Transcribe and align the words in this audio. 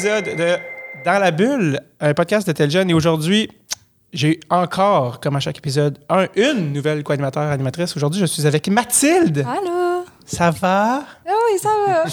épisode 0.00 0.34
de 0.36 0.56
Dans 1.04 1.18
la 1.18 1.30
bulle, 1.30 1.78
un 2.00 2.14
podcast 2.14 2.46
de 2.46 2.52
Tel 2.52 2.70
Jeune. 2.70 2.88
Et 2.88 2.94
aujourd'hui, 2.94 3.50
j'ai 4.14 4.40
encore, 4.48 5.20
comme 5.20 5.36
à 5.36 5.40
chaque 5.40 5.58
épisode, 5.58 5.98
un, 6.08 6.26
une 6.36 6.72
nouvelle 6.72 7.02
co-animateur, 7.02 7.42
animatrice. 7.42 7.94
Aujourd'hui, 7.96 8.18
je 8.18 8.24
suis 8.24 8.46
avec 8.46 8.66
Mathilde. 8.68 9.40
Allô? 9.46 10.04
Ça 10.24 10.50
va? 10.52 11.02
Ah 11.28 11.32
oui, 11.52 11.58
ça 11.58 11.68
va. 11.86 12.04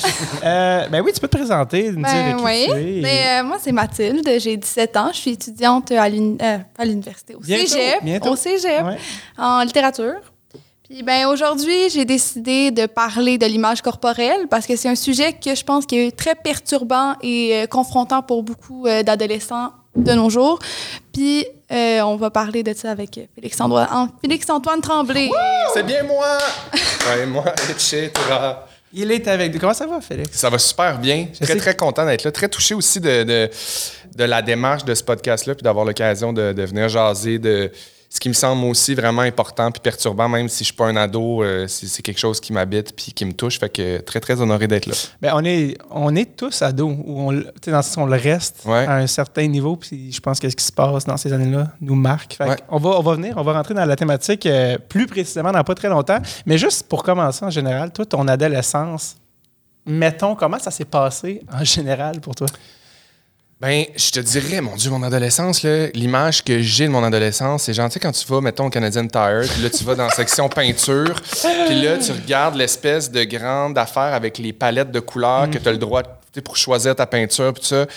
Euh, 0.43 0.87
ben 0.89 1.01
oui, 1.01 1.11
tu 1.13 1.21
peux 1.21 1.29
te 1.29 1.37
présenter, 1.37 1.91
ben 1.93 2.01
dire 2.01 2.37
qui 2.37 2.43
oui. 2.43 2.65
tu 2.69 2.77
es. 2.77 3.01
Ben, 3.01 3.45
euh, 3.45 3.47
moi, 3.47 3.57
c'est 3.61 3.71
Mathilde. 3.71 4.27
J'ai 4.39 4.57
17 4.57 4.97
ans. 4.97 5.09
Je 5.13 5.17
suis 5.19 5.31
étudiante 5.31 5.89
à 5.93 6.07
euh, 6.07 6.57
l'université, 6.83 7.35
au 7.35 7.39
Bientôt, 7.39 7.67
cégep. 7.67 8.03
bientôt. 8.03 8.29
Au 8.31 8.35
cégep, 8.35 8.83
Ouais. 8.85 8.97
en 9.37 9.61
littérature. 9.63 10.15
Puis 10.89 11.03
ben 11.03 11.27
aujourd'hui, 11.27 11.89
j'ai 11.89 12.05
décidé 12.05 12.71
de 12.71 12.85
parler 12.85 13.37
de 13.37 13.45
l'image 13.45 13.81
corporelle 13.81 14.47
parce 14.49 14.65
que 14.65 14.77
c'est 14.77 14.87
un 14.87 14.95
sujet 14.95 15.33
que 15.33 15.53
je 15.53 15.63
pense 15.65 15.85
qui 15.85 15.97
est 15.97 16.15
très 16.15 16.33
perturbant 16.33 17.15
et 17.21 17.55
euh, 17.55 17.67
confrontant 17.67 18.21
pour 18.21 18.41
beaucoup 18.41 18.87
euh, 18.87 19.03
d'adolescents 19.03 19.73
de 19.97 20.13
nos 20.13 20.29
jours. 20.29 20.59
Puis 21.11 21.45
euh, 21.73 21.99
on 22.03 22.15
va 22.15 22.29
parler 22.29 22.63
de 22.63 22.73
ça 22.73 22.89
avec 22.91 23.19
Félix-Antoine 23.35 24.11
Félix-Antoine 24.21 24.79
Tremblay. 24.79 25.29
C'est 25.73 25.83
bien 25.85 26.03
moi! 26.03 26.37
ouais, 27.09 27.25
moi, 27.25 27.43
etc. 27.69 28.09
Il 28.93 29.11
est 29.11 29.27
avec 29.27 29.53
nous. 29.53 29.59
Comment 29.59 29.73
ça 29.73 29.87
va, 29.87 29.99
Félix? 29.99 30.37
Ça 30.37 30.49
va 30.49 30.57
super 30.57 30.99
bien. 30.99 31.27
Je 31.33 31.39
Très, 31.43 31.53
sais 31.53 31.59
très 31.59 31.75
content 31.75 32.05
d'être 32.05 32.23
là. 32.23 32.31
Très 32.31 32.47
touché 32.47 32.73
aussi 32.73 33.01
de, 33.01 33.23
de, 33.23 33.49
de 34.15 34.23
la 34.23 34.41
démarche 34.41 34.85
de 34.85 34.95
ce 34.95 35.03
podcast-là, 35.03 35.53
puis 35.55 35.63
d'avoir 35.63 35.83
l'occasion 35.83 36.31
de, 36.31 36.53
de 36.53 36.63
venir 36.63 36.87
jaser 36.87 37.39
de 37.39 37.69
ce 38.09 38.21
qui 38.21 38.29
me 38.29 38.33
semble 38.33 38.63
aussi 38.65 38.95
vraiment 38.95 39.21
important 39.23 39.69
puis 39.69 39.81
perturbant, 39.81 40.29
même 40.29 40.47
si 40.47 40.59
je 40.59 40.65
suis 40.65 40.73
pas 40.73 40.85
un 40.87 40.95
ado, 40.95 41.43
euh, 41.43 41.67
c'est 41.67 42.01
quelque 42.01 42.19
chose 42.19 42.39
qui 42.39 42.53
m'habite 42.53 42.95
puis 42.95 43.11
qui 43.11 43.25
me 43.25 43.33
touche. 43.33 43.59
Fait 43.59 43.67
que 43.69 43.99
très, 43.99 44.21
très 44.21 44.39
honoré 44.39 44.65
d'être 44.67 44.85
là. 44.85 44.93
Ben, 45.21 45.33
on 45.35 45.43
est, 45.43 45.77
on 45.91 46.15
est 46.15 46.37
tous 46.37 46.61
ados, 46.61 46.95
où 47.05 47.19
on, 47.29 47.33
dans 47.33 47.81
ce 47.81 47.89
sens, 47.89 47.97
on 47.97 48.05
le 48.05 48.15
reste 48.17 48.61
Ouais. 48.65 48.85
à 48.85 48.95
un 48.95 49.07
certain 49.07 49.45
niveau, 49.47 49.75
puis 49.75 50.11
je 50.11 50.19
pense 50.21 50.39
que 50.39 50.49
ce 50.49 50.55
qui 50.55 50.63
se 50.63 50.71
passe 50.71 51.03
dans 51.05 51.17
ces 51.17 51.33
années-là 51.33 51.67
nous 51.81 51.95
marque. 51.95 52.35
Fait 52.35 52.45
Ouais. 52.47 52.55
on, 52.69 52.77
va, 52.79 52.91
on 52.91 53.01
va 53.01 53.13
venir, 53.15 53.33
on 53.37 53.43
va 53.43 53.53
rentrer 53.53 53.73
dans 53.73 53.85
la 53.85 53.95
thématique 53.97 54.45
euh, 54.45 54.77
plus 54.77 55.05
précisément 55.05 55.51
dans 55.51 55.63
pas 55.65 55.75
très 55.75 55.89
longtemps. 55.89 56.19
Mais 56.45 56.57
juste 56.57 56.87
pour 56.87 57.03
commencer 57.03 57.43
en 57.43 57.49
général, 57.49 57.91
toi, 57.91 58.05
ton 58.05 58.25
adolescence, 58.29 59.17
mettons, 59.85 60.33
comment 60.35 60.59
ça 60.59 60.71
s'est 60.71 60.85
passé 60.85 61.41
en 61.51 61.63
général 61.63 62.21
pour 62.21 62.35
toi? 62.35 62.47
Ben, 63.59 63.85
je 63.95 64.11
te 64.11 64.19
dirais, 64.19 64.61
mon 64.61 64.75
Dieu, 64.75 64.91
mon 64.91 65.01
adolescence, 65.01 65.63
l'image 65.63 66.43
que 66.43 66.59
j'ai 66.61 66.85
de 66.85 66.91
mon 66.91 67.03
adolescence, 67.03 67.63
c'est 67.63 67.73
sais, 67.73 67.99
quand 67.99 68.11
tu 68.11 68.27
vas, 68.27 68.39
mettons, 68.39 68.67
au 68.67 68.69
Canadian 68.69 69.07
Tire, 69.07 69.45
puis 69.51 69.63
là, 69.63 69.69
tu 69.71 69.83
vas 69.83 69.95
dans 69.95 70.03
la 70.05 70.11
section 70.11 70.47
peinture, 70.49 71.15
puis 71.65 71.81
là, 71.81 71.97
tu 71.97 72.11
regardes 72.11 72.53
l'espèce 72.55 73.09
de 73.09 73.23
grande 73.23 73.75
affaire 73.79 74.13
avec 74.13 74.37
les 74.37 74.53
palettes 74.53 74.91
de 74.91 74.99
couleurs 74.99 75.49
que 75.49 75.57
tu 75.57 75.67
as 75.67 75.71
le 75.71 75.79
droit, 75.79 76.03
tu 76.03 76.09
sais, 76.35 76.41
pour 76.41 76.55
choisir 76.55 76.95
ta 76.95 77.07
peinture, 77.07 77.51
puis 77.51 77.65
ça. 77.65 77.87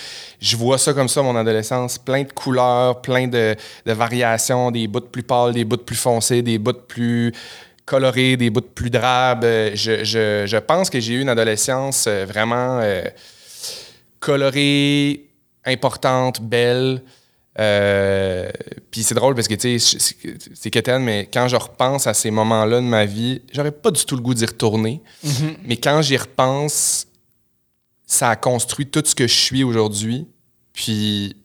Je 0.41 0.57
vois 0.57 0.79
ça 0.79 0.95
comme 0.95 1.11
ça, 1.11 1.21
mon 1.21 1.37
adolescence, 1.37 1.99
plein 1.99 2.23
de 2.23 2.33
couleurs, 2.33 3.03
plein 3.03 3.29
de, 3.29 3.55
de 3.85 3.93
variations, 3.93 4.71
des 4.71 4.89
bouts 4.89 5.01
plus 5.01 5.23
pâles, 5.23 5.53
des 5.53 5.65
bouts 5.67 5.77
plus 5.77 5.95
foncés, 5.97 6.41
des 6.41 6.57
bouts 6.57 6.73
plus 6.73 7.35
colorés, 7.85 8.39
des 8.39 8.49
bouts 8.49 8.63
plus 8.63 8.89
drabes. 8.89 9.45
Euh, 9.45 9.73
Je, 9.75 10.05
je, 10.05 10.45
je 10.47 10.57
pense 10.57 10.89
que 10.89 11.01
j'ai 11.01 11.15
eu 11.15 11.21
une 11.21 11.29
adolescence 11.29 12.07
euh, 12.09 12.25
vraiment... 12.27 12.79
euh, 12.81 13.03
colorée, 14.21 15.25
importante, 15.65 16.41
belle. 16.41 17.03
Euh, 17.59 18.49
Puis 18.91 19.03
c'est 19.03 19.15
drôle 19.15 19.35
parce 19.35 19.49
que, 19.49 19.55
tu 19.55 19.79
sais, 19.79 19.99
c'est- 20.55 20.71
quétaine, 20.71 21.03
mais 21.03 21.29
quand 21.33 21.49
je 21.49 21.57
repense 21.57 22.07
à 22.07 22.15
ces 22.15 22.31
moments-là 22.31 22.77
de 22.77 22.87
ma 22.87 23.05
vie, 23.05 23.43
j'aurais 23.53 23.73
pas 23.73 23.91
du 23.91 24.05
tout 24.05 24.17
le 24.17 24.23
goût 24.23 24.35
d'y 24.35 24.47
retourner. 24.47 25.03
Mais 25.65 25.77
quand 25.77 26.01
j'y 26.03 26.17
repense, 26.17 27.07
ça 28.07 28.31
a 28.31 28.37
construit 28.37 28.87
tout 28.87 29.03
ce 29.05 29.15
que 29.15 29.27
je 29.27 29.35
suis 29.35 29.65
aujourd'hui. 29.65 30.27
Puis 30.73 31.37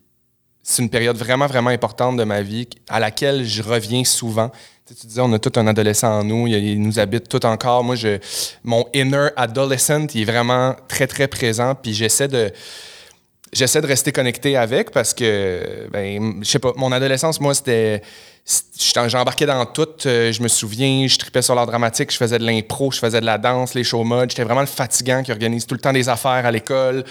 c'est 0.62 0.82
une 0.82 0.90
période 0.90 1.16
vraiment, 1.16 1.46
vraiment 1.46 1.70
importante 1.70 2.16
de 2.16 2.24
ma 2.24 2.40
vie 2.42 2.68
à 2.88 2.98
laquelle 3.00 3.44
je 3.44 3.62
reviens 3.62 4.04
souvent. 4.04 4.48
Tu, 4.86 4.94
sais, 4.94 5.00
tu 5.00 5.06
disais, 5.08 5.20
on 5.20 5.32
a 5.32 5.38
tout 5.38 5.52
un 5.56 5.66
adolescent 5.66 6.20
en 6.20 6.24
nous, 6.24 6.46
il, 6.46 6.54
il 6.54 6.80
nous 6.80 6.98
habite 6.98 7.28
tout 7.28 7.44
encore. 7.44 7.82
Moi, 7.84 7.96
je, 7.96 8.18
mon 8.64 8.86
inner 8.94 9.28
adolescent, 9.36 10.06
il 10.14 10.22
est 10.22 10.24
vraiment 10.24 10.74
très, 10.88 11.06
très 11.08 11.28
présent. 11.28 11.74
Puis 11.74 11.92
j'essaie 11.94 12.28
de, 12.28 12.52
j'essaie 13.52 13.80
de 13.80 13.86
rester 13.86 14.12
connecté 14.12 14.56
avec 14.56 14.90
parce 14.90 15.14
que, 15.14 15.88
ben, 15.92 16.42
je 16.42 16.48
sais 16.48 16.58
pas, 16.58 16.72
mon 16.76 16.92
adolescence, 16.92 17.40
moi, 17.40 17.54
c'était. 17.54 18.02
J'embarquais 19.08 19.46
dans 19.46 19.66
tout. 19.66 19.88
Euh, 20.06 20.30
je 20.30 20.40
me 20.40 20.46
souviens, 20.46 21.08
je 21.08 21.18
tripais 21.18 21.42
sur 21.42 21.56
l'art 21.56 21.66
dramatique, 21.66 22.12
je 22.12 22.16
faisais 22.16 22.38
de 22.38 22.46
l'impro, 22.46 22.92
je 22.92 23.00
faisais 23.00 23.20
de 23.20 23.26
la 23.26 23.38
danse, 23.38 23.74
les 23.74 23.82
show 23.82 24.04
modes. 24.04 24.30
J'étais 24.30 24.44
vraiment 24.44 24.60
le 24.60 24.68
fatigant 24.68 25.24
qui 25.24 25.32
organise 25.32 25.66
tout 25.66 25.74
le 25.74 25.80
temps 25.80 25.92
des 25.92 26.08
affaires 26.08 26.46
à 26.46 26.50
l'école. 26.52 27.02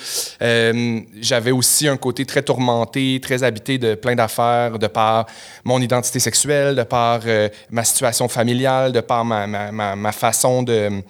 Euh, 0.42 1.02
J'avais 1.20 1.52
aussi 1.52 1.90
un 1.90 1.98
côté 1.98 2.26
très 2.26 2.42
tourmenté, 2.42 3.20
très 3.22 3.44
habité 3.44 3.78
de 3.78 3.96
plein 3.96 4.16
d'affaires, 4.16 4.80
de 4.80 4.88
par 4.88 5.26
mon 5.66 5.82
identité 5.82 6.22
sexuelle, 6.22 6.74
de 6.74 6.84
par 6.84 7.20
euh, 7.26 7.50
ma 7.70 7.84
situation 7.84 8.30
familiale, 8.30 8.94
de 8.94 9.02
par 9.02 9.26
ma, 9.26 9.46
ma, 9.46 9.96
ma 9.98 10.12
façon 10.14 10.64
de 10.64 11.04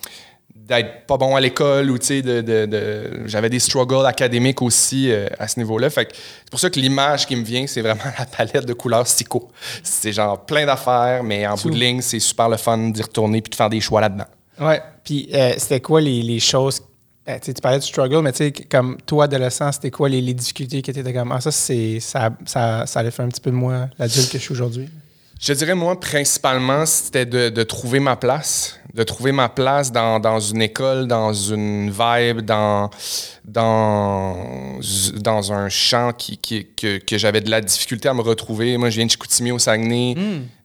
d'être 0.67 1.05
pas 1.05 1.17
bon 1.17 1.35
à 1.35 1.41
l'école 1.41 1.91
ou 1.91 1.97
tu 1.99 2.05
sais 2.07 2.21
de, 2.21 2.41
de- 2.41 2.65
de- 2.65 3.21
j'avais 3.27 3.49
des 3.49 3.59
struggles 3.59 4.05
académiques 4.05 4.61
aussi 4.63 5.11
euh, 5.11 5.27
à 5.37 5.47
ce 5.47 5.59
niveau-là 5.59 5.89
fait 5.91 6.05
que 6.05 6.11
c'est 6.15 6.49
pour 6.49 6.59
ça 6.59 6.69
que 6.71 6.79
l'image 6.79 7.27
qui 7.27 7.35
me 7.35 7.43
vient 7.43 7.67
c'est 7.67 7.81
vraiment 7.81 8.01
la 8.19 8.25
palette 8.25 8.65
de 8.65 8.73
couleurs 8.73 9.05
Stico 9.07 9.49
c'est 9.83 10.11
genre 10.11 10.43
plein 10.45 10.65
d'affaires 10.65 11.23
mais 11.23 11.45
en 11.45 11.55
bout 11.55 11.69
de 11.69 11.75
ligne 11.75 12.01
c'est 12.01 12.19
super 12.19 12.49
le 12.49 12.57
fun 12.57 12.77
d'y 12.89 13.01
retourner 13.01 13.41
puis 13.41 13.51
de 13.51 13.55
faire 13.55 13.69
des 13.69 13.79
choix 13.81 14.01
là-dedans 14.01 14.25
Ouais. 14.59 14.81
Puis 15.03 15.29
euh, 15.33 15.53
c'était 15.57 15.81
quoi 15.81 15.99
les, 15.99 16.21
les 16.23 16.39
choses. 16.39 16.81
ben, 17.27 17.37
tu 17.41 17.53
tu 17.53 17.61
parlais 17.61 17.79
du 17.79 17.85
struggle, 17.85 18.21
mais 18.21 18.31
tu 18.31 18.37
sais, 18.37 18.51
comme 18.53 18.95
toi, 19.05 19.25
adolescent, 19.25 19.69
c'était 19.73 19.91
quoi 19.91 20.07
les, 20.07 20.21
les 20.21 20.33
difficultés 20.33 20.81
qui 20.81 20.91
étaient 20.91 21.11
comme. 21.11 21.33
Ah, 21.33 21.41
ça, 21.41 21.51
c'est, 21.51 21.99
ça, 21.99 22.29
ça, 22.45 22.85
ça 22.85 22.99
allait 23.01 23.11
faire 23.11 23.25
un 23.25 23.27
petit 23.27 23.41
peu 23.41 23.51
de 23.51 23.55
moi, 23.57 23.89
l'adulte 23.99 24.31
que 24.31 24.37
je 24.37 24.43
suis 24.43 24.53
aujourd'hui? 24.53 24.87
Je 25.47 25.53
dirais, 25.53 25.75
moi, 25.75 26.00
principalement, 26.00 26.88
c'était 26.88 27.28
de, 27.28 27.50
de 27.50 27.61
trouver 27.63 28.00
ma 28.00 28.16
place. 28.16 28.79
De 28.95 29.03
trouver 29.03 29.31
ma 29.31 29.47
place 29.47 29.91
dans, 29.91 30.19
dans 30.19 30.39
une 30.39 30.61
école, 30.63 31.06
dans 31.06 31.33
une 31.33 31.91
vibe, 31.91 32.41
dans, 32.41 32.89
dans, 33.44 34.79
dans 35.17 35.53
un 35.53 35.69
champ 35.69 36.13
qui, 36.13 36.38
qui- 36.39 36.66
que, 36.75 36.97
que 36.97 37.17
j'avais 37.19 37.41
de 37.41 37.51
la 37.51 37.61
difficulté 37.61 38.07
à 38.09 38.16
me 38.16 38.22
retrouver. 38.22 38.75
Moi, 38.78 38.89
je 38.89 38.95
viens 38.95 39.06
de 39.06 39.11
Chicoutimi 39.11 39.51
au 39.51 39.59
Saguenay. 39.59 40.16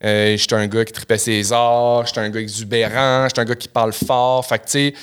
Euh, 0.03 0.37
j'étais 0.39 0.55
un 0.55 0.67
gars 0.67 0.85
qui 0.87 0.93
tripait 0.95 1.19
ses 1.19 1.53
arts. 1.53 2.07
J'étais 2.07 2.21
un 2.21 2.31
gars 2.31 2.41
exubérant. 2.41 3.27
J'étais 3.29 3.41
un 3.41 3.45
gars 3.45 3.57
qui 3.57 3.69
parle 3.69 3.93
fort. 3.93 4.47
Fait 4.47 4.61
que, 4.61 4.65
tu 4.65 4.71
sais, 4.71 4.95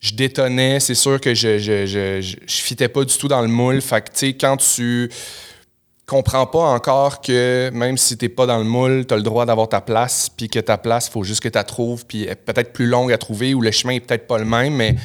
je 0.00 0.12
détonnais. 0.14 0.80
C'est 0.80 0.96
sûr 0.96 1.20
que 1.20 1.34
je 1.34 1.58
je, 1.58 1.86
je, 1.86 2.20
je, 2.20 2.36
je 2.46 2.62
fitais 2.62 2.88
pas 2.88 3.04
du 3.04 3.16
tout 3.16 3.28
dans 3.28 3.42
le 3.42 3.48
moule. 3.48 3.80
Fait 3.80 4.00
que, 4.00 4.10
tu 4.10 4.18
sais, 4.26 4.32
quand 4.32 4.56
tu 4.56 5.08
comprends 6.10 6.44
pas 6.44 6.64
encore 6.64 7.20
que 7.20 7.70
même 7.72 7.96
si 7.96 8.18
t'es 8.18 8.28
pas 8.28 8.44
dans 8.44 8.58
le 8.58 8.64
moule, 8.64 9.06
tu 9.06 9.14
as 9.14 9.16
le 9.16 9.22
droit 9.22 9.46
d'avoir 9.46 9.68
ta 9.68 9.80
place, 9.80 10.28
puis 10.28 10.48
que 10.48 10.58
ta 10.58 10.76
place, 10.76 11.08
faut 11.08 11.22
juste 11.22 11.40
que 11.40 11.48
tu 11.48 11.54
la 11.54 11.62
trouves, 11.62 12.04
puis 12.04 12.26
peut-être 12.44 12.72
plus 12.72 12.86
longue 12.86 13.12
à 13.12 13.18
trouver 13.18 13.54
ou 13.54 13.60
le 13.60 13.70
chemin 13.70 13.92
est 13.92 14.00
peut-être 14.00 14.26
pas 14.26 14.38
le 14.38 14.44
même, 14.44 14.74
mais 14.74 14.96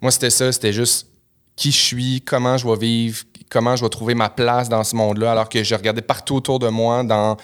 moi 0.00 0.10
c'était 0.10 0.30
ça, 0.30 0.50
c'était 0.50 0.72
juste 0.72 1.08
qui 1.56 1.70
je 1.72 1.76
suis, 1.76 2.22
comment 2.22 2.56
je 2.56 2.66
vais 2.66 2.76
vivre, 2.76 3.24
comment 3.50 3.76
je 3.76 3.84
vais 3.84 3.90
trouver 3.90 4.14
ma 4.14 4.30
place 4.30 4.70
dans 4.70 4.82
ce 4.82 4.96
monde-là, 4.96 5.32
alors 5.32 5.50
que 5.50 5.62
je 5.62 5.74
regardais 5.74 6.00
partout 6.00 6.36
autour 6.36 6.58
de 6.58 6.68
moi, 6.68 7.04
dans 7.04 7.36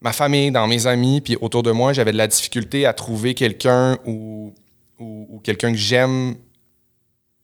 ma 0.00 0.12
famille, 0.12 0.52
dans 0.52 0.68
mes 0.68 0.86
amis, 0.86 1.20
puis 1.20 1.36
autour 1.40 1.64
de 1.64 1.72
moi, 1.72 1.92
j'avais 1.92 2.12
de 2.12 2.18
la 2.18 2.28
difficulté 2.28 2.86
à 2.86 2.92
trouver 2.92 3.34
quelqu'un 3.34 3.98
ou, 4.04 4.54
ou, 5.00 5.26
ou 5.28 5.40
quelqu'un 5.40 5.72
que 5.72 5.78
j'aime 5.78 6.36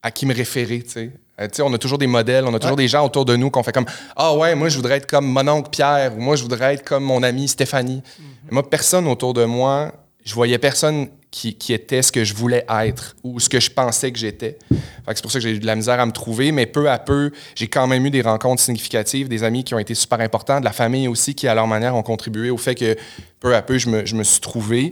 à 0.04 0.12
qui 0.12 0.24
me 0.24 0.34
référer, 0.34 0.82
tu 0.82 0.90
sais. 0.90 1.10
Euh, 1.40 1.48
on 1.60 1.72
a 1.72 1.78
toujours 1.78 1.98
des 1.98 2.06
modèles, 2.06 2.44
on 2.46 2.54
a 2.54 2.58
toujours 2.58 2.76
des 2.76 2.88
gens 2.88 3.04
autour 3.04 3.24
de 3.24 3.36
nous 3.36 3.50
qu'on 3.50 3.62
fait 3.62 3.72
comme 3.72 3.86
Ah 4.16 4.34
ouais, 4.34 4.54
moi 4.54 4.68
je 4.68 4.76
voudrais 4.76 4.96
être 4.96 5.06
comme 5.06 5.26
mon 5.26 5.46
oncle 5.48 5.70
Pierre 5.70 6.16
ou 6.16 6.20
moi 6.20 6.36
je 6.36 6.42
voudrais 6.42 6.74
être 6.74 6.84
comme 6.84 7.04
mon 7.04 7.22
ami 7.22 7.48
Stéphanie. 7.48 8.02
Moi, 8.50 8.68
personne 8.68 9.06
autour 9.06 9.32
de 9.34 9.44
moi, 9.44 9.92
je 10.24 10.34
voyais 10.34 10.58
personne 10.58 11.08
qui, 11.30 11.54
qui 11.54 11.72
était 11.72 12.02
ce 12.02 12.10
que 12.10 12.24
je 12.24 12.34
voulais 12.34 12.66
être 12.68 13.16
ou 13.22 13.38
ce 13.38 13.48
que 13.48 13.60
je 13.60 13.70
pensais 13.70 14.10
que 14.10 14.18
j'étais. 14.18 14.58
C'est 15.06 15.22
pour 15.22 15.30
ça 15.30 15.38
que 15.38 15.42
j'ai 15.42 15.52
eu 15.52 15.58
de 15.58 15.66
la 15.66 15.76
misère 15.76 16.00
à 16.00 16.06
me 16.06 16.12
trouver, 16.12 16.52
mais 16.52 16.66
peu 16.66 16.90
à 16.90 16.98
peu, 16.98 17.30
j'ai 17.54 17.68
quand 17.68 17.86
même 17.86 18.04
eu 18.04 18.10
des 18.10 18.22
rencontres 18.22 18.62
significatives, 18.62 19.28
des 19.28 19.44
amis 19.44 19.64
qui 19.64 19.74
ont 19.74 19.78
été 19.78 19.94
super 19.94 20.20
importants, 20.20 20.60
de 20.60 20.64
la 20.64 20.72
famille 20.72 21.08
aussi 21.08 21.34
qui, 21.34 21.48
à 21.48 21.54
leur 21.54 21.66
manière, 21.66 21.94
ont 21.94 22.02
contribué 22.02 22.50
au 22.50 22.56
fait 22.56 22.74
que 22.74 22.96
peu 23.38 23.54
à 23.54 23.62
peu, 23.62 23.78
je 23.78 23.88
me, 23.88 24.04
je 24.06 24.16
me 24.16 24.24
suis 24.24 24.40
trouvé. 24.40 24.90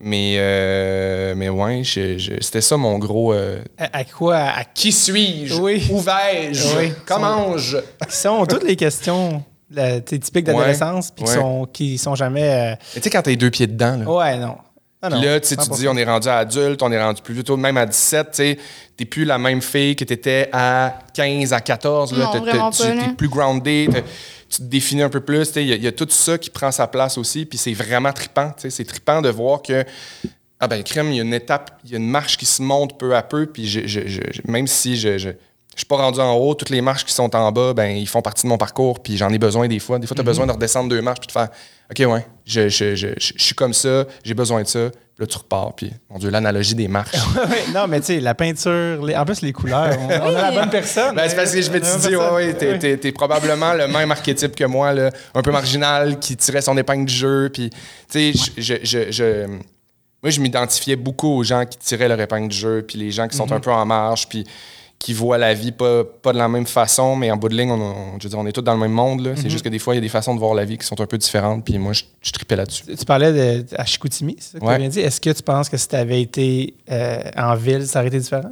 Mais, 0.00 0.36
euh, 0.38 1.34
mais 1.36 1.48
ouais, 1.48 1.82
je- 1.82 2.18
je- 2.18 2.40
c'était 2.40 2.60
ça 2.60 2.76
mon 2.76 2.98
gros. 2.98 3.32
euh, 3.32 3.60
À, 3.76 3.98
à 3.98 4.04
quoi 4.04 4.36
à, 4.36 4.64
qui 4.64 4.92
suis-je? 4.92 5.54
Oui. 5.60 5.84
Où 5.90 5.98
vais-je? 5.98 6.78
Oui. 6.78 6.92
Comment 7.04 7.58
je? 7.58 7.78
qui 8.08 8.16
sont 8.16 8.46
toutes 8.46 8.62
les 8.64 8.76
questions 8.76 9.42
tu 10.06 10.18
typiques 10.20 10.44
d'adolescence, 10.46 11.10
puis 11.10 11.24
qui, 11.24 11.30
Ouais. 11.30 11.36
sont, 11.36 11.68
qui 11.70 11.98
sont 11.98 12.14
jamais. 12.14 12.78
Tu 12.94 13.02
sais, 13.02 13.10
quand 13.10 13.20
t'as 13.22 13.30
les 13.30 13.36
deux 13.36 13.50
pieds 13.50 13.66
dedans, 13.66 13.96
là. 13.98 14.04
euh, 14.08 14.16
ouais, 14.18 14.38
non. 14.38 14.56
Ah, 15.02 15.10
non, 15.10 15.20
là, 15.20 15.38
tu 15.40 15.46
sais, 15.48 15.56
tu 15.56 15.62
100%. 15.62 15.76
dis, 15.76 15.88
on 15.88 15.96
est 15.96 16.04
rendu 16.04 16.26
adulte, 16.28 16.82
on 16.82 16.90
est 16.90 17.00
rendu 17.00 17.20
plus 17.22 17.44
tôt, 17.44 17.56
même 17.56 17.76
à 17.76 17.86
17, 17.86 18.30
tu 18.30 18.36
sais, 18.36 18.58
t'es 18.96 19.04
plus 19.04 19.24
la 19.24 19.38
même 19.38 19.60
fille 19.62 19.94
que 19.94 20.04
t'étais 20.04 20.48
à 20.52 20.98
15, 21.14 21.52
à 21.52 21.60
14. 21.60 22.16
Là, 22.18 22.30
Non, 22.34 22.40
vraiment 22.40 22.70
tu 22.70 22.82
pas, 22.82 22.94
là. 22.94 23.02
plus 23.16 23.28
grounded, 23.28 24.02
tu 24.48 24.58
te 24.58 24.62
définis 24.62 25.02
un 25.02 25.08
peu 25.10 25.20
plus. 25.20 25.50
Il 25.56 25.62
y, 25.66 25.72
a- 25.72 25.76
il 25.76 25.82
y 25.82 25.86
a 25.86 25.92
tout 25.92 26.06
ça 26.10 26.38
qui 26.38 26.50
prend 26.50 26.70
sa 26.72 26.86
place 26.86 27.18
aussi, 27.18 27.44
puis 27.46 27.58
c'est 27.58 27.72
vraiment 27.74 28.12
sais, 28.58 28.70
C'est 28.70 28.84
trippant 28.84 29.20
de 29.22 29.28
voir 29.28 29.62
que, 29.62 29.84
ah 30.60 30.66
ben, 30.68 30.82
crème, 30.82 31.10
il 31.10 31.16
y 31.16 31.20
a 31.20 31.22
une 31.22 31.34
étape, 31.34 31.78
il 31.84 31.90
y 31.90 31.94
a 31.94 31.98
une 31.98 32.08
marche 32.08 32.36
qui 32.36 32.46
se 32.46 32.62
monte 32.62 32.98
peu 32.98 33.14
à 33.14 33.22
peu, 33.22 33.46
puis 33.46 33.66
je, 33.68 33.86
je- 33.86 34.06
je- 34.06 34.20
je- 34.32 34.42
même 34.50 34.66
si 34.66 34.96
je, 34.96 35.18
je, 35.18 35.30
suis 35.76 35.86
pas 35.86 35.96
rendu 35.96 36.18
en 36.18 36.34
haut. 36.34 36.54
Toutes 36.54 36.70
les 36.70 36.80
marches 36.80 37.04
qui 37.04 37.12
sont 37.12 37.34
en 37.36 37.52
bas, 37.52 37.72
ben, 37.74 37.96
ils 37.96 38.08
font 38.08 38.22
partie 38.22 38.42
de 38.44 38.48
mon 38.48 38.58
parcours, 38.58 39.00
puis 39.00 39.16
j'en 39.16 39.28
ai 39.30 39.38
besoin 39.38 39.68
des 39.68 39.78
fois. 39.78 39.98
Des 40.00 40.06
fois, 40.08 40.14
tu 40.16 40.20
as 40.20 40.24
besoin 40.24 40.46
de 40.46 40.52
redescendre 40.52 40.88
deux 40.88 41.00
marches, 41.02 41.20
puis 41.20 41.28
de 41.28 41.32
faire 41.32 41.48
OK, 41.90 42.12
ouais, 42.12 42.26
je, 42.44 42.68
je, 42.68 42.94
je, 42.96 43.14
je- 43.18 43.32
je 43.36 43.42
suis 43.44 43.54
comme 43.54 43.72
ça, 43.74 44.04
j'ai 44.24 44.34
besoin 44.34 44.62
de 44.62 44.66
ça. 44.66 44.90
Là, 45.18 45.26
tu 45.26 45.36
repars, 45.36 45.74
puis 45.74 45.92
mon 46.08 46.18
Dieu, 46.18 46.30
l'analogie 46.30 46.76
des 46.76 46.86
marches. 46.86 47.16
Non, 47.74 47.88
mais 47.88 47.98
tu 48.00 48.06
sais, 48.06 48.20
la 48.20 48.34
peinture, 48.36 49.04
les- 49.04 49.16
en 49.16 49.24
plus 49.24 49.42
les 49.42 49.52
couleurs, 49.52 49.96
on, 50.00 50.06
on 50.06 50.36
a 50.36 50.50
la 50.50 50.52
bonne 50.52 50.70
personne. 50.70 51.14
Ben, 51.16 51.28
c'est 51.28 51.34
parce 51.34 51.52
que 51.52 51.60
je 51.60 51.70
me 51.72 51.82
suis 51.82 52.08
dit, 52.10 52.14
ouais, 52.16 52.54
t'es, 52.54 52.78
t'es- 52.78 52.96
t'es 52.98 53.10
probablement 53.12 53.72
le 53.74 53.88
même 53.88 54.12
archétype 54.12 54.54
que 54.54 54.64
moi, 54.64 54.92
là, 54.94 55.10
un 55.34 55.42
peu 55.42 55.50
marginal, 55.50 56.20
qui 56.20 56.36
tirait 56.36 56.60
son 56.60 56.76
épingle 56.78 57.06
du 57.06 57.14
jeu. 57.14 57.50
Puis, 57.52 57.70
tu 57.70 57.76
sais, 58.08 58.32
je, 58.56 58.74
je- 58.84 58.84
je- 58.84 59.10
je- 59.10 59.46
moi, 60.22 60.30
je 60.30 60.40
m'identifiais 60.40 60.94
beaucoup 60.96 61.28
aux 61.38 61.42
gens 61.42 61.64
qui 61.66 61.78
tiraient 61.78 62.08
leur 62.08 62.20
épingle 62.20 62.48
du 62.48 62.56
jeu, 62.56 62.84
puis 62.86 62.96
les 62.98 63.10
gens 63.10 63.26
qui 63.26 63.36
sont 63.36 63.50
un 63.52 63.60
peu 63.60 63.72
en 63.72 63.84
marge, 63.86 64.28
puis 64.28 64.44
qui 64.98 65.12
voient 65.14 65.38
la 65.38 65.54
vie 65.54 65.70
pas, 65.70 66.02
pas 66.04 66.32
de 66.32 66.38
la 66.38 66.48
même 66.48 66.66
façon, 66.66 67.14
mais 67.14 67.30
en 67.30 67.36
bout 67.36 67.48
de 67.48 67.56
ligne, 67.56 67.70
on, 67.70 67.80
on- 67.80 68.18
je 68.18 68.24
veux 68.24 68.30
dire, 68.30 68.38
on 68.38 68.46
est 68.46 68.52
tous 68.52 68.62
dans 68.62 68.74
le 68.74 68.80
même 68.80 68.90
monde. 68.92 69.24
là. 69.24 69.36
C'est 69.36 69.48
juste 69.48 69.64
que 69.64 69.68
des 69.68 69.78
fois, 69.78 69.94
il 69.94 69.98
y 69.98 69.98
a 69.98 70.00
des 70.02 70.08
façons 70.08 70.34
de 70.34 70.40
voir 70.40 70.54
la 70.54 70.64
vie 70.64 70.76
qui 70.76 70.84
sont 70.86 71.00
un 71.00 71.06
peu 71.06 71.16
différentes, 71.18 71.64
puis 71.64 71.78
moi, 71.78 71.92
je, 71.92 72.02
je 72.20 72.32
tripais 72.32 72.56
là-dessus. 72.56 72.82
Tu 72.98 73.04
parlais 73.04 73.32
de, 73.32 73.64
à 73.76 73.84
Chicoutimi, 73.84 74.34
c'est 74.40 74.52
ça 74.52 74.58
que 74.58 74.64
tu 74.64 74.70
as 74.70 74.78
bien 74.78 74.88
dit. 74.88 75.00
Est-ce 75.00 75.20
que 75.20 75.30
tu 75.30 75.42
penses 75.42 75.68
que 75.68 75.76
si 75.76 75.86
tu 75.86 75.94
avais 75.94 76.20
été 76.20 76.74
euh, 76.90 77.22
en 77.36 77.54
ville, 77.54 77.86
ça 77.86 78.00
aurait 78.00 78.08
été 78.08 78.18
différent? 78.18 78.50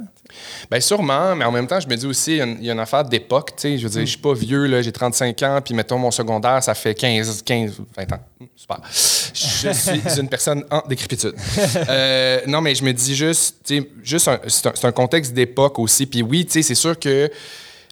Bien, 0.69 0.79
sûrement, 0.79 1.35
mais 1.35 1.45
en 1.45 1.51
même 1.51 1.67
temps, 1.67 1.79
je 1.79 1.87
me 1.87 1.95
dis 1.95 2.05
aussi, 2.05 2.31
il 2.31 2.37
y 2.37 2.41
a 2.41 2.45
une, 2.45 2.63
y 2.63 2.69
a 2.69 2.73
une 2.73 2.79
affaire 2.79 3.03
d'époque. 3.03 3.51
tu 3.55 3.61
sais. 3.61 3.77
Je 3.77 3.83
veux 3.83 3.89
dire, 3.89 4.01
je 4.01 4.05
suis 4.05 4.17
pas 4.17 4.33
vieux, 4.33 4.65
là, 4.65 4.81
j'ai 4.81 4.91
35 4.91 5.43
ans, 5.43 5.61
puis 5.63 5.73
mettons 5.73 5.97
mon 5.97 6.11
secondaire, 6.11 6.61
ça 6.63 6.73
fait 6.73 6.93
15, 6.93 7.41
15 7.43 7.73
20 7.95 8.13
ans. 8.13 8.19
Hum, 8.41 8.47
Super. 8.55 8.79
Je 8.83 9.73
suis 9.73 10.01
une 10.19 10.29
personne 10.29 10.63
en 10.69 10.83
décrépitude. 10.87 11.35
Euh, 11.89 12.41
non, 12.47 12.61
mais 12.61 12.75
je 12.75 12.83
me 12.83 12.91
dis 12.93 13.15
juste, 13.15 13.57
tu 13.63 13.79
sais, 13.79 13.89
juste 14.03 14.29
c'est 14.47 14.67
un, 14.67 14.89
un 14.89 14.91
contexte 14.91 15.33
d'époque 15.33 15.79
aussi. 15.79 16.05
Puis 16.05 16.21
oui, 16.21 16.45
tu 16.45 16.53
sais, 16.53 16.61
c'est 16.61 16.75
sûr 16.75 16.97
que 16.99 17.29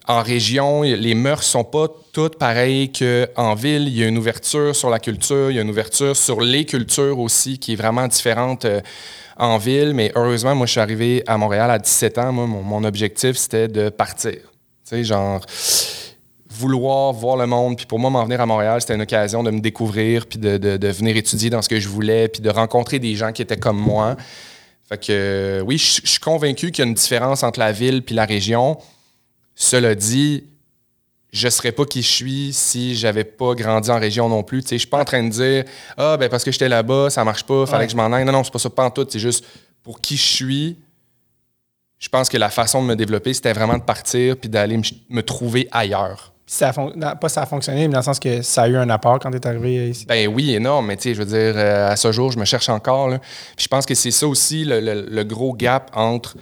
en 0.07 0.21
région, 0.21 0.83
les 0.83 1.15
mœurs 1.15 1.43
sont 1.43 1.63
pas 1.63 1.87
toutes 2.13 2.37
pareilles 2.37 2.91
qu'en 2.91 3.55
ville. 3.55 3.87
Il 3.87 3.97
y 3.97 4.03
a 4.03 4.07
une 4.07 4.17
ouverture 4.17 4.75
sur 4.75 4.89
la 4.89 4.99
culture, 4.99 5.49
il 5.49 5.55
y 5.55 5.59
a 5.59 5.63
une 5.63 5.69
ouverture 5.69 6.15
sur 6.15 6.41
les 6.41 6.65
cultures 6.65 7.17
aussi 7.17 7.57
qui 7.57 7.73
est 7.73 7.75
vraiment 7.75 8.07
différente 8.07 8.65
euh, 8.65 8.81
en 9.37 9.57
ville. 9.57 9.93
Mais 9.93 10.11
heureusement, 10.15 10.55
moi, 10.55 10.65
je 10.65 10.71
suis 10.71 10.79
arrivé 10.79 11.23
à 11.27 11.37
Montréal 11.37 11.69
à 11.71 11.79
17 11.79 12.17
ans. 12.17 12.31
Moi, 12.31 12.47
mon, 12.47 12.83
objectif, 12.83 13.37
c'était 13.37 13.67
de 13.67 13.89
partir. 13.89 14.33
Tu 14.33 14.41
sais, 14.83 15.03
genre 15.03 15.41
vouloir 16.49 17.11
voir 17.13 17.37
le 17.37 17.47
monde. 17.47 17.75
Puis 17.77 17.85
pour 17.85 17.99
moi, 17.99 18.09
m'en 18.09 18.23
venir 18.23 18.39
à 18.39 18.45
Montréal, 18.45 18.79
c'était 18.79 18.95
une 18.95 19.01
occasion 19.01 19.43
de 19.43 19.51
me 19.51 19.59
découvrir, 19.59 20.25
puis 20.25 20.39
de, 20.39 20.57
de- 20.57 20.87
venir 20.87 21.17
étudier 21.17 21.49
dans 21.49 21.61
ce 21.61 21.67
que 21.67 21.79
je 21.79 21.89
voulais, 21.89 22.27
puis 22.29 22.41
de 22.41 22.49
rencontrer 22.49 22.97
des 22.99 23.15
gens 23.15 23.31
qui 23.31 23.41
étaient 23.41 23.57
comme 23.57 23.77
moi. 23.77 24.15
Fait 24.87 25.03
que 25.03 25.63
oui, 25.65 25.77
je 25.77 26.01
je 26.03 26.11
suis 26.11 26.19
convaincu 26.19 26.71
qu'il 26.71 26.83
y 26.83 26.87
a 26.87 26.89
une 26.89 26.93
différence 26.93 27.43
entre 27.43 27.59
la 27.59 27.71
ville 27.71 28.03
puis 28.03 28.15
la 28.15 28.25
région. 28.25 28.77
Cela 29.55 29.95
dit, 29.95 30.43
je 31.35 31.49
serais 31.49 31.71
pas 31.73 31.85
qui 31.85 32.01
je 32.01 32.07
suis 32.07 32.53
si 32.53 32.95
j'avais 32.95 33.23
pas 33.25 33.53
grandi 33.55 33.91
en 33.91 33.99
région 33.99 34.29
non 34.29 34.41
plus. 34.41 34.61
Tu 34.63 34.69
sais, 34.69 34.75
je 34.75 34.79
suis 34.79 34.87
pas 34.89 35.01
en 35.01 35.05
train 35.05 35.21
de 35.23 35.29
dire 35.29 35.65
ah 35.97 36.15
ben 36.17 36.29
parce 36.29 36.43
que 36.43 36.51
j'étais 36.51 36.69
là-bas, 36.69 37.09
ça 37.09 37.23
marche 37.23 37.43
pas, 37.43 37.65
fallait 37.65 37.79
Ouais. 37.81 37.85
que 37.87 37.91
je 37.91 37.97
m'en 37.97 38.11
aille. 38.13 38.23
Non 38.25 38.31
non, 38.31 38.43
c'est 38.43 38.53
pas 38.53 38.59
ça 38.59 38.69
pas 38.69 38.85
en 38.85 38.89
tout, 38.89 39.05
c'est 39.09 39.19
juste 39.19 39.45
pour 39.83 39.99
qui 39.99 40.15
je 40.17 40.23
suis. 40.23 40.77
Je 41.99 42.09
pense 42.09 42.29
que 42.29 42.37
la 42.37 42.49
façon 42.49 42.81
de 42.81 42.87
me 42.87 42.95
développer, 42.95 43.33
c'était 43.33 43.53
vraiment 43.53 43.77
de 43.77 43.83
partir 43.83 44.37
puis 44.37 44.49
d'aller 44.49 44.77
me, 44.77 44.83
me 45.09 45.21
trouver 45.23 45.67
ailleurs. 45.71 46.31
Ça 46.47 46.69
a 47.01 47.15
pas 47.15 47.27
ça 47.29 47.41
a 47.41 47.45
fonctionné, 47.47 47.87
mais 47.87 47.93
dans 47.93 47.99
le 47.99 48.03
sens 48.05 48.19
que 48.19 48.41
ça 48.43 48.63
a 48.63 48.67
eu 48.67 48.77
un 48.77 48.89
apport 48.89 49.17
quand 49.19 49.31
tu 49.31 49.37
es 49.37 49.47
arrivé 49.47 49.89
ici. 49.89 50.05
Ben 50.05 50.27
oui, 50.27 50.53
énorme, 50.53 50.85
mais 50.87 50.95
tu 50.97 51.03
sais, 51.03 51.15
je 51.15 51.19
veux 51.19 51.25
dire, 51.25 51.53
euh, 51.57 51.89
à 51.89 51.95
ce 51.95 52.11
jour, 52.11 52.31
je 52.31 52.37
me 52.37 52.45
cherche 52.45 52.69
encore. 52.69 53.07
là. 53.09 53.17
Puis 53.19 53.63
je 53.63 53.67
pense 53.67 53.85
que 53.85 53.95
c'est 53.95 54.11
ça 54.11 54.27
aussi 54.27 54.63
le, 54.63 54.79
le- 54.79 55.07
le 55.09 55.23
gros 55.23 55.53
gap 55.53 55.89
entre 55.95 56.35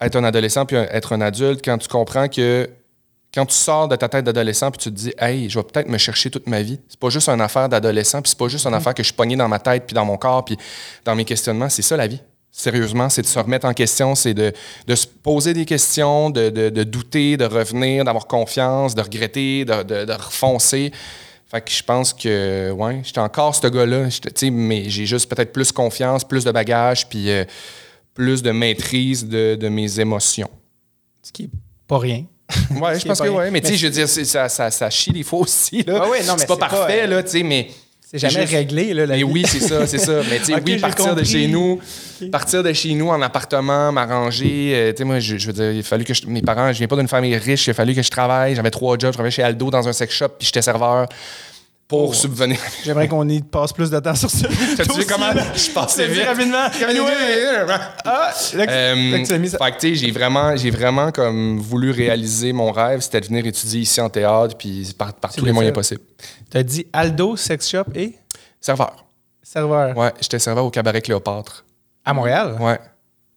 être 0.00 0.16
un 0.16 0.24
adolescent 0.24 0.66
puis 0.66 0.76
être 0.76 1.12
un 1.14 1.20
adulte, 1.20 1.60
quand 1.64 1.78
tu 1.78 1.88
comprends 1.88 2.28
que 2.28 2.70
quand 3.32 3.46
tu 3.46 3.54
sors 3.54 3.86
de 3.88 3.96
ta 3.96 4.08
tête 4.08 4.24
d'adolescent 4.24 4.70
puis 4.70 4.78
tu 4.80 4.90
te 4.90 4.94
dis, 4.94 5.12
hey, 5.18 5.48
je 5.48 5.58
vais 5.58 5.64
peut-être 5.64 5.88
me 5.88 5.98
chercher 5.98 6.30
toute 6.30 6.46
ma 6.48 6.62
vie. 6.62 6.80
C'est 6.88 6.98
pas 6.98 7.10
juste 7.10 7.28
une 7.28 7.40
affaire 7.40 7.68
d'adolescent, 7.68 8.20
puis 8.22 8.30
c'est 8.30 8.38
pas 8.38 8.48
juste 8.48 8.66
une 8.66 8.74
affaire 8.74 8.92
que 8.94 9.02
je 9.02 9.08
suis 9.08 9.14
pogné 9.16 9.36
dans 9.36 9.48
ma 9.48 9.58
tête 9.60 9.84
puis 9.86 9.94
dans 9.94 10.04
mon 10.04 10.16
corps 10.16 10.44
puis 10.44 10.56
dans 11.04 11.14
mes 11.14 11.24
questionnements. 11.24 11.68
C'est 11.68 11.82
ça 11.82 11.96
la 11.96 12.06
vie. 12.08 12.20
Sérieusement, 12.52 13.08
c'est 13.08 13.22
de 13.22 13.28
se 13.28 13.38
remettre 13.38 13.66
en 13.66 13.72
question, 13.72 14.16
c'est 14.16 14.34
de, 14.34 14.52
de 14.86 14.94
se 14.96 15.06
poser 15.06 15.54
des 15.54 15.64
questions, 15.64 16.30
de, 16.30 16.50
de- 16.50 16.68
de 16.70 16.82
douter, 16.82 17.36
de 17.36 17.44
revenir, 17.44 18.04
d'avoir 18.04 18.26
confiance, 18.26 18.96
de 18.96 19.02
regretter, 19.02 19.64
de, 19.64 19.84
de, 19.84 20.04
de 20.04 20.12
refoncer. 20.12 20.90
Fait 21.46 21.60
que 21.60 21.70
je 21.70 21.82
pense 21.84 22.12
que, 22.12 22.70
ouais, 22.72 23.00
j'étais 23.04 23.20
encore 23.20 23.54
ce 23.54 23.66
tu 23.66 24.30
sais, 24.34 24.50
mais 24.50 24.90
j'ai 24.90 25.06
juste 25.06 25.28
peut-être 25.30 25.52
plus 25.52 25.70
confiance, 25.70 26.24
plus 26.24 26.44
de 26.44 26.50
bagages, 26.50 27.08
puis 27.08 27.30
euh, 27.30 27.44
plus 28.14 28.42
de 28.42 28.50
maîtrise 28.50 29.26
de, 29.26 29.54
de 29.54 29.68
mes 29.68 30.00
émotions. 30.00 30.50
Ce 31.22 31.30
qui 31.32 31.44
est 31.44 31.50
pas 31.86 31.98
rien. 31.98 32.24
Ouais, 32.80 32.98
je 32.98 33.04
pense 33.06 33.20
que 33.20 33.28
rien. 33.28 33.50
Mais 33.50 33.60
tu 33.60 33.68
sais, 33.68 33.76
je 33.76 33.86
veux 33.86 33.92
dire, 33.92 34.08
ça, 34.08 34.48
ça, 34.48 34.70
ça 34.70 34.90
chie 34.90 35.12
des 35.12 35.22
fois 35.22 35.40
aussi. 35.40 35.82
Là. 35.86 36.08
Ouais, 36.08 36.22
non, 36.24 36.34
mais 36.34 36.38
c'est 36.40 36.46
pas 36.46 36.56
parfait, 36.56 37.02
euh, 37.04 37.06
là, 37.06 37.22
tu 37.22 37.30
sais, 37.30 37.42
mais. 37.42 37.68
C'est 38.12 38.18
jamais 38.18 38.40
juste- 38.40 38.54
réglé, 38.54 38.92
là, 38.92 39.06
la 39.06 39.12
Mais 39.14 39.18
vie. 39.18 39.24
oui, 39.24 39.44
c'est 39.46 39.60
ça, 39.60 39.86
c'est 39.86 39.98
ça. 39.98 40.14
Mais 40.28 40.38
tu 40.40 40.46
sais, 40.46 40.54
oui, 40.66 40.78
partir 40.78 41.14
de 41.14 41.22
chez 41.22 41.46
nous, 41.46 41.78
partir 42.32 42.60
de 42.64 42.72
chez 42.72 42.92
nous 42.94 43.08
en 43.08 43.22
appartement, 43.22 43.92
m'arranger. 43.92 44.72
euh, 44.74 44.90
tu 44.90 44.96
sais, 44.98 45.04
moi, 45.04 45.20
je, 45.20 45.36
je 45.36 45.46
veux 45.46 45.52
dire, 45.52 45.70
il 45.70 45.78
a 45.78 45.82
fallu 45.84 46.02
que 46.04 46.12
je- 46.12 46.26
mes 46.26 46.42
parents, 46.42 46.72
je 46.72 46.78
viens 46.78 46.88
pas 46.88 46.96
d'une 46.96 47.06
famille 47.06 47.36
riche, 47.36 47.68
il 47.68 47.70
a 47.70 47.74
fallu 47.74 47.94
que 47.94 48.02
je 48.02 48.10
travaille. 48.10 48.56
J'avais 48.56 48.70
trois 48.72 48.98
jobs, 48.98 49.12
je 49.12 49.14
travaillais 49.14 49.30
chez 49.30 49.44
Aldo 49.44 49.70
dans 49.70 49.86
un 49.86 49.92
sex 49.92 50.12
shop, 50.12 50.26
puis 50.38 50.46
j'étais 50.46 50.60
serveur 50.62 51.06
pour 51.90 52.10
Oh. 52.10 52.12
subvenir. 52.14 52.56
J'aimerais 52.84 53.08
qu'on 53.08 53.28
y 53.28 53.42
passe 53.42 53.72
plus 53.72 53.90
de 53.90 53.98
temps 53.98 54.14
sur 54.14 54.30
ça. 54.30 54.46
T'as-tu 54.76 55.00
vu 55.00 55.06
comment 55.06 55.32
je 55.54 55.70
passais 55.72 56.06
vite? 56.06 56.24
rapidement? 56.24 56.66
Ah, 58.04 58.32
là, 58.54 58.66
que- 58.66 58.70
Euh, 58.70 59.18
que 59.22 59.26
tu 59.26 59.32
as 59.34 59.38
mis 59.38 59.48
ça. 59.48 59.58
fait 59.58 59.72
que, 59.72 59.78
tu 59.80 59.88
sais, 59.88 59.94
j'ai 59.96 60.10
vraiment, 60.12 60.56
j'ai 60.56 60.70
vraiment 60.70 61.10
comme 61.12 61.58
voulu 61.58 61.90
réaliser 61.90 62.52
mon 62.52 62.70
rêve, 62.70 63.00
c'était 63.00 63.20
de 63.20 63.26
venir 63.26 63.44
étudier 63.46 63.80
ici 63.80 64.00
en 64.00 64.08
théâtre, 64.08 64.56
puis 64.56 64.94
par, 64.96 65.12
par 65.14 65.32
tous 65.32 65.44
les 65.44 65.52
moyens 65.52 65.74
possibles. 65.74 66.00
T'as 66.48 66.62
dit 66.62 66.86
Aldo 66.92 67.36
Sex 67.36 67.68
Shop 67.68 67.84
et? 67.94 68.14
Serveur. 68.60 69.04
serveur 69.42 69.96
Ouais, 69.96 70.12
j'étais 70.20 70.38
serveur 70.38 70.64
au 70.64 70.70
cabaret 70.70 71.00
Cléopâtre. 71.00 71.64
à 72.04 72.12
Montréal? 72.12 72.56
Ouais. 72.60 72.78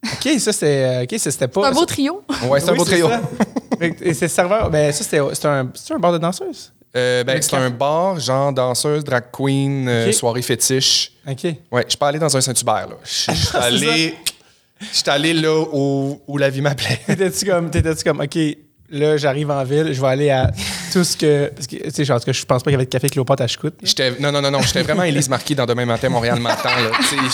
OK, 0.06 0.40
ça 0.40 0.52
c'était 0.52 0.66
euh, 0.84 1.04
OK, 1.04 1.18
ça, 1.18 1.32
c'était 1.32 1.48
pas 1.48 1.62
C'est 1.62 1.68
un 1.70 1.72
beau 1.72 1.86
trio. 1.86 2.24
Ouais, 2.50 2.60
c'est 2.60 2.70
un 2.70 2.72
Oui, 2.74 2.78
beau 2.78 2.84
trio. 2.86 3.08
ça. 3.10 3.22
Et 4.02 4.14
c'est 4.14 4.28
serveur, 4.28 4.70
ben 4.70 4.92
ça 4.92 5.04
c'était 5.04 5.20
c'est 5.34 5.46
un 5.48 5.70
c'est 5.74 5.94
un 5.94 5.98
bar 6.00 6.12
de 6.14 6.18
danseuse. 6.18 6.73
Euh, 6.96 7.24
ben, 7.24 7.42
c'est 7.42 7.56
un 7.56 7.72
bar, 7.72 8.20
genre 8.20 8.54
danseuse, 8.54 9.04
drag 9.04 9.26
queen, 9.32 9.88
euh, 9.88 10.12
soirée 10.12 10.44
fétiche. 10.44 11.12
OK. 11.28 11.44
Ouais, 11.72 11.84
je 11.86 11.90
suis 11.90 11.98
pas 11.98 12.10
allé 12.10 12.20
dans 12.20 12.36
un 12.38 12.42
Saint-Hubert, 12.42 12.88
là. 12.90 12.96
Je 13.04 13.10
suis 13.10 13.32
allé, 13.58 14.14
je 14.80 15.10
allé 15.10 15.34
là 15.34 15.66
où, 15.72 16.22
où 16.28 16.38
la 16.38 16.50
vie 16.50 16.62
m'appelait. 16.62 17.00
T'étais-tu 17.08 17.46
comme 17.46 17.72
t'étais-tu 17.72 18.04
comme 18.04 18.20
OK, 18.20 18.38
là 18.90 19.18
j'arrive 19.18 19.50
en 19.50 19.64
ville, 19.64 19.92
je 19.92 20.00
vais 20.00 20.08
aller 20.08 20.30
à 20.30 20.52
tout 20.94 21.04
ce 21.04 21.18
que 21.18 21.48
parce 21.56 21.68
que 21.68 21.76
tu 21.76 21.92
sais 21.92 22.06
genre, 22.06 22.24
cas, 22.24 22.32
je 22.32 22.46
pense 22.46 22.62
pas 22.64 22.70
qu'il 22.70 22.74
y 22.74 22.76
avait 22.76 22.86
de 22.86 22.90
café 22.90 23.10
Cléopâtre 23.10 23.44
à 23.44 23.48
Chicoute. 23.48 23.74
non, 24.20 24.32
non, 24.32 24.42
non, 24.42 24.52
non, 24.52 24.62
j'étais 24.62 24.84
vraiment 24.84 25.04
Élise 25.04 25.28
Marquis 25.30 25.56
dans 25.56 25.66
Demain 25.66 25.86
matin, 25.86 26.10
Montréal 26.10 26.40
matin. 26.40 26.70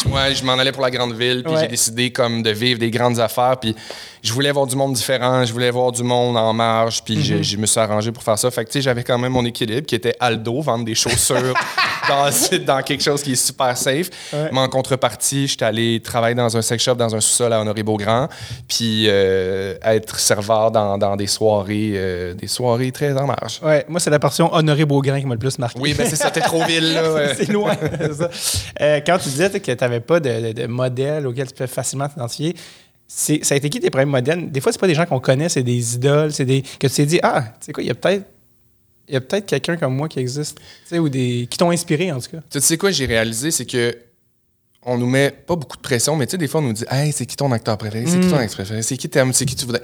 Moi, 0.07 0.31
je 0.33 0.43
m'en 0.43 0.53
allais 0.53 0.71
pour 0.71 0.81
la 0.81 0.91
grande 0.91 1.13
ville, 1.15 1.43
puis 1.43 1.53
Ouais. 1.53 1.61
j'ai 1.61 1.67
décidé 1.67 2.11
comme 2.11 2.41
de 2.41 2.49
vivre 2.51 2.79
des 2.79 2.89
grandes 2.91 3.19
affaires, 3.19 3.57
puis 3.59 3.75
je 4.23 4.31
voulais 4.33 4.51
voir 4.51 4.65
du 4.67 4.75
monde 4.75 4.93
différent, 4.93 5.45
je 5.45 5.51
voulais 5.53 5.71
voir 5.71 5.91
du 5.91 6.03
monde 6.03 6.37
en 6.37 6.53
marge, 6.53 7.03
puis 7.03 7.15
Mhm. 7.17 7.21
je, 7.23 7.41
je 7.43 7.57
me 7.57 7.65
suis 7.65 7.79
arrangé 7.79 8.11
pour 8.11 8.23
faire 8.23 8.37
ça. 8.39 8.49
Fait 8.51 8.63
que, 8.65 8.69
tu 8.69 8.73
sais, 8.73 8.81
j'avais 8.81 9.03
quand 9.03 9.17
même 9.17 9.31
mon 9.31 9.45
équilibre, 9.45 9.85
qui 9.85 9.95
était 9.95 10.15
Aldo, 10.19 10.61
vendre 10.61 10.85
des 10.85 10.95
chaussures 10.95 11.53
dans, 12.09 12.29
dans 12.65 12.81
quelque 12.81 13.03
chose 13.03 13.21
qui 13.23 13.33
est 13.33 13.35
super 13.47 13.75
safe. 13.77 14.09
Ouais. 14.33 14.49
Mais 14.51 14.59
en 14.59 14.69
contrepartie, 14.69 15.47
j'étais 15.47 15.65
allé 15.65 16.01
travailler 16.01 16.35
dans 16.35 16.55
un 16.55 16.61
sex 16.61 16.83
shop, 16.83 16.95
dans 16.95 17.15
un 17.15 17.19
sous-sol 17.19 17.51
à 17.53 17.59
Honoré-Beaugrand, 17.61 18.27
puis 18.67 19.05
euh, 19.07 19.75
être 19.83 20.19
serveur 20.19 20.71
dans, 20.71 20.97
dans 20.97 21.15
des 21.15 21.27
soirées, 21.27 21.91
euh, 21.95 22.33
des 22.33 22.47
soirées 22.47 22.91
très 22.91 23.11
en 23.17 23.25
marge. 23.27 23.48
Ouais, 23.63 23.85
moi 23.89 23.99
c'est 23.99 24.09
la 24.09 24.19
portion 24.19 24.53
Honoré 24.53 24.85
Beaugrand 24.85 25.19
qui 25.19 25.25
m'a 25.25 25.33
le 25.35 25.39
plus 25.39 25.57
marqué. 25.59 25.79
Oui, 25.79 25.93
ben 25.93 26.07
c'est 26.09 26.15
ça, 26.15 26.29
t'es 26.31 26.41
trop 26.41 26.63
ville, 26.67 26.93
là. 26.93 27.13
ouais. 27.13 27.35
c'est 27.35 27.49
loin. 27.51 27.75
ça. 28.17 28.29
Euh, 28.81 28.99
quand 29.05 29.17
tu 29.17 29.29
disais 29.29 29.49
que 29.49 29.71
tu 29.71 29.77
n'avais 29.81 29.99
pas 29.99 30.19
de, 30.19 30.47
de- 30.47 30.51
de 30.61 30.67
modèle 30.67 31.25
auquel 31.27 31.47
tu 31.47 31.53
peux 31.53 31.67
facilement 31.67 32.07
t'identifier, 32.07 32.55
ça 33.07 33.33
a 33.49 33.55
été 33.57 33.69
qui 33.69 33.79
tes 33.79 33.89
premiers 33.89 34.05
modèles? 34.05 34.51
Des 34.51 34.61
fois, 34.61 34.71
c'est 34.71 34.79
pas 34.79 34.85
des 34.87 34.93
gens 34.95 35.05
qu'on 35.05 35.19
connaît, 35.19 35.49
c'est 35.49 35.63
des 35.63 35.95
idoles, 35.95 36.31
c'est 36.31 36.45
des. 36.45 36.61
que 36.61 36.87
tu 36.87 36.93
t'es 36.93 37.05
dit, 37.07 37.19
ah, 37.23 37.41
tu 37.59 37.65
sais 37.65 37.71
quoi, 37.73 37.81
il 37.83 37.87
y 37.87 37.91
a 37.91 37.95
peut-être. 37.95 38.25
Il 39.07 39.13
y 39.13 39.17
a 39.17 39.21
peut-être 39.21 39.47
quelqu'un 39.47 39.75
comme 39.77 39.95
moi 39.95 40.07
qui 40.07 40.19
existe. 40.19 40.59
Tu 40.59 40.63
sais, 40.85 40.99
ou 40.99 41.09
des. 41.09 41.47
qui 41.49 41.57
t'ont 41.57 41.71
inspiré 41.71 42.11
en 42.11 42.19
tout 42.19 42.29
cas. 42.29 42.37
Tu 42.51 42.61
sais 42.61 42.77
quoi, 42.77 42.91
j'ai 42.91 43.07
réalisé, 43.07 43.49
c'est 43.49 43.65
que 43.65 43.97
on 44.85 44.97
nous 44.97 45.09
met 45.09 45.31
pas 45.31 45.55
beaucoup 45.55 45.75
de 45.75 45.81
pression, 45.81 46.15
mais 46.15 46.25
tu 46.27 46.31
sais, 46.31 46.37
des 46.37 46.47
fois, 46.47 46.61
on 46.61 46.65
nous 46.65 46.73
dit 46.73 46.85
Hey, 46.89 47.11
c'est 47.11 47.25
qui 47.25 47.35
ton 47.35 47.51
acteur 47.51 47.77
préféré? 47.79 48.05
C'est 48.05 48.19
qui 48.19 48.27
ton 48.29 48.37
acteur 48.37 48.55
préféré? 48.57 48.81
C'est 48.83 48.95
qui 48.97 49.09
t'aimes? 49.09 49.33
C'est 49.33 49.45
qui 49.45 49.55
tu 49.55 49.65
voudrais? 49.65 49.81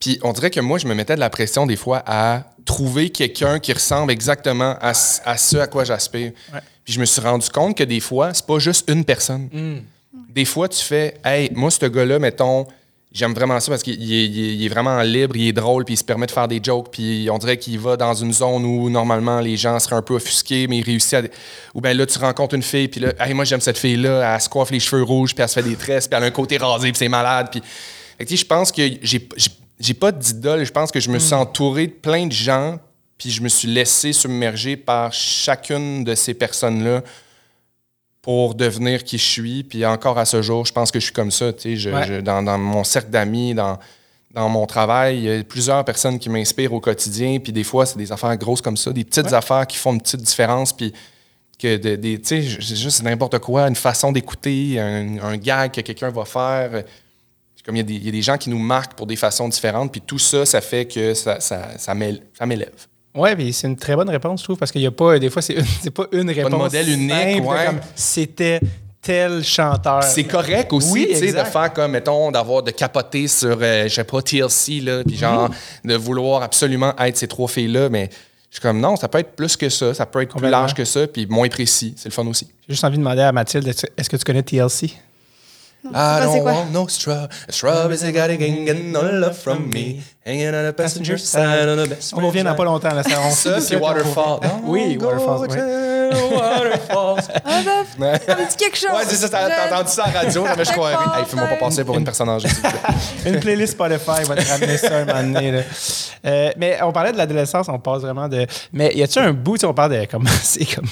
Puis 0.00 0.18
on 0.22 0.32
dirait 0.32 0.50
que 0.50 0.60
moi, 0.60 0.78
je 0.78 0.86
me 0.86 0.94
mettais 0.94 1.14
de 1.14 1.20
la 1.20 1.30
pression 1.30 1.66
des 1.66 1.76
fois 1.76 2.02
à 2.06 2.44
trouver 2.64 3.10
quelqu'un 3.10 3.58
qui 3.58 3.72
ressemble 3.72 4.10
exactement 4.12 4.76
à, 4.80 4.94
ce- 4.94 5.20
à 5.24 5.36
ce 5.36 5.56
à 5.58 5.66
quoi 5.66 5.84
j'aspire. 5.84 6.32
Ouais. 6.52 6.60
Puis 6.84 6.92
je 6.94 7.00
me 7.00 7.04
suis 7.06 7.20
rendu 7.20 7.48
compte 7.48 7.76
que 7.76 7.84
des 7.84 8.00
fois, 8.00 8.34
c'est 8.34 8.46
pas 8.46 8.58
juste 8.58 8.90
une 8.90 9.04
personne. 9.04 9.48
Des 10.30 10.44
fois, 10.44 10.68
tu 10.68 10.82
fais 10.82 11.14
Hey, 11.24 11.50
moi, 11.54 11.70
ce 11.70 11.86
gars-là, 11.86 12.18
mettons, 12.18 12.66
j'aime 13.12 13.32
vraiment 13.32 13.58
ça 13.60 13.70
parce 13.70 13.82
qu'il 13.82 14.12
est, 14.12 14.64
est- 14.64 14.68
vraiment 14.68 15.00
libre, 15.02 15.36
il 15.36 15.48
est 15.48 15.52
drôle, 15.52 15.84
puis 15.84 15.94
il 15.94 15.96
se 15.96 16.04
permet 16.04 16.26
de 16.26 16.32
faire 16.32 16.48
des 16.48 16.60
jokes, 16.62 16.88
puis 16.90 17.28
on 17.30 17.38
dirait 17.38 17.56
qu'il 17.58 17.78
va 17.78 17.96
dans 17.96 18.12
une 18.14 18.32
zone 18.32 18.64
où 18.64 18.90
normalement 18.90 19.40
les 19.40 19.56
gens 19.56 19.78
seraient 19.78 19.96
un 19.96 20.02
peu 20.02 20.14
offusqués, 20.14 20.66
mais 20.66 20.78
il 20.78 20.84
réussit 20.84 21.14
à. 21.14 21.22
Ou 21.74 21.80
bien 21.80 21.94
là, 21.94 22.04
tu 22.06 22.18
rencontres 22.18 22.54
une 22.54 22.62
fille, 22.62 22.88
puis 22.88 23.00
là, 23.00 23.12
hey, 23.20 23.32
moi, 23.34 23.44
j'aime 23.44 23.60
cette 23.60 23.78
fille-là, 23.78 24.34
elle 24.34 24.40
se 24.40 24.48
coiffe 24.48 24.70
les 24.70 24.80
cheveux 24.80 25.02
rouges, 25.04 25.34
puis 25.34 25.42
elle 25.42 25.48
se 25.48 25.54
fait 25.54 25.68
des 25.68 25.76
tresses, 25.76 26.08
puis 26.08 26.16
elle 26.16 26.24
a 26.24 26.26
un 26.26 26.30
côté 26.30 26.56
rasé, 26.56 26.90
puis 26.90 26.98
c'est 26.98 27.08
malade, 27.08 27.48
puis. 27.50 27.62
Fait 28.18 28.24
que, 28.24 28.28
tu 28.28 28.36
sais, 28.36 28.42
je 28.42 28.46
pense 28.46 28.70
que 28.72 28.82
j'ai. 29.02 29.28
J'ai- 29.80 29.94
pas 29.94 30.12
d'idole. 30.12 30.64
Je 30.64 30.72
pense 30.72 30.90
que 30.90 31.00
je 31.00 31.10
me 31.10 31.16
Hmm. 31.16 31.20
suis 31.20 31.34
entouré 31.34 31.86
de 31.88 31.92
plein 31.92 32.26
de 32.26 32.32
gens, 32.32 32.78
puis 33.18 33.30
je 33.30 33.40
me 33.42 33.48
suis 33.48 33.68
laissé 33.68 34.12
submerger 34.12 34.76
par 34.76 35.12
chacune 35.12 36.04
de 36.04 36.14
ces 36.14 36.34
personnes-là 36.34 37.02
pour 38.22 38.54
devenir 38.54 39.04
qui 39.04 39.18
je 39.18 39.24
suis. 39.24 39.64
Puis 39.64 39.84
encore 39.84 40.18
à 40.18 40.24
ce 40.24 40.40
jour, 40.42 40.64
je 40.64 40.72
pense 40.72 40.90
que 40.90 40.98
je 40.98 41.04
suis 41.04 41.12
comme 41.14 41.30
ça. 41.30 41.52
tu 41.52 41.60
sais. 41.62 41.76
Je- 41.76 41.90
Ouais. 41.90 42.06
je- 42.06 42.20
dans, 42.20 42.42
dans 42.42 42.58
mon 42.58 42.82
cercle 42.84 43.10
d'amis, 43.10 43.54
dans, 43.54 43.78
dans 44.32 44.48
mon 44.48 44.66
travail, 44.66 45.18
il 45.18 45.24
y 45.24 45.30
a 45.30 45.44
plusieurs 45.44 45.84
personnes 45.84 46.18
qui 46.18 46.28
m'inspirent 46.30 46.72
au 46.72 46.80
quotidien. 46.80 47.38
Puis 47.38 47.52
des 47.52 47.64
fois, 47.64 47.84
c'est 47.86 47.98
des 47.98 48.10
affaires 48.10 48.36
grosses 48.36 48.62
comme 48.62 48.76
ça, 48.76 48.92
des 48.92 49.04
petites 49.04 49.26
Ouais. 49.26 49.34
affaires 49.34 49.66
qui 49.66 49.76
font 49.76 49.92
une 49.92 50.00
petite 50.00 50.22
différence. 50.22 50.72
Puis 50.72 50.92
que 51.58 51.76
de- 51.76 51.94
des, 51.96 52.20
tu 52.20 52.42
sais, 52.42 52.58
c'est 52.60 52.74
juste 52.76 53.02
n'importe 53.04 53.38
quoi, 53.38 53.68
une 53.68 53.76
façon 53.76 54.10
d'écouter, 54.10 54.80
un, 54.80 55.18
un 55.22 55.36
gag 55.36 55.70
que 55.70 55.80
quelqu'un 55.82 56.10
va 56.10 56.24
faire. 56.24 56.82
Comme 57.64 57.76
il 57.76 57.78
y, 57.78 57.80
a 57.80 57.84
des, 57.84 57.94
il 57.94 58.04
y 58.04 58.08
a 58.08 58.12
des 58.12 58.22
gens 58.22 58.36
qui 58.36 58.50
nous 58.50 58.58
marquent 58.58 58.94
pour 58.94 59.06
des 59.06 59.16
façons 59.16 59.48
différentes, 59.48 59.90
puis 59.90 60.00
tout 60.02 60.18
ça, 60.18 60.44
ça 60.44 60.60
fait 60.60 60.84
que 60.86 61.14
ça, 61.14 61.40
ça, 61.40 61.78
ça 61.78 61.94
m'él- 61.94 62.20
ça 62.38 62.44
m'élève. 62.44 62.72
Ouais, 63.14 63.34
puis 63.36 63.52
c'est 63.52 63.66
une 63.68 63.76
très 63.76 63.94
bonne 63.96 64.10
réponse, 64.10 64.40
je 64.40 64.44
trouve, 64.44 64.58
parce 64.58 64.70
qu'il 64.72 64.82
y 64.82 64.86
a 64.86 64.90
pas, 64.90 65.18
des 65.18 65.30
fois, 65.30 65.40
c'est 65.40 65.54
une- 65.54 65.90
pas 65.92 66.06
une 66.12 66.30
réponse. 66.30 66.52
modèle 66.52 66.88
unique, 66.90 67.42
ouais. 67.48 67.68
c'était 67.94 68.60
tel 69.00 69.42
chanteur. 69.44 70.02
C'est 70.02 70.24
correct 70.24 70.72
aussi, 70.72 70.90
Oui, 70.92 71.06
tu 71.10 71.16
sais, 71.16 71.32
de 71.32 71.44
faire 71.44 71.72
comme, 71.72 71.92
mettons, 71.92 72.30
d'avoir, 72.30 72.62
de 72.62 72.70
capoter 72.70 73.28
sur, 73.28 73.56
euh, 73.60 73.84
je 73.88 73.94
sais 73.94 74.04
pas, 74.04 74.20
TLC, 74.20 74.80
là, 74.80 75.02
puis 75.04 75.16
genre, 75.16 75.48
de 75.84 75.94
vouloir 75.94 76.42
absolument 76.42 76.94
être 76.98 77.16
ces 77.16 77.28
trois 77.28 77.48
filles-là, 77.48 77.88
mais 77.88 78.08
je 78.50 78.56
suis 78.56 78.62
comme, 78.62 78.80
non, 78.80 78.96
ça 78.96 79.08
peut 79.08 79.18
être 79.18 79.34
plus 79.36 79.56
que 79.56 79.68
ça, 79.68 79.94
ça 79.94 80.04
peut 80.06 80.22
être 80.22 80.36
plus 80.36 80.48
large 80.50 80.74
que 80.74 80.84
ça, 80.84 81.06
puis 81.06 81.26
moins 81.26 81.48
précis. 81.48 81.94
C'est 81.96 82.08
le 82.08 82.14
fun 82.14 82.26
aussi. 82.26 82.46
J'ai 82.68 82.74
juste 82.74 82.84
envie 82.84 82.96
de 82.98 83.02
demander 83.02 83.22
à 83.22 83.32
Mathilde, 83.32 83.66
est-ce 83.96 84.10
que 84.10 84.16
tu 84.16 84.24
connais 84.24 84.42
TLC? 84.42 84.92
Non, 85.84 85.90
I 85.92 86.20
c'est 86.32 86.38
don't 86.38 86.44
want 86.44 86.70
no 86.72 86.88
straw. 86.88 87.28
A 87.48 87.52
straw 87.52 87.90
is 87.90 88.02
a 88.02 88.10
got 88.10 88.30
a 88.30 88.36
gang 88.36 88.68
and 88.70 88.90
no 88.90 89.02
love 89.02 89.36
from 89.36 89.68
me. 89.68 90.02
Hanging 90.24 90.54
on 90.54 90.64
the 90.64 90.72
passenger 90.72 91.18
side 91.18 91.68
on 91.68 91.76
best 91.86 92.14
On 92.14 92.26
revient 92.26 92.42
dans 92.44 92.54
pas 92.54 92.64
longtemps. 92.64 92.94
Là, 92.94 93.02
ça, 93.02 93.20
on 93.20 93.80
Waterfall. 93.80 94.40
Oui, 94.64 94.96
Waterfall. 94.96 95.93
Waterfalls. 96.10 97.40
Ah, 97.46 98.18
dit 98.48 98.56
quelque 98.56 98.76
chose. 98.76 98.90
Ouais, 98.92 99.04
c'est 99.06 99.16
ça, 99.16 99.28
t'as 99.28 99.48
Je- 99.68 99.72
entendu 99.74 99.90
ça 99.90 100.04
à 100.04 100.12
la 100.12 100.20
radio, 100.20 100.44
mais 100.56 100.64
je 100.64 100.72
croirais. 100.72 100.94
Hey, 101.18 101.24
fais-moi 101.26 101.46
pas 101.46 101.56
passer 101.56 101.84
pour 101.84 101.96
une 101.96 102.04
personne 102.04 102.28
âgée, 102.28 102.48
s'il 102.48 102.56
vous 102.62 102.70
plaît. 102.70 103.30
Une 103.32 103.40
playlist 103.40 103.72
Spotify 103.74 104.24
va 104.26 104.36
te 104.36 104.48
ramener 104.48 104.76
ça 104.76 104.98
un 104.98 105.04
moment 105.04 105.22
donné. 105.34 105.50
là. 105.52 105.60
Euh, 106.26 106.50
mais 106.56 106.78
on 106.82 106.92
parlait 106.92 107.12
de 107.12 107.16
l'adolescence, 107.18 107.68
on 107.68 107.78
passe 107.78 108.02
vraiment 108.02 108.28
de. 108.28 108.46
Mais 108.72 108.92
y 108.94 109.02
a-tu 109.02 109.18
un 109.18 109.32
bout, 109.32 109.54
tu 109.56 109.60
sais, 109.60 109.66
on 109.66 109.74
parle 109.74 109.92
de 110.00 110.04
comme 110.06 110.26
c'est 110.42 110.64
comme 110.74 110.86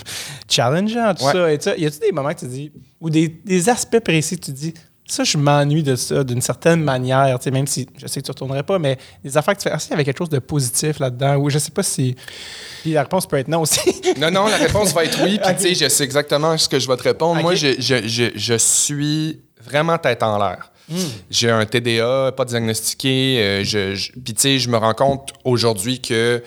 challengeant, 0.49 1.15
tout 1.15 1.25
Ouais. 1.25 1.33
ça. 1.33 1.53
Et 1.53 1.61
ça. 1.61 1.77
Y 1.77 1.87
a-tu 1.87 1.99
des 1.99 2.13
moments 2.13 2.33
que 2.35 2.41
tu 2.41 2.47
dis, 2.47 2.73
ou 3.01 3.11
des, 3.11 3.29
des 3.29 3.69
aspects 3.69 4.01
précis 4.01 4.39
que 4.39 4.45
tu 4.47 4.53
dis, 4.53 4.75
ça, 5.07 5.25
je 5.25 5.37
m'ennuie 5.37 5.83
de 5.83 5.95
ça 5.97 6.25
d'une 6.25 6.41
certaine 6.41 6.83
manière, 6.83 7.39
tu 7.39 7.45
sais, 7.45 7.51
même 7.51 7.67
si 7.67 7.87
je 7.99 8.07
sais 8.07 8.21
que 8.21 8.27
tu 8.27 8.31
ne 8.31 8.35
retournerais 8.35 8.63
pas, 8.63 8.79
mais 8.79 8.97
des 9.25 9.37
affaires 9.37 9.55
que 9.55 9.61
tu 9.61 9.69
fais, 9.69 9.75
ah, 9.75 9.79
si, 9.79 9.89
il 9.89 9.91
y 9.91 9.95
avait 9.95 10.05
quelque 10.05 10.19
chose 10.19 10.31
de 10.31 10.39
positif 10.39 10.99
là-dedans, 11.01 11.37
ou 11.37 11.51
je 11.51 11.59
sais 11.59 11.71
pas 11.73 11.83
si. 11.83 12.17
Puis 12.83 12.93
la 12.93 13.03
réponse 13.03 13.27
peut 13.27 13.37
être 13.37 13.49
non 13.49 13.61
aussi. 13.63 13.81
Non, 14.19 14.31
non, 14.31 14.47
la 14.47 14.57
réponse 14.57 14.93
va 14.95 15.05
être 15.05 15.23
oui. 15.25 15.39
Puis, 15.43 15.55
tu 15.57 15.63
sais, 15.63 15.75
je 15.75 15.89
sais 15.89 16.05
exactement 16.05 16.57
ce 16.57 16.69
que 16.69 16.79
je 16.79 16.87
vais 16.89 16.97
te 16.97 17.03
répondre. 17.03 17.41
Moi, 17.43 17.55
je, 17.55 17.75
je, 17.79 18.07
je, 18.07 18.25
je 18.35 18.55
suis 18.59 19.41
vraiment 19.61 19.99
tête 19.99 20.23
en 20.23 20.39
l'air. 20.39 20.71
Hmm. 20.89 20.97
J'ai 21.31 21.51
un 21.51 21.65
TDA, 21.65 22.33
pas 22.37 22.45
diagnostiqué. 22.45 23.39
euh, 23.41 23.65
je, 23.65 23.95
je- 23.95 24.13
puis, 24.13 24.35
tu 24.35 24.41
sais, 24.41 24.59
je 24.59 24.69
me 24.69 24.77
rends 24.77 24.95
compte 24.95 25.31
aujourd'hui 25.45 26.01
que, 26.01 26.43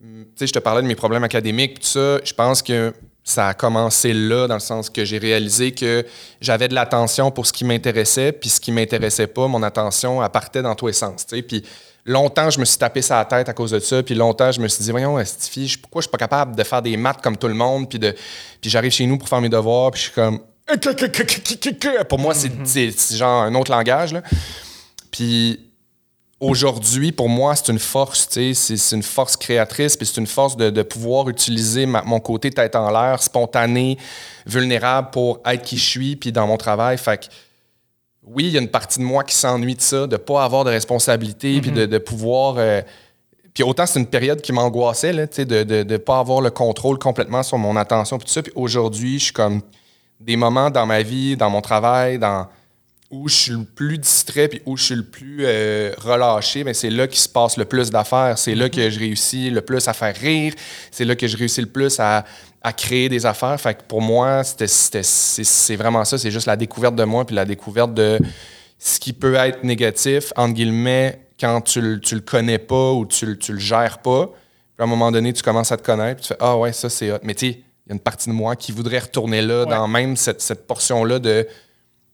tu 0.00 0.08
sais, 0.36 0.46
je 0.46 0.52
te 0.52 0.58
parlais 0.58 0.82
de 0.82 0.86
mes 0.86 0.94
problèmes 0.96 1.24
académiques, 1.24 1.80
tout 1.80 1.86
ça. 1.86 2.18
Je 2.24 2.32
pense 2.32 2.62
que 2.62 2.92
ça 3.30 3.48
a 3.48 3.54
commencé 3.54 4.12
là, 4.12 4.46
dans 4.46 4.54
le 4.54 4.60
sens 4.60 4.90
que 4.90 5.04
j'ai 5.04 5.18
réalisé 5.18 5.72
que 5.72 6.04
j'avais 6.40 6.68
de 6.68 6.74
l'attention 6.74 7.30
pour 7.30 7.46
ce 7.46 7.52
qui 7.52 7.64
m'intéressait, 7.64 8.32
puis 8.32 8.48
ce 8.50 8.60
qui 8.60 8.72
m'intéressait 8.72 9.26
pas, 9.26 9.46
mon 9.46 9.62
attention, 9.62 10.22
elle 10.22 10.30
partait 10.30 10.62
dans 10.62 10.74
tous 10.74 10.88
les 10.88 10.92
sens. 10.92 11.24
Puis 11.46 11.64
longtemps, 12.06 12.50
je 12.50 12.58
me 12.60 12.64
suis 12.64 12.78
tapé 12.78 13.02
ça 13.02 13.16
à 13.16 13.18
la 13.20 13.24
tête 13.26 13.48
à 13.48 13.52
cause 13.52 13.70
de 13.72 13.78
ça, 13.78 14.02
puis 14.02 14.14
longtemps, 14.14 14.50
je 14.52 14.60
me 14.60 14.68
suis 14.68 14.82
dit, 14.84 14.90
voyons, 14.90 15.18
je- 15.18 15.78
pourquoi 15.78 16.00
je 16.00 16.06
suis 16.06 16.10
pas 16.10 16.18
capable 16.18 16.56
de 16.56 16.62
faire 16.64 16.82
des 16.82 16.96
maths 16.96 17.20
comme 17.22 17.36
tout 17.36 17.48
le 17.48 17.54
monde, 17.54 17.88
puis 17.88 17.98
de, 17.98 18.14
puis 18.60 18.70
j'arrive 18.70 18.92
chez 18.92 19.06
nous 19.06 19.18
pour 19.18 19.28
faire 19.28 19.40
mes 19.40 19.48
devoirs, 19.48 19.90
puis 19.90 20.00
je 20.00 20.04
suis 20.06 20.14
comme... 20.14 20.40
Pour 22.08 22.18
moi, 22.18 22.32
c'est 22.34 22.50
c'est- 22.64 22.92
c'est 22.96 23.16
genre 23.16 23.42
un 23.42 23.54
autre 23.54 23.70
langage, 23.72 24.12
là. 24.12 24.22
Puis 25.10 25.69
aujourd'hui, 26.40 27.12
pour 27.12 27.28
moi, 27.28 27.54
c'est 27.54 27.70
une 27.70 27.78
force, 27.78 28.28
tu 28.28 28.54
sais, 28.54 28.76
c'est- 28.76 28.96
une 28.96 29.02
force 29.02 29.36
créatrice, 29.36 29.96
puis 29.96 30.06
c'est 30.06 30.20
une 30.20 30.26
force 30.26 30.56
de, 30.56 30.70
de 30.70 30.82
pouvoir 30.82 31.28
utiliser 31.28 31.86
ma- 31.86 32.02
mon 32.02 32.18
côté 32.18 32.50
tête 32.50 32.74
en 32.74 32.90
l'air, 32.90 33.22
spontané, 33.22 33.98
vulnérable 34.46 35.10
pour 35.10 35.40
être 35.44 35.62
qui 35.62 35.76
je 35.76 35.88
suis, 35.88 36.16
puis 36.16 36.32
dans 36.32 36.46
mon 36.46 36.56
travail. 36.56 36.96
Fait 36.98 37.18
que, 37.20 37.26
oui, 38.22 38.44
il 38.46 38.52
y 38.52 38.58
a 38.58 38.60
une 38.60 38.68
partie 38.68 38.98
de 38.98 39.04
moi 39.04 39.22
qui 39.24 39.34
s'ennuie 39.34 39.74
de 39.74 39.80
ça, 39.80 40.06
de 40.06 40.16
pas 40.16 40.44
avoir 40.44 40.64
de 40.64 40.70
responsabilité, 40.70 41.60
puis 41.60 41.70
de, 41.72 41.86
de 41.86 41.98
pouvoir... 41.98 42.54
euh, 42.58 42.80
puis 43.52 43.64
autant 43.64 43.84
c'est 43.84 43.98
une 43.98 44.06
période 44.06 44.40
qui 44.40 44.52
m'angoissait, 44.52 45.12
de 45.12 45.82
ne 45.82 45.96
pas 45.96 46.20
avoir 46.20 46.40
le 46.40 46.50
contrôle 46.50 46.98
complètement 46.98 47.42
sur 47.42 47.58
mon 47.58 47.76
attention, 47.76 48.16
puis 48.16 48.26
tout 48.26 48.32
ça. 48.32 48.42
Puis 48.42 48.52
aujourd'hui, 48.54 49.18
je 49.18 49.24
suis 49.24 49.32
comme 49.32 49.60
des 50.20 50.36
moments 50.36 50.70
dans 50.70 50.86
ma 50.86 51.02
vie, 51.02 51.36
dans 51.36 51.50
mon 51.50 51.60
travail, 51.60 52.18
dans 52.18 52.46
où 53.10 53.28
je 53.28 53.34
suis 53.34 53.52
le 53.52 53.64
plus 53.64 53.98
distrait 53.98 54.46
puis 54.46 54.62
où 54.66 54.76
je 54.76 54.84
suis 54.84 54.94
le 54.94 55.02
plus 55.04 55.38
euh, 55.40 55.92
relâché, 55.98 56.62
mais 56.62 56.74
c'est 56.74 56.90
là 56.90 57.08
qu'il 57.08 57.18
se 57.18 57.28
passe 57.28 57.56
le 57.56 57.64
plus 57.64 57.90
d'affaires. 57.90 58.38
C'est 58.38 58.54
là 58.54 58.68
que 58.68 58.88
je 58.88 58.98
réussis 59.00 59.50
le 59.50 59.60
plus 59.62 59.86
à 59.88 59.92
faire 59.92 60.14
rire. 60.14 60.54
C'est 60.92 61.04
là 61.04 61.16
que 61.16 61.26
je 61.26 61.36
réussis 61.36 61.60
le 61.60 61.66
plus 61.66 61.98
à, 61.98 62.24
à 62.62 62.72
créer 62.72 63.08
des 63.08 63.26
affaires. 63.26 63.60
Fait 63.60 63.74
que 63.74 63.82
pour 63.82 64.00
moi, 64.00 64.42
c'est, 64.44 65.76
vraiment 65.76 66.04
ça. 66.04 66.18
C'est 66.18 66.30
juste 66.30 66.46
la 66.46 66.56
découverte 66.56 66.94
de 66.94 67.02
moi 67.04 67.24
puis 67.24 67.34
la 67.34 67.44
découverte 67.44 67.94
de 67.94 68.18
ce 68.78 69.00
qui 69.00 69.12
peut 69.12 69.34
être 69.34 69.64
négatif, 69.64 70.32
entre 70.36 70.54
guillemets, 70.54 71.20
quand 71.38 71.60
tu, 71.62 71.80
le- 71.80 72.00
tu 72.00 72.14
le 72.14 72.20
connais 72.20 72.58
pas 72.58 72.92
ou 72.92 73.06
tu, 73.06 73.36
tu 73.38 73.52
le 73.54 73.58
gères 73.58 73.98
pas. 73.98 74.26
Puis 74.26 74.80
à 74.80 74.84
un 74.84 74.86
moment 74.86 75.10
donné, 75.10 75.32
tu 75.32 75.42
commences 75.42 75.72
à 75.72 75.76
te 75.76 75.82
connaître 75.82 76.16
puis 76.20 76.22
tu 76.22 76.28
fais 76.28 76.38
Ah 76.40 76.56
ouais, 76.56 76.72
ça 76.72 76.88
c'est 76.88 77.10
hot. 77.10 77.18
Mais 77.24 77.34
tu 77.34 77.46
sais, 77.48 77.52
il 77.86 77.88
y 77.88 77.92
a 77.92 77.94
une 77.94 78.00
partie 78.00 78.28
de 78.28 78.34
moi 78.34 78.54
qui 78.54 78.70
voudrait 78.70 79.00
retourner 79.00 79.42
là, 79.42 79.64
dans 79.64 79.88
même 79.88 80.14
cette, 80.16 80.40
cette 80.40 80.66
portion-là 80.68 81.18
de 81.18 81.46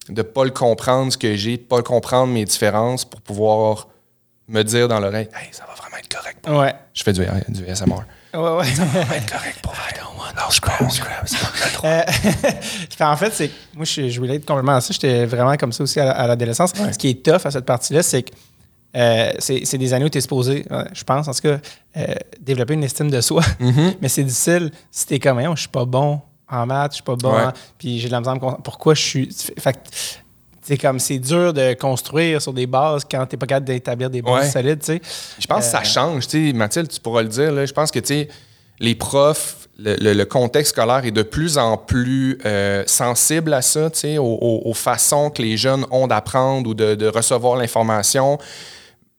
de 0.08 0.22
pas 0.22 0.44
le 0.44 0.50
comprendre 0.50 1.12
ce 1.12 1.18
que 1.18 1.34
j'ai, 1.36 1.56
de 1.56 1.62
pas 1.62 1.76
le 1.78 1.82
comprendre 1.82 2.32
mes 2.32 2.44
différences 2.44 3.04
pour 3.04 3.20
pouvoir 3.20 3.88
me 4.48 4.62
dire 4.62 4.88
dans 4.88 5.00
l'oreille 5.00 5.28
Hey, 5.34 5.48
ça 5.52 5.64
va 5.66 5.75
vraiment 5.75 5.96
être 5.96 6.14
correct. 6.14 6.38
pour 6.42 6.58
ouais. 6.58 6.75
Je 6.94 7.02
fais 7.02 7.12
du, 7.12 7.22
du 7.48 7.66
ASMR. 7.68 7.94
Ouais, 8.34 8.40
ouais. 8.40 8.68
être 8.68 9.32
correct 9.32 9.58
pour 9.62 9.72
I 9.75 9.94
don't 9.94 10.18
want 10.18 10.34
no 10.36 10.50
scrap, 10.50 10.90
scrap, 10.90 11.28
scrap. 11.28 11.84
Euh, 11.84 12.02
en 13.04 13.16
fait, 13.16 13.32
c'est 13.32 13.48
que 13.48 13.54
moi, 13.75 13.84
je, 13.84 14.08
je 14.08 14.20
voulais 14.20 14.36
être 14.36 14.46
complètement 14.46 14.76
à 14.76 14.80
ça. 14.80 14.92
J'étais 14.92 15.25
vraiment 15.26 15.56
comme 15.56 15.72
ça 15.72 15.82
aussi 15.82 15.98
à, 16.00 16.10
à 16.10 16.26
l'adolescence. 16.26 16.72
Ce 16.75 16.98
qui 16.98 17.08
est 17.10 17.25
tough 17.25 17.44
à 17.44 17.50
cette 17.50 17.64
partie-là, 17.64 18.02
c'est 18.02 18.22
que 18.22 18.32
euh, 18.96 19.32
c'est 19.38 19.78
des 19.78 19.92
années 19.92 20.04
où 20.06 20.08
tu 20.08 20.18
es 20.18 20.22
supposé, 20.22 20.64
je 20.92 21.04
pense, 21.04 21.28
en 21.28 21.32
tout 21.32 21.42
cas, 21.42 21.58
euh, 21.96 22.14
développer 22.40 22.75
une 22.75 22.84
estime 22.84 23.10
de 23.10 23.20
soi. 23.20 23.42
Mais 24.00 24.08
c'est 24.08 24.22
difficile 24.25 24.70
si 24.90 25.06
t'es 25.06 25.18
comme, 25.18 25.34
Voyons, 25.34 25.54
je 25.54 25.60
suis 25.60 25.68
pas 25.68 25.84
bon 25.84 26.20
en 26.50 26.66
maths, 26.66 26.92
je 26.92 26.94
suis 26.96 27.02
pas 27.04 27.16
bon 27.16 27.34
Ouais. 27.34 27.42
en- 27.44 27.52
Puis 27.78 27.98
j'ai 27.98 28.06
de 28.08 28.12
la 28.12 28.20
misère 28.20 28.34
à 28.34 28.58
Pourquoi 28.62 28.94
je 28.94 29.02
suis. 29.02 29.28
Fait 29.58 29.72
que 29.72 29.78
c'est 30.62 30.78
comme, 30.78 30.98
c'est 30.98 31.18
dur 31.18 31.52
de 31.52 31.74
construire 31.74 32.40
sur 32.42 32.52
des 32.52 32.66
bases 32.66 33.02
quand 33.08 33.24
t'es 33.26 33.36
pas 33.36 33.46
capable 33.46 33.66
d'établir 33.66 34.10
des 34.10 34.22
bases 34.22 34.44
Ouais. 34.46 34.50
solides, 34.50 34.80
tu 34.80 34.86
sais. 34.86 35.00
Je 35.38 35.46
pense 35.46 35.64
que 35.64 35.70
ça 35.70 35.82
change. 35.84 36.26
tu 36.28 36.48
sais, 36.48 36.52
Mathilde, 36.52 36.88
tu 36.88 37.00
pourras 37.00 37.22
le 37.22 37.28
dire. 37.28 37.52
là. 37.52 37.66
je 37.66 37.72
pense 37.72 37.90
que 37.90 37.98
tu 38.00 38.06
sais, 38.08 38.28
les 38.78 38.94
profs, 38.94 39.68
le, 39.78 39.94
le- 40.00 40.12
le 40.12 40.24
contexte 40.24 40.72
scolaire 40.72 41.04
est 41.04 41.10
de 41.10 41.22
plus 41.22 41.56
en 41.58 41.76
plus 41.76 42.38
euh, 42.44 42.82
sensible 42.86 43.52
à 43.54 43.62
ça, 43.62 43.90
tu 43.90 43.98
sais, 44.00 44.18
aux, 44.18 44.24
aux- 44.24 44.62
aux 44.64 44.74
façons 44.74 45.30
que 45.30 45.40
les 45.42 45.56
jeunes 45.56 45.84
ont 45.90 46.06
d'apprendre 46.06 46.68
ou 46.70 46.74
de, 46.74 46.94
de 46.94 47.06
recevoir 47.06 47.56
l'information. 47.56 48.38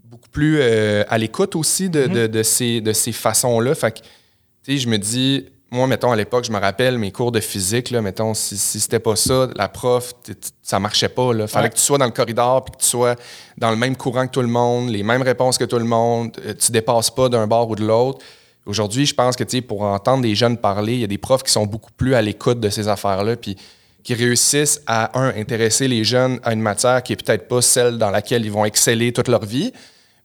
Beaucoup 0.03 0.29
plus 0.29 0.59
euh, 0.61 1.03
à 1.09 1.17
l'écoute 1.17 1.55
aussi 1.55 1.89
de, 1.89 2.07
de- 2.07 2.27
de 2.27 2.43
ces, 2.43 2.81
de 2.81 2.93
ces 2.93 3.11
façons-là. 3.11 3.73
Fait 3.75 3.91
que, 3.91 3.97
tu 3.99 4.73
sais, 4.73 4.77
je 4.77 4.87
me 4.89 4.97
dis, 4.97 5.45
moi, 5.69 5.85
mettons, 5.87 6.11
à 6.11 6.15
l'époque, 6.15 6.45
je 6.45 6.51
me 6.51 6.59
rappelle 6.59 6.97
mes 6.97 7.11
cours 7.11 7.31
de 7.31 7.39
physique, 7.41 7.91
là, 7.91 8.01
mettons, 8.01 8.33
si, 8.33 8.57
si 8.57 8.79
c'était 8.79 8.99
pas 8.99 9.15
ça, 9.17 9.49
la 9.55 9.67
prof, 9.67 10.13
ça 10.61 10.79
marchait 10.79 11.09
pas. 11.09 11.33
Là. 11.33 11.47
Fallait 11.47 11.65
Ouais. 11.65 11.69
que 11.71 11.75
tu 11.75 11.81
sois 11.81 11.97
dans 11.97 12.05
le 12.05 12.11
corridor 12.11 12.63
puis 12.63 12.73
que 12.75 12.81
tu 12.81 12.87
sois 12.87 13.15
dans 13.57 13.69
le 13.69 13.75
même 13.75 13.95
courant 13.97 14.27
que 14.27 14.31
tout 14.31 14.41
le 14.41 14.47
monde, 14.47 14.89
les 14.89 15.03
mêmes 15.03 15.21
réponses 15.21 15.57
que 15.57 15.65
tout 15.65 15.77
le 15.79 15.85
monde, 15.85 16.31
euh, 16.45 16.53
tu 16.53 16.71
dépasses 16.71 17.11
pas 17.11 17.27
d'un 17.27 17.47
bord 17.47 17.69
ou 17.69 17.75
de 17.75 17.85
l'autre. 17.85 18.19
Aujourd'hui, 18.65 19.05
je 19.05 19.13
pense 19.13 19.35
que, 19.35 19.43
tu 19.43 19.61
pour 19.61 19.81
entendre 19.83 20.21
des 20.23 20.35
jeunes 20.35 20.57
parler, 20.57 20.93
il 20.93 20.99
y 20.99 21.03
a 21.03 21.07
des 21.07 21.17
profs 21.17 21.43
qui 21.43 21.51
sont 21.51 21.65
beaucoup 21.65 21.91
plus 21.95 22.15
à 22.15 22.21
l'écoute 22.21 22.59
de 22.59 22.69
ces 22.69 22.87
affaires-là, 22.87 23.35
puis 23.35 23.57
qui 24.03 24.13
réussissent 24.13 24.81
à, 24.87 25.17
un, 25.19 25.29
intéresser 25.37 25.89
les 25.89 26.05
jeunes 26.05 26.39
à 26.43 26.53
une 26.53 26.61
matière 26.61 27.03
qui 27.03 27.11
est 27.13 27.21
peut-être 27.21 27.49
pas 27.49 27.61
celle 27.61 27.97
dans 27.97 28.09
laquelle 28.09 28.45
ils 28.45 28.51
vont 28.51 28.63
exceller 28.63 29.11
toute 29.11 29.27
leur 29.27 29.43
vie, 29.43 29.73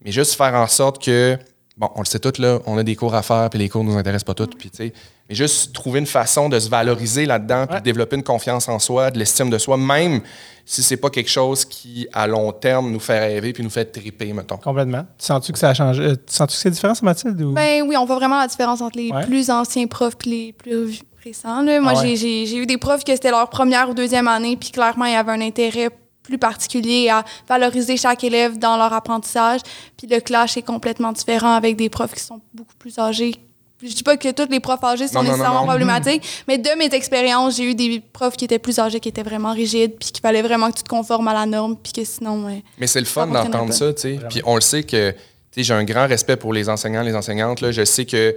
mais 0.05 0.13
juste 0.13 0.35
faire 0.35 0.55
en 0.55 0.69
sorte 0.69 1.03
que, 1.03 1.37
bon, 1.77 1.89
on 1.97 2.01
le 2.01 2.07
sait 2.07 2.21
tous, 2.21 2.39
là, 2.41 2.61
on 2.67 2.79
a 2.79 2.85
des 2.85 2.95
cours 2.95 3.15
à 3.15 3.23
faire, 3.23 3.51
puis 3.51 3.59
les 3.59 3.69
cours 3.69 3.83
nous 3.83 3.97
intéressent 3.97 4.25
pas 4.25 4.35
tous, 4.35 4.49
puis 4.57 4.71
tu 4.71 4.77
sais, 4.77 4.93
mais 5.29 5.35
juste 5.35 5.73
trouver 5.73 6.01
une 6.01 6.07
façon 6.07 6.49
de 6.49 6.59
se 6.59 6.69
valoriser 6.69 7.27
là-dedans, 7.27 7.67
puis 7.67 7.75
Ouais. 7.75 7.81
de 7.81 7.85
développer 7.85 8.17
une 8.17 8.23
confiance 8.23 8.69
en 8.69 8.79
soi, 8.79 9.11
de 9.11 9.19
l'estime 9.19 9.51
de 9.51 9.59
soi, 9.59 9.77
même 9.77 10.21
si 10.65 10.83
c'est 10.83 10.97
pas 10.97 11.11
quelque 11.11 11.31
chose 11.31 11.65
qui, 11.65 12.07
à 12.13 12.27
long 12.27 12.53
terme, 12.53 12.91
nous 12.93 13.01
fait 13.01 13.19
rêver 13.19 13.53
puis 13.53 13.63
nous 13.65 13.71
fait 13.71 13.85
triper, 13.87 14.33
mettons. 14.33 14.57
Complètement. 14.59 15.05
Tu 15.19 15.27
sens-tu 15.27 15.53
que 15.53 15.59
ça 15.59 15.71
a 15.71 15.75
changé? 15.75 16.03
euh, 16.03 16.15
Tu 16.15 16.35
sens-tu 16.35 16.55
que 16.55 16.61
c'est 16.63 16.71
différent, 16.71 16.95
ça, 16.95 17.05
Mathilde? 17.05 17.41
Ou... 17.43 17.53
Ben 17.53 17.83
oui, 17.87 17.97
on 17.97 18.05
voit 18.05 18.17
vraiment 18.17 18.39
la 18.39 18.47
différence 18.47 18.81
entre 18.81 18.97
les 18.99 19.11
Ouais. 19.11 19.25
plus 19.27 19.51
anciens 19.51 19.87
profs 19.87 20.15
et 20.27 20.29
les 20.29 20.53
plus 20.53 21.01
récents. 21.25 21.63
là. 21.63 21.81
Moi, 21.81 21.93
Ah 21.97 22.01
ouais. 22.01 22.09
j'ai- 22.09 22.17
j'ai 22.17 22.47
j'ai 22.47 22.57
eu 22.59 22.67
des 22.67 22.79
profs 22.79 23.05
que 23.05 23.13
c'était 23.13 23.31
leur 23.31 23.49
première 23.51 23.89
ou 23.91 23.95
deuxième 23.95 24.29
année, 24.29 24.57
puis 24.57 24.71
clairement, 24.71 25.05
il 25.07 25.13
y 25.13 25.17
avait 25.17 25.33
un 25.33 25.41
intérêt 25.41 25.89
plus 26.23 26.39
particulier 26.39 27.09
à 27.09 27.25
valoriser 27.49 27.97
chaque 27.97 28.23
élève 28.23 28.57
dans 28.59 28.77
leur 28.77 28.93
apprentissage. 28.93 29.61
Puis 29.97 30.07
le 30.07 30.21
clash 30.21 30.57
est 30.57 30.63
complètement 30.63 31.11
différent 31.13 31.55
avec 31.55 31.75
des 31.77 31.89
profs 31.89 32.15
qui 32.15 32.23
sont 32.23 32.41
beaucoup 32.55 32.75
plus 32.79 32.97
âgés. 33.01 33.35
Je 33.83 33.95
dis 33.95 34.03
pas 34.03 34.17
que 34.17 34.31
tous 34.31 34.49
les 34.51 34.61
profs 34.61 34.85
âgés 34.85 35.09
sont 35.09 35.15
Non, 35.15 35.23
non, 35.23 35.29
non, 35.31 35.33
nécessairement 35.37 35.61
non. 35.63 35.67
problématiques, 35.67 36.45
mais 36.47 36.59
de 36.59 36.71
mes 36.79 36.87
expériences, 36.95 37.57
j'ai 37.57 37.65
eu 37.65 37.75
des 37.75 38.01
profs 38.13 38.37
qui 38.37 38.45
étaient 38.45 38.59
plus 38.59 38.79
âgés, 38.79 39.01
qui 39.01 39.09
étaient 39.09 39.23
vraiment 39.23 39.53
rigides, 39.53 39.97
puis 39.99 40.11
qu'il 40.13 40.21
fallait 40.21 40.43
vraiment 40.43 40.71
que 40.71 40.77
tu 40.77 40.83
te 40.85 40.89
conformes 40.89 41.29
à 41.29 41.35
la 41.35 41.47
norme, 41.47 41.77
puis 41.83 41.93
que 41.93 42.05
sinon, 42.05 42.45
ouais. 42.47 42.63
Mais 42.79 42.87
c'est 42.87 43.01
le 43.01 43.07
fun 43.07 43.27
d'entendre 43.27 43.73
ça, 43.73 43.93
tu 43.93 44.01
sais. 44.03 44.19
Puis 44.31 44.41
on 44.45 44.55
le 44.55 44.61
sait 44.61 44.83
que, 44.85 45.11
tu 45.11 45.17
sais, 45.53 45.63
j'ai 45.65 45.75
un 45.75 45.85
grand 45.85 46.07
respect 46.07 46.37
pour 46.37 46.53
les 46.53 46.69
enseignants, 46.69 47.03
les 47.03 47.15
enseignantes. 47.17 47.61
Là. 47.61 47.73
Je 47.73 47.85
sais 47.85 48.05
que 48.07 48.35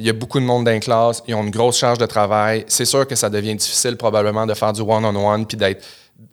il 0.00 0.06
y 0.06 0.10
a 0.10 0.12
beaucoup 0.12 0.38
de 0.38 0.44
monde 0.44 0.64
dans 0.64 0.70
les 0.70 0.78
classes, 0.80 1.22
ils 1.26 1.34
ont 1.34 1.42
une 1.42 1.50
grosse 1.50 1.76
charge 1.76 1.98
de 1.98 2.06
travail. 2.06 2.64
C'est 2.68 2.84
sûr 2.84 3.04
que 3.06 3.16
ça 3.16 3.28
devient 3.28 3.56
difficile 3.56 3.96
probablement 3.96 4.46
de 4.46 4.54
faire 4.54 4.72
du 4.72 4.80
one-on-one 4.80 5.44
puis 5.44 5.56
d'être, 5.56 5.84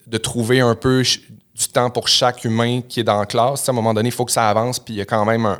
de 0.05 0.17
trouver 0.19 0.59
un 0.59 0.75
peu 0.75 1.01
du 1.01 1.67
temps 1.69 1.89
pour 1.89 2.07
chaque 2.07 2.43
humain 2.45 2.81
qui 2.87 2.99
est 2.99 3.03
dans 3.03 3.19
la 3.19 3.25
classe. 3.25 3.67
À 3.67 3.71
un 3.71 3.75
moment 3.75 3.93
donné, 3.93 4.09
il 4.09 4.11
faut 4.11 4.23
que 4.25 4.31
ça 4.31 4.47
avance, 4.49 4.77
puis 4.77 4.93
il 4.93 4.97
y 4.97 5.01
a 5.01 5.05
quand 5.05 5.25
même 5.25 5.45
un, 5.47 5.57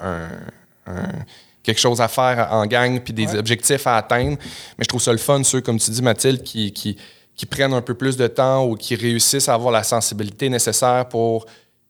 un- 0.86 0.92
un- 0.94 1.26
quelque 1.66 1.80
chose 1.80 2.00
à 2.02 2.08
faire 2.08 2.48
en 2.52 2.66
gang, 2.66 3.00
puis 3.00 3.14
des 3.14 3.36
objectifs 3.36 3.88
à 3.88 3.98
atteindre. 3.98 4.38
Mais 4.78 4.84
je 4.84 4.88
trouve 4.88 5.02
ça 5.02 5.12
le 5.12 5.18
fun, 5.18 5.44
ceux, 5.44 5.62
comme 5.62 5.80
tu 5.80 5.90
dis, 5.92 6.02
Mathilde, 6.02 6.44
qui, 6.44 6.72
qui, 6.72 6.96
qui 7.36 7.46
prennent 7.46 7.74
un 7.74 7.82
peu 7.82 7.94
plus 7.96 8.16
de 8.18 8.28
temps 8.28 8.66
ou 8.66 8.76
qui 8.76 8.96
réussissent 8.96 9.50
à 9.50 9.54
avoir 9.56 9.72
la 9.72 9.84
sensibilité 9.84 10.48
nécessaire 10.50 11.08
pour 11.10 11.46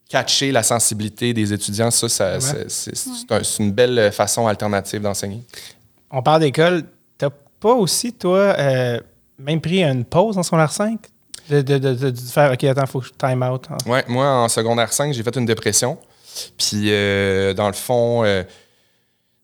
catcher 0.09 0.51
la 0.51 0.63
sensibilité 0.63 1.33
des 1.33 1.51
étudiants. 1.51 1.91
Ça, 1.91 2.07
ça- 2.09 2.39
c'est, 2.39 2.69
c'est- 2.71 2.95
c'est 2.95 3.31
un- 3.31 3.43
c'est 3.43 3.63
une 3.63 3.71
belle 3.71 4.11
façon 4.11 4.47
alternative 4.47 5.01
d'enseigner. 5.01 5.41
On 6.11 6.21
parle 6.21 6.41
d'école. 6.41 6.83
T'as 7.17 7.29
pas 7.59 7.73
aussi, 7.73 8.13
toi, 8.13 8.37
euh, 8.57 8.99
même 9.39 9.59
pris 9.59 9.83
une 9.83 10.05
pause 10.05 10.37
en 10.37 10.43
secondaire 10.43 10.71
5? 10.71 10.99
De, 11.49 11.61
de, 11.61 11.77
de, 11.77 11.93
de- 11.93 12.09
de 12.09 12.19
faire, 12.19 12.51
OK, 12.53 12.63
attends, 12.63 12.81
il 12.81 12.87
faut 12.87 12.99
que 13.01 13.07
je 13.07 13.11
time 13.17 13.43
out. 13.43 13.65
hein. 13.69 13.77
Ouais, 13.85 14.03
moi, 14.07 14.25
en 14.27 14.47
secondaire 14.49 14.91
5, 14.93 15.13
j'ai 15.13 15.21
fait 15.21 15.35
une 15.35 15.45
dépression. 15.45 15.97
Puis, 16.57 16.85
euh, 16.91 17.53
dans 17.53 17.67
le 17.67 17.73
fond, 17.73 18.23
euh, 18.23 18.43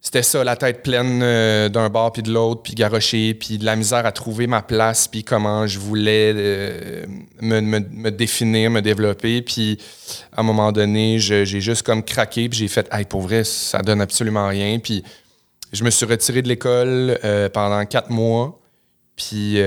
c'était 0.03 0.23
ça, 0.23 0.43
la 0.43 0.55
tête 0.55 0.81
pleine 0.81 1.21
euh, 1.21 1.69
d'un 1.69 1.87
bord 1.89 2.11
puis 2.11 2.23
de 2.23 2.31
l'autre, 2.31 2.63
puis 2.63 2.73
garoché, 2.73 3.35
puis 3.35 3.59
de 3.59 3.65
la 3.65 3.75
misère 3.75 4.05
à 4.05 4.11
trouver 4.11 4.47
ma 4.47 4.63
place, 4.63 5.07
puis 5.07 5.23
comment 5.23 5.67
je 5.67 5.77
voulais 5.77 6.33
euh, 6.35 7.05
me, 7.39 7.59
me- 7.61 8.09
définir, 8.11 8.71
me 8.71 8.81
développer. 8.81 9.43
Puis, 9.43 9.77
à 10.35 10.41
un 10.41 10.43
moment 10.43 10.71
donné, 10.71 11.19
j'ai 11.19 11.45
juste 11.45 11.83
comme 11.83 12.03
craqué, 12.03 12.49
puis 12.49 12.57
j'ai 12.59 12.67
fait, 12.67 12.87
hey, 12.91 13.05
pour 13.05 13.21
vrai, 13.21 13.43
ça 13.43 13.79
donne 13.83 14.01
absolument 14.01 14.47
rien. 14.47 14.79
Puis, 14.79 15.03
je 15.71 15.83
me 15.83 15.91
suis 15.91 16.05
retiré 16.05 16.41
de 16.41 16.47
l'école 16.47 17.19
euh, 17.23 17.47
pendant 17.49 17.85
quatre 17.85 18.09
mois. 18.09 18.57
Puis 19.15 19.57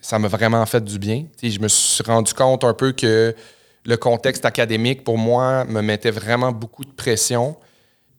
ça 0.00 0.18
m'a 0.20 0.28
vraiment 0.28 0.64
fait 0.64 0.84
du 0.84 0.98
bien. 1.00 1.24
Je 1.42 1.58
me 1.58 1.66
suis 1.66 2.04
rendu 2.04 2.34
compte 2.34 2.62
un 2.62 2.72
peu 2.72 2.92
que 2.92 3.34
le 3.84 3.96
contexte 3.96 4.44
académique, 4.44 5.02
pour 5.02 5.18
moi, 5.18 5.64
me 5.64 5.80
mettait 5.80 6.12
vraiment 6.12 6.52
beaucoup 6.52 6.84
de 6.84 6.92
pression. 6.92 7.56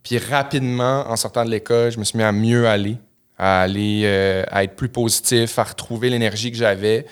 Puis 0.03 0.17
rapidement, 0.17 1.05
en 1.09 1.15
sortant 1.15 1.45
de 1.45 1.49
l'école, 1.49 1.91
je 1.91 1.99
me 1.99 2.03
suis 2.03 2.17
mis 2.17 2.23
à 2.23 2.31
mieux 2.31 2.67
aller, 2.67 2.97
à 3.37 3.61
aller, 3.61 4.01
euh, 4.05 4.43
à 4.49 4.63
être 4.63 4.75
plus 4.75 4.89
positif, 4.89 5.59
à 5.59 5.63
retrouver 5.63 6.09
l'énergie 6.09 6.51
que 6.51 6.57
j'avais. 6.57 7.05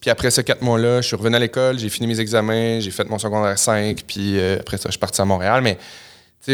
Puis 0.00 0.10
après 0.10 0.30
ces 0.30 0.44
quatre 0.44 0.62
mois-là, 0.62 1.00
je 1.00 1.06
suis 1.06 1.16
revenu 1.16 1.36
à 1.36 1.38
l'école, 1.38 1.78
j'ai 1.78 1.88
fini 1.88 2.06
mes 2.06 2.20
examens, 2.20 2.80
j'ai 2.80 2.90
fait 2.90 3.08
mon 3.08 3.18
secondaire 3.18 3.58
5, 3.58 4.02
puis 4.06 4.38
euh, 4.38 4.58
après 4.60 4.76
ça, 4.76 4.88
je 4.88 4.92
suis 4.92 4.98
parti 4.98 5.20
à 5.20 5.24
Montréal. 5.24 5.62
Mais 5.62 5.78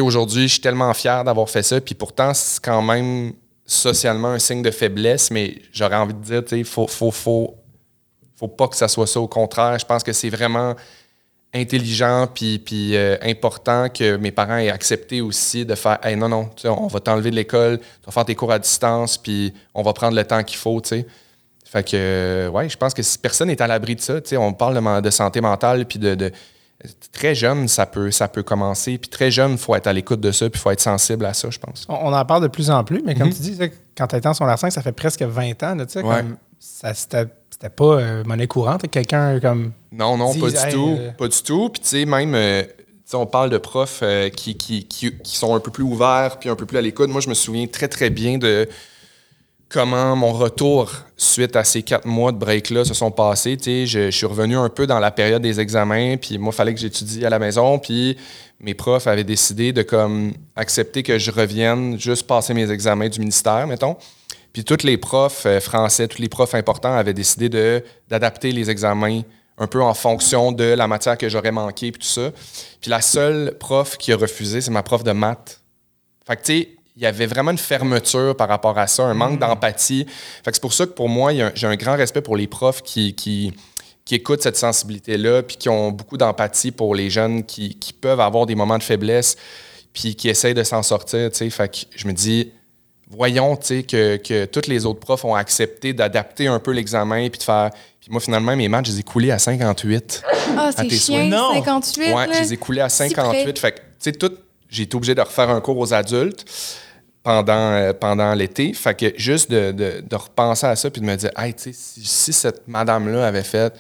aujourd'hui, 0.01 0.43
je 0.45 0.53
suis 0.53 0.61
tellement 0.61 0.95
fier 0.95 1.25
d'avoir 1.25 1.51
fait 1.51 1.65
ça. 1.65 1.81
Puis 1.81 1.95
pourtant, 1.95 2.33
c'est 2.35 2.63
quand 2.63 2.83
même 2.83 3.33
socialement 3.67 4.29
un 4.29 4.39
signe 4.39 4.63
de 4.63 4.71
faiblesse, 4.71 5.31
mais 5.31 5.57
j'aurais 5.73 5.97
envie 5.97 6.15
de 6.15 6.23
dire, 6.23 6.45
tu 6.45 6.59
sais, 6.59 6.65
faut, 6.65 6.87
faut, 6.87 7.11
faut, 7.11 7.57
faut 8.37 8.49
pas 8.49 8.69
que 8.69 8.77
ça 8.77 8.89
soit 8.89 9.07
ça. 9.07 9.21
Au 9.21 9.29
contraire, 9.29 9.79
je 9.79 9.87
pense 9.87 10.03
que 10.03 10.13
c'est 10.13 10.31
vraiment 10.31 10.75
intelligent 11.55 12.29
puis, 12.33 12.59
puis 12.59 12.97
euh, 12.97 13.17
important 13.23 13.89
que 13.89 14.17
mes 14.17 14.31
parents 14.31 14.57
aient 14.59 14.71
accepté 14.71 15.21
aussi 15.21 15.65
de 15.65 15.75
faire 15.75 15.99
Hey, 16.03 16.17
non, 16.17 16.29
non, 16.29 16.49
on 16.65 16.87
va 16.87 17.01
t'enlever 17.01 17.31
de 17.31 17.37
l'école, 17.37 17.79
tu 17.79 17.85
vas 18.07 18.13
faire 18.13 18.25
tes 18.25 18.35
cours 18.35 18.53
à 18.53 18.59
distance, 18.59 19.19
puis 19.19 19.53
on 19.75 19.83
va 19.83 19.93
prendre 19.93 20.15
le 20.17 20.25
temps 20.25 20.43
qu'il 20.45 20.59
faut, 20.59 20.81
tu 20.81 20.89
sais. 20.91 21.07
Fait 21.65 21.85
que, 21.85 21.91
euh, 21.95 22.49
ouais, 22.51 22.69
je 22.69 22.77
pense 22.77 22.95
que 22.95 23.03
si 23.03 23.17
personne 23.19 23.49
n'est 23.49 23.63
à 23.63 23.67
l'abri 23.69 23.95
de 23.95 24.01
ça, 24.01 24.15
on 24.39 24.53
parle 24.53 25.03
de, 25.03 25.11
santé 25.11 25.41
mentale, 25.41 25.87
puis 25.87 25.99
de, 25.99 26.15
de- 26.15 26.33
Très 27.13 27.35
jeune, 27.35 27.69
ça 27.69 27.85
peut, 27.85 28.11
ça 28.11 28.27
peut 28.27 28.43
commencer. 28.43 28.97
Puis 28.97 29.11
très 29.11 29.31
jeune, 29.31 29.53
il 29.53 29.59
faut 29.59 29.75
être 29.75 29.87
à 29.87 29.93
l'écoute 29.93 30.21
de 30.21 30.33
ça, 30.33 30.49
puis 30.49 30.59
il 30.59 30.63
faut 30.63 30.71
être 30.71 30.81
sensible 30.81 31.27
à 31.27 31.35
ça, 31.35 31.51
je 31.51 31.59
pense. 31.59 31.85
On, 31.91 32.11
en 32.11 32.25
parle 32.25 32.43
de 32.43 32.49
plus 32.49 32.71
en 32.71 32.83
plus, 32.85 33.03
mais 33.05 33.15
comme 33.15 33.27
Mhm. 33.29 33.35
tu 33.35 33.43
dis, 33.43 33.59
quand 33.95 34.07
tu 34.07 34.17
étais 34.17 34.27
en 34.27 34.33
secondaire 34.33 34.59
5, 34.59 34.71
ça 34.73 34.81
fait 34.81 34.93
presque 34.93 35.21
20 35.21 35.63
ans. 35.63 35.75
là, 35.75 35.85
tu 35.85 35.93
sais, 35.93 36.03
Ouais. 36.03 36.17
comme 36.17 36.37
ça, 36.59 36.95
c'était 37.61 37.75
pas 37.75 37.85
euh, 38.01 38.25
monnaie 38.25 38.47
courante. 38.47 38.89
Quelqu'un 38.91 39.39
comme. 39.41 39.73
Non, 39.93 40.17
non, 40.17 40.33
pas 40.35 40.51
du 40.51 40.57
hey, 40.57 40.73
tout. 40.73 40.97
euh, 40.99 41.11
Pas 41.13 41.29
du 41.29 41.43
tout. 41.43 41.69
Puis, 41.69 41.83
tu 41.83 41.89
sais, 41.89 42.05
même, 42.07 42.35
euh, 42.35 42.63
on 43.13 43.27
parle 43.27 43.51
de 43.51 43.59
profs 43.59 44.01
euh, 44.03 44.29
qui, 44.31 44.57
qui, 44.57 44.85
qui, 44.87 45.13
qui 45.19 45.37
sont 45.37 45.55
un 45.55 45.61
peu 45.61 45.71
plus 45.71 45.85
ouverts 45.85 46.39
puis 46.39 46.49
un 46.49 46.57
peu 46.57 46.65
plus 46.65 46.79
à 46.79 46.81
l'écoute. 46.81 47.11
Moi, 47.11 47.21
je 47.21 47.29
me 47.29 47.35
souviens 47.35 47.67
très, 47.67 47.89
très 47.89 48.09
bien 48.09 48.39
de 48.39 48.69
comment 49.69 50.17
mon 50.17 50.33
retour 50.33 50.93
suite 51.17 51.55
à 51.55 51.63
ces 51.65 51.83
quatre 51.83 52.07
mois 52.07 52.33
de 52.33 52.39
break-là 52.39 52.85
se 52.85 52.95
sont 52.95 53.11
passés. 53.11 53.57
Tu 53.57 53.65
sais, 53.65 53.87
je, 53.87 54.11
je 54.11 54.17
suis 54.17 54.27
revenu 54.27 54.57
un 54.57 54.69
peu 54.69 54.87
dans 54.87 54.99
la 54.99 55.11
période 55.11 55.43
des 55.43 55.61
examens, 55.61 56.17
puis 56.17 56.39
moi, 56.39 56.53
il 56.53 56.57
fallait 56.57 56.75
que 56.75 56.81
j'étudie 56.81 57.25
à 57.27 57.31
la 57.31 57.39
maison, 57.39 57.79
puis 57.79 58.17
mes 58.61 58.75
profs 58.75 59.07
avaient 59.07 59.23
décidé 59.25 59.73
de 59.73 59.83
comme 59.83 60.33
accepter 60.57 61.03
que 61.03 61.19
je 61.19 61.31
revienne 61.31 61.99
juste 62.01 62.27
passer 62.27 62.55
mes 62.55 62.71
examens 62.71 63.09
du 63.09 63.21
ministère, 63.21 63.67
mettons. 63.67 63.97
Puis 64.53 64.65
tous 64.65 64.83
les 64.85 64.97
profs 64.97 65.47
euh, 65.47 65.61
français, 65.61 66.09
tous 66.09 66.21
les 66.21 66.29
profs 66.29 66.55
importants 66.55 66.95
avaient 66.95 67.15
décidé 67.15 67.49
de, 67.49 67.85
d'adapter 68.09 68.53
les 68.53 68.71
examens 68.71 69.23
un 69.59 69.67
peu 69.67 69.83
en 69.83 69.95
fonction 69.95 70.53
de 70.53 70.65
la 70.65 70.89
matière 70.89 71.19
que 71.19 71.29
j'aurais 71.29 71.53
manqué, 71.53 71.93
puis 71.93 72.01
tout 72.01 72.09
ça. 72.09 72.33
Puis 72.81 72.91
la 72.91 73.03
seule 73.03 73.57
prof 73.59 73.99
qui 73.99 74.11
a 74.13 74.17
refusé, 74.17 74.63
c'est 74.63 74.71
ma 74.71 74.83
prof 74.83 75.05
de 75.05 75.13
maths. 75.13 75.61
Fait 76.27 76.37
que, 76.37 76.43
tu 76.43 76.53
sais, 76.53 76.69
il 76.97 77.03
y 77.03 77.07
avait 77.07 77.27
vraiment 77.27 77.51
une 77.51 77.59
fermeture 77.59 78.35
par 78.37 78.49
rapport 78.49 78.79
à 78.79 78.87
ça, 78.87 79.05
un 79.05 79.15
manque 79.15 79.39
d'empathie. 79.39 80.07
Fait 80.45 80.51
que 80.51 80.57
c'est 80.57 80.63
pour 80.63 80.73
ça 80.73 80.87
que 80.87 80.93
pour 80.93 81.09
moi, 81.09 81.33
j'ai 81.55 81.67
un 81.67 81.77
grand 81.77 81.97
respect 81.97 82.23
pour 82.23 82.37
les 82.37 82.47
profs 82.47 82.83
qui, 82.83 83.15
qui, 83.15 83.53
qui 84.05 84.15
écoutent 84.15 84.43
cette 84.43 84.57
sensibilité-là, 84.57 85.43
puis 85.43 85.57
qui 85.57 85.69
ont 85.69 85.93
beaucoup 85.93 86.17
d'empathie 86.17 86.73
pour 86.73 86.95
les 86.95 87.11
jeunes 87.11 87.45
qui, 87.45 87.79
qui 87.79 87.93
peuvent 87.93 88.21
avoir 88.21 88.47
des 88.47 88.55
moments 88.55 88.79
de 88.79 88.83
faiblesse, 88.83 89.37
puis 89.93 90.15
qui 90.15 90.29
essayent 90.29 90.55
de 90.55 90.65
s'en 90.65 90.83
sortir, 90.83 91.31
tu 91.31 91.37
sais. 91.37 91.51
Fait 91.51 91.69
que 91.69 91.79
je 91.95 92.07
me 92.07 92.13
dis, 92.13 92.53
voyons, 93.11 93.57
tu 93.57 93.67
sais, 93.67 93.83
que, 93.83 94.17
que 94.17 94.45
tous 94.47 94.69
les 94.69 94.87
autres 94.87 95.01
profs 95.01 95.25
ont 95.25 95.35
accepté 95.35 95.93
d'adapter 95.93 96.47
un 96.47 96.59
peu 96.59 96.71
l'examen, 96.73 97.29
puis 97.29 97.39
de 97.39 97.43
faire... 97.45 97.71
Puis 98.01 98.11
moi, 98.11 98.21
finalement, 98.21 98.57
mes 98.57 98.69
maths, 98.69 98.87
je 98.87 98.93
les 98.93 99.01
ai 99.01 99.03
coulés 99.03 99.31
à 99.31 99.39
58. 99.39 100.23
Ah, 100.57 100.71
À 100.77 100.83
c'est 100.89 100.91
souhaits. 100.97 101.29
Non. 101.29 101.53
58. 101.55 102.13
Ouais, 102.15 102.27
là. 102.27 102.33
je 102.35 102.41
les 102.41 102.53
ai 102.55 102.57
coulés 102.57 102.81
à 102.81 102.89
Si 102.89 102.97
58. 103.11 103.43
près. 103.53 103.61
Fait 103.61 103.73
que, 103.73 103.79
tu 103.79 103.85
sais, 103.99 104.13
tout, 104.13 104.33
j'ai 104.71 104.85
été 104.85 104.97
obligé 104.97 105.15
de 105.15 105.21
refaire 105.21 105.51
un 105.51 105.61
cours 105.61 105.77
aux 105.77 105.93
adultes 105.93 106.45
pendant, 107.23 107.53
euh, 107.73 107.93
pendant 107.93 108.33
l'été. 108.35 108.73
Fait 108.73 108.95
que 108.95 109.13
juste 109.19 109.51
de, 109.51 109.73
de- 109.73 110.03
de 110.09 110.17
repenser 110.17 110.67
à 110.67 110.77
ça 110.77 110.91
puis 110.91 111.03
de 111.03 111.07
me 111.07 111.15
dire, 111.17 111.31
hey, 111.37 111.53
tu 111.53 111.65
sais, 111.65 111.73
si, 111.75 112.03
si 112.05 112.33
cette 112.33 112.67
madame-là 112.69 113.27
avait 113.27 113.43
fait, 113.43 113.75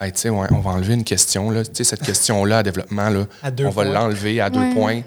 hey, 0.00 0.12
tu 0.12 0.20
sais, 0.20 0.28
ouais, 0.30 0.46
on 0.52 0.60
va 0.60 0.70
enlever 0.70 0.94
une 0.94 1.02
question, 1.04 1.50
là, 1.50 1.64
tu 1.64 1.70
sais, 1.74 1.84
cette 1.84 2.02
question-là 2.02 2.58
à 2.58 2.62
développement, 2.62 3.08
là, 3.08 3.24
À 3.42 3.50
deux 3.50 3.64
on 3.66 3.70
va 3.70 3.82
l'enlever 3.84 4.40
à 4.40 4.50
deux 4.50 4.60
Ouais. 4.60 4.74
points. 4.74 5.00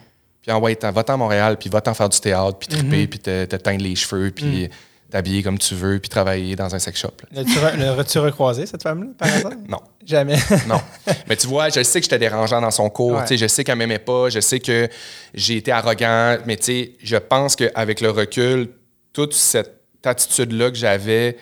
Puis 0.47 0.55
envoie, 0.55 0.71
va-t'en 0.93 1.13
à 1.15 1.17
Montréal, 1.17 1.57
puis 1.59 1.69
va-t'en 1.69 1.93
faire 1.93 2.07
du 2.07 2.19
théâtre, 2.21 2.57
puis 2.57 2.69
triper, 2.69 3.01
Mhm. 3.01 3.07
puis 3.07 3.19
te, 3.19 3.43
te 3.43 3.55
teindre 3.57 3.83
les 3.83 3.95
cheveux, 3.97 4.31
puis 4.31 4.69
t'habiller 5.11 5.43
comme 5.43 5.57
tu 5.57 5.75
veux, 5.75 5.99
puis 5.99 6.07
travailler 6.07 6.55
dans 6.55 6.73
un 6.73 6.79
sex 6.79 6.97
shop. 7.01 7.11
L'as-tu 7.33 7.51
re- 7.51 7.75
l'as-tu 7.77 8.19
recroisé, 8.19 8.65
cette 8.65 8.81
femme-là, 8.81 9.07
par 9.17 9.27
hasard? 9.27 9.51
Non. 9.67 9.79
Jamais. 10.05 10.37
Non. 10.69 10.79
Mais 11.27 11.35
tu 11.35 11.47
vois, 11.47 11.67
je 11.67 11.83
sais 11.83 11.99
que 11.99 12.05
j'étais 12.05 12.17
dérangeant 12.19 12.61
dans 12.61 12.71
son 12.71 12.89
cours. 12.89 13.17
Ouais. 13.29 13.35
Je 13.37 13.45
sais 13.47 13.65
qu'elle 13.65 13.75
m'aimait 13.77 13.99
pas. 13.99 14.29
Je 14.29 14.39
sais 14.39 14.61
que 14.61 14.87
j'ai 15.33 15.57
été 15.57 15.71
arrogant. 15.73 16.37
Mais 16.45 16.55
tu 16.55 16.63
sais, 16.63 16.91
je 17.03 17.17
pense 17.17 17.57
qu'avec 17.57 17.99
le 17.99 18.09
recul, 18.11 18.69
toute 19.11 19.33
cette 19.33 19.81
attitude-là 20.05 20.71
que 20.71 20.77
j'avais 20.77 21.35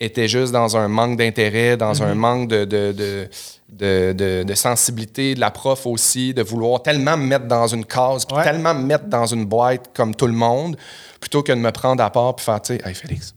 était 0.00 0.26
juste 0.26 0.52
dans 0.52 0.76
un 0.76 0.88
manque 0.88 1.16
d'intérêt, 1.16 1.76
dans 1.76 2.02
un 2.02 2.14
manque 2.16 2.48
de, 2.48 2.64
de, 2.64 2.90
de, 2.92 3.28
de, 3.68 4.12
de- 4.12 4.42
de 4.44 4.54
sensibilité 4.54 5.34
de 5.34 5.40
la 5.40 5.50
prof 5.50 5.86
aussi, 5.86 6.32
de 6.34 6.42
vouloir 6.42 6.82
tellement 6.82 7.16
me 7.16 7.26
mettre 7.26 7.46
dans 7.46 7.66
une 7.66 7.84
case, 7.84 8.24
puis 8.24 8.36
Ouais. 8.36 8.42
tellement 8.42 8.74
me 8.74 8.82
mettre 8.84 9.06
dans 9.06 9.26
une 9.26 9.44
boîte 9.44 9.90
comme 9.94 10.14
tout 10.14 10.26
le 10.26 10.32
monde, 10.32 10.76
plutôt 11.20 11.42
que 11.42 11.52
de 11.52 11.58
me 11.58 11.70
prendre 11.70 12.02
à 12.02 12.10
part 12.10 12.34
puis 12.36 12.44
faire, 12.44 12.60
tu 12.62 12.76
sais, 12.76 12.82
hey 12.88 12.94
Félix, 12.94 13.34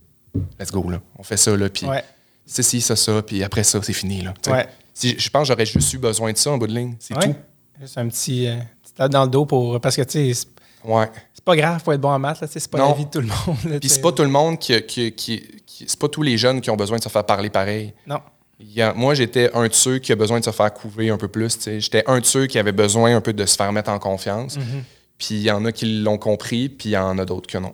let's 0.59 0.71
go, 0.71 0.89
là. 0.89 0.99
On 1.17 1.23
fait 1.23 1.37
ça, 1.37 1.55
là. 1.55 1.69
Puis 1.69 1.85
Ouais. 1.85 2.03
c'est 2.45 2.63
ci, 2.63 2.79
ça, 2.81 2.95
ça, 2.95 3.21
puis 3.21 3.43
après 3.43 3.63
ça, 3.63 3.79
c'est 3.83 3.93
fini. 3.93 4.21
Là. 4.21 4.33
Ouais. 4.47 4.67
Si, 4.93 5.15
je 5.19 5.29
pense 5.29 5.43
que 5.47 5.53
j'aurais 5.53 5.65
juste 5.65 5.91
eu 5.93 5.97
besoin 5.97 6.31
de 6.31 6.37
ça 6.37 6.51
en 6.51 6.57
bout 6.57 6.67
de 6.67 6.73
ligne. 6.73 6.95
C'est 6.99 7.15
Ouais. 7.17 7.27
tout. 7.27 7.35
Juste 7.81 7.97
un 7.97 8.07
petit, 8.07 8.47
euh, 8.47 8.57
petit 8.83 8.93
tape 8.93 9.11
dans 9.11 9.23
le 9.23 9.29
dos 9.29 9.45
pour. 9.45 9.79
Parce 9.81 9.95
que, 9.95 10.01
tu 10.03 10.11
sais, 10.11 10.33
c'est- 10.33 10.47
Ouais. 10.89 11.09
c'est 11.33 11.43
pas 11.43 11.55
grave 11.55 11.81
pour 11.83 11.93
être 11.93 12.01
bon 12.01 12.09
en 12.11 12.19
maths, 12.19 12.43
c'est 12.47 12.67
pas 12.69 12.77
Non. 12.77 12.89
la 12.89 12.93
vie 12.95 13.05
de 13.05 13.09
tout 13.09 13.21
le 13.21 13.27
monde. 13.27 13.79
Puis 13.79 13.89
c'est 13.89 14.01
pas 14.01 14.11
tout 14.11 14.21
le 14.23 14.29
monde 14.29 14.59
qui. 14.59 14.79
qui, 14.83 15.11
qui- 15.13 15.43
qui- 15.65 15.85
c'est 15.87 15.99
pas 15.99 16.07
tous 16.09 16.21
les 16.21 16.37
jeunes 16.37 16.61
qui 16.61 16.69
ont 16.69 16.75
besoin 16.75 16.97
de 16.97 17.03
se 17.03 17.09
faire 17.09 17.25
parler 17.25 17.49
pareil. 17.49 17.93
Non. 18.05 18.19
Il 18.63 18.73
y 18.73 18.81
a- 18.81 18.93
moi, 18.93 19.13
j'étais 19.13 19.49
un 19.53 19.67
de 19.67 19.73
ceux 19.73 19.99
qui 19.99 20.11
a 20.11 20.15
besoin 20.15 20.39
de 20.39 20.45
se 20.45 20.51
faire 20.51 20.73
couver 20.73 21.09
un 21.09 21.17
peu 21.17 21.27
plus. 21.27 21.57
J'étais 21.79 22.03
un 22.07 22.19
de 22.19 22.25
ceux 22.25 22.47
qui 22.47 22.59
avait 22.59 22.71
besoin 22.71 23.15
un 23.15 23.21
peu 23.21 23.33
de 23.33 23.45
se 23.45 23.55
faire 23.55 23.71
mettre 23.71 23.89
en 23.89 23.99
confiance. 23.99 24.57
Mhm. 24.57 24.83
Puis 25.17 25.35
il 25.35 25.41
y 25.41 25.51
en 25.51 25.65
a 25.65 25.71
qui 25.71 26.01
l'ont 26.01 26.17
compris, 26.17 26.69
puis 26.69 26.89
il 26.89 26.93
y 26.93 26.97
en 26.97 27.17
a 27.19 27.25
d'autres 27.25 27.47
que 27.47 27.57
non. 27.57 27.73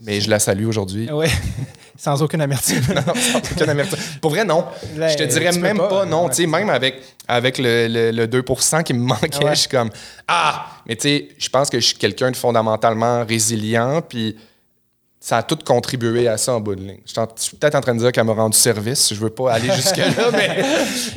Mais 0.00 0.20
je 0.20 0.28
la 0.28 0.38
salue 0.38 0.66
aujourd'hui. 0.66 1.08
Oui, 1.10 1.26
sans 1.96 2.20
aucune 2.22 2.42
amertume. 2.42 2.82
Non, 2.94 3.14
sans 3.14 3.38
aucune 3.38 3.68
amertume. 3.70 3.98
Pour 4.20 4.30
vrai, 4.30 4.44
non. 4.44 4.66
Ben, 4.94 5.08
je 5.08 5.16
te 5.16 5.22
dirais 5.22 5.52
même 5.52 5.78
pas, 5.78 5.88
pas, 5.88 6.04
non. 6.04 6.24
ouais, 6.24 6.30
tu 6.30 6.36
sais, 6.42 6.46
même 6.46 6.68
avec, 6.68 6.96
avec 7.26 7.56
le, 7.56 7.88
le- 7.88 8.10
le 8.10 8.26
2 8.26 8.42
qui 8.84 8.92
me 8.92 8.98
manquait, 9.00 9.42
Ouais. 9.44 9.54
je 9.54 9.60
suis 9.60 9.68
comme 9.70 9.88
Ah! 10.28 10.66
Mais 10.86 10.96
tu 10.96 11.08
sais, 11.08 11.28
je 11.38 11.48
pense 11.48 11.70
que 11.70 11.80
je 11.80 11.86
suis 11.86 11.96
quelqu'un 11.96 12.30
de 12.30 12.36
fondamentalement 12.36 13.24
résilient, 13.24 14.02
puis 14.06 14.36
ça 15.28 15.38
a 15.38 15.42
tout 15.42 15.58
contribué 15.64 16.28
à 16.28 16.36
ça 16.36 16.52
en 16.54 16.60
bout 16.60 16.76
de 16.76 16.82
ligne. 16.82 17.00
Je 17.04 17.10
suis 17.10 17.18
en- 17.18 17.26
je 17.36 17.42
suis 17.42 17.56
peut-être 17.56 17.74
en 17.74 17.80
train 17.80 17.94
de 17.96 17.98
dire 17.98 18.12
qu'elle 18.12 18.22
m'a 18.22 18.32
rendu 18.32 18.56
service. 18.56 19.12
Je 19.12 19.18
veux 19.18 19.28
pas 19.28 19.54
aller 19.54 19.68
jusque-là, 19.74 20.04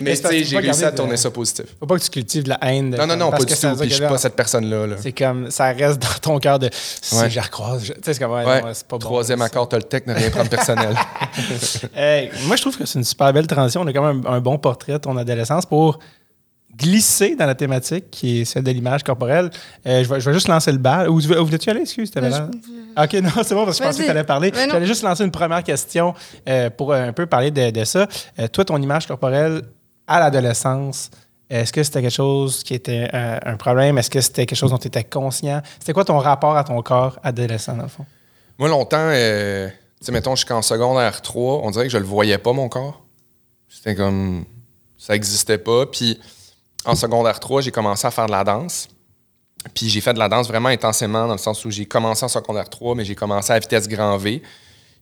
mais, 0.01 0.15
j'ai 0.43 0.57
réussi 0.57 0.83
à 0.83 0.89
de- 0.89 0.95
tourner 0.97 1.15
ça 1.15 1.29
positif. 1.29 1.65
Faut 1.79 1.85
pas 1.85 1.95
que 1.99 2.03
tu 2.03 2.09
cultives 2.09 2.41
de 2.41 2.49
la 2.49 2.57
haine. 2.63 2.89
de- 2.89 2.97
Non, 2.97 3.05
non, 3.05 3.15
non, 3.15 3.29
parce 3.29 3.45
pas 3.45 3.51
que 3.51 3.53
du 3.53 3.59
tout. 3.75 3.79
Puis 3.81 3.89
je 3.89 3.93
suis 3.95 4.03
pas 4.07 4.17
cette 4.17 4.35
personne-là. 4.35 4.87
là. 4.87 4.95
C'est 4.99 5.11
comme, 5.11 5.51
ça 5.51 5.65
reste 5.73 5.99
dans 6.01 6.07
ton 6.21 6.39
cœur 6.39 6.57
de 6.57 6.71
si 6.73 7.15
Ouais. 7.17 7.29
je 7.29 7.35
la 7.35 7.43
recroise. 7.43 7.83
Tu 7.83 7.87
sais, 7.87 8.13
c'est 8.13 8.17
comme, 8.19 8.31
ouais, 8.31 8.45
Ouais. 8.45 8.61
non, 8.63 8.69
c'est 8.73 8.87
pas 8.87 8.97
bon. 8.97 9.05
Troisième 9.05 9.43
accord 9.43 9.69
Toltec, 9.69 10.07
ne 10.07 10.15
rien 10.15 10.31
prendre 10.31 10.49
personnel. 10.49 10.95
Hey, 11.95 12.31
moi, 12.47 12.55
je 12.55 12.61
trouve 12.61 12.77
que 12.77 12.85
c'est 12.85 12.97
une 12.99 13.05
super 13.05 13.31
belle 13.31 13.45
transition. 13.47 13.81
On 13.81 13.87
a 13.87 13.93
quand 13.93 14.01
même 14.05 14.23
un, 14.25 14.33
un 14.33 14.41
bon 14.41 14.57
portrait 14.57 14.93
de 14.93 14.97
ton 14.97 15.15
adolescence 15.17 15.65
pour 15.65 15.99
glisser 16.79 17.35
dans 17.35 17.45
la 17.45 17.55
thématique 17.55 18.09
qui 18.09 18.41
est 18.41 18.45
celle 18.45 18.63
de 18.63 18.71
l'image 18.71 19.03
corporelle. 19.03 19.49
Euh, 19.85 20.03
je, 20.03 20.09
vais, 20.09 20.19
je 20.19 20.25
vais 20.29 20.33
juste 20.33 20.47
lancer 20.47 20.71
le 20.71 20.77
bal. 20.77 21.09
Où, 21.09 21.17
où 21.17 21.45
voulais-tu 21.45 21.69
aller? 21.69 21.81
Excuse, 21.81 22.09
t'avais 22.09 22.29
Ben, 22.29 22.49
l'air- 22.95 23.03
Ok, 23.05 23.13
non, 23.21 23.43
c'est 23.43 23.53
bon 23.55 23.65
parce 23.65 23.77
que 23.77 23.83
je 23.83 23.89
pensais 23.89 23.99
que 24.01 24.05
tu 24.05 24.11
allais 24.11 24.23
parler. 24.23 24.51
Ben. 24.51 24.69
J'allais 24.71 24.85
juste 24.87 25.03
lancer 25.03 25.23
une 25.23 25.31
première 25.31 25.63
question 25.63 26.13
euh, 26.47 26.69
pour 26.69 26.91
euh, 26.93 27.07
un 27.07 27.13
peu 27.13 27.25
parler 27.25 27.51
de, 27.51 27.69
de 27.69 27.83
ça. 27.83 28.07
Euh, 28.39 28.47
toi, 28.47 28.65
ton 28.65 28.81
image 28.81 29.05
corporelle 29.07 29.61
à 30.07 30.19
l'adolescence, 30.19 31.11
est-ce 31.49 31.71
que 31.73 31.83
c'était 31.83 32.01
quelque 32.01 32.11
chose 32.13 32.63
qui 32.63 32.73
était 32.73 33.09
euh, 33.13 33.37
un 33.45 33.57
problème? 33.57 33.97
Est-ce 33.97 34.09
que 34.09 34.21
c'était 34.21 34.45
quelque 34.45 34.57
chose 34.57 34.71
dont 34.71 34.77
tu 34.77 34.87
étais 34.87 35.03
conscient? 35.03 35.61
C'était 35.79 35.93
quoi 35.93 36.05
ton 36.05 36.17
rapport 36.17 36.55
à 36.57 36.63
ton 36.63 36.81
corps 36.81 37.19
adolescent, 37.23 37.75
dans 37.75 37.83
le 37.83 37.89
fond? 37.89 38.05
Moi, 38.57 38.69
longtemps, 38.69 38.97
euh, 38.99 39.67
tu 39.69 40.05
sais, 40.05 40.11
mettons, 40.11 40.35
jusqu'en 40.35 40.61
secondaire 40.61 41.21
3, 41.21 41.61
on 41.63 41.71
dirait 41.71 41.85
que 41.85 41.91
je 41.91 41.97
le 41.97 42.05
voyais 42.05 42.37
pas, 42.37 42.53
mon 42.53 42.69
corps. 42.69 43.03
C'était 43.67 43.95
comme. 43.95 44.45
Ça 44.97 45.15
existait 45.15 45.57
pas. 45.57 45.85
Puis, 45.85 46.19
en 46.89 46.95
secondaire 46.95 47.39
3, 47.39 47.61
j'ai 47.61 47.71
commencé 47.71 48.05
à 48.07 48.11
faire 48.11 48.25
de 48.27 48.31
la 48.31 48.43
danse. 48.43 48.87
Puis, 49.73 49.89
j'ai 49.89 50.01
fait 50.01 50.13
de 50.13 50.19
la 50.19 50.29
danse 50.29 50.47
vraiment 50.47 50.69
intensément, 50.69 51.27
dans 51.27 51.33
le 51.33 51.37
sens 51.39 51.63
où 51.65 51.71
j'ai 51.71 51.85
commencé 51.85 52.23
en 52.23 52.29
secondaire 52.29 52.69
3, 52.69 52.95
mais 52.95 53.03
j'ai 53.05 53.15
commencé 53.15 53.51
à 53.51 53.59
vitesse 53.59 53.87
grand 53.87 54.17
V. 54.17 54.41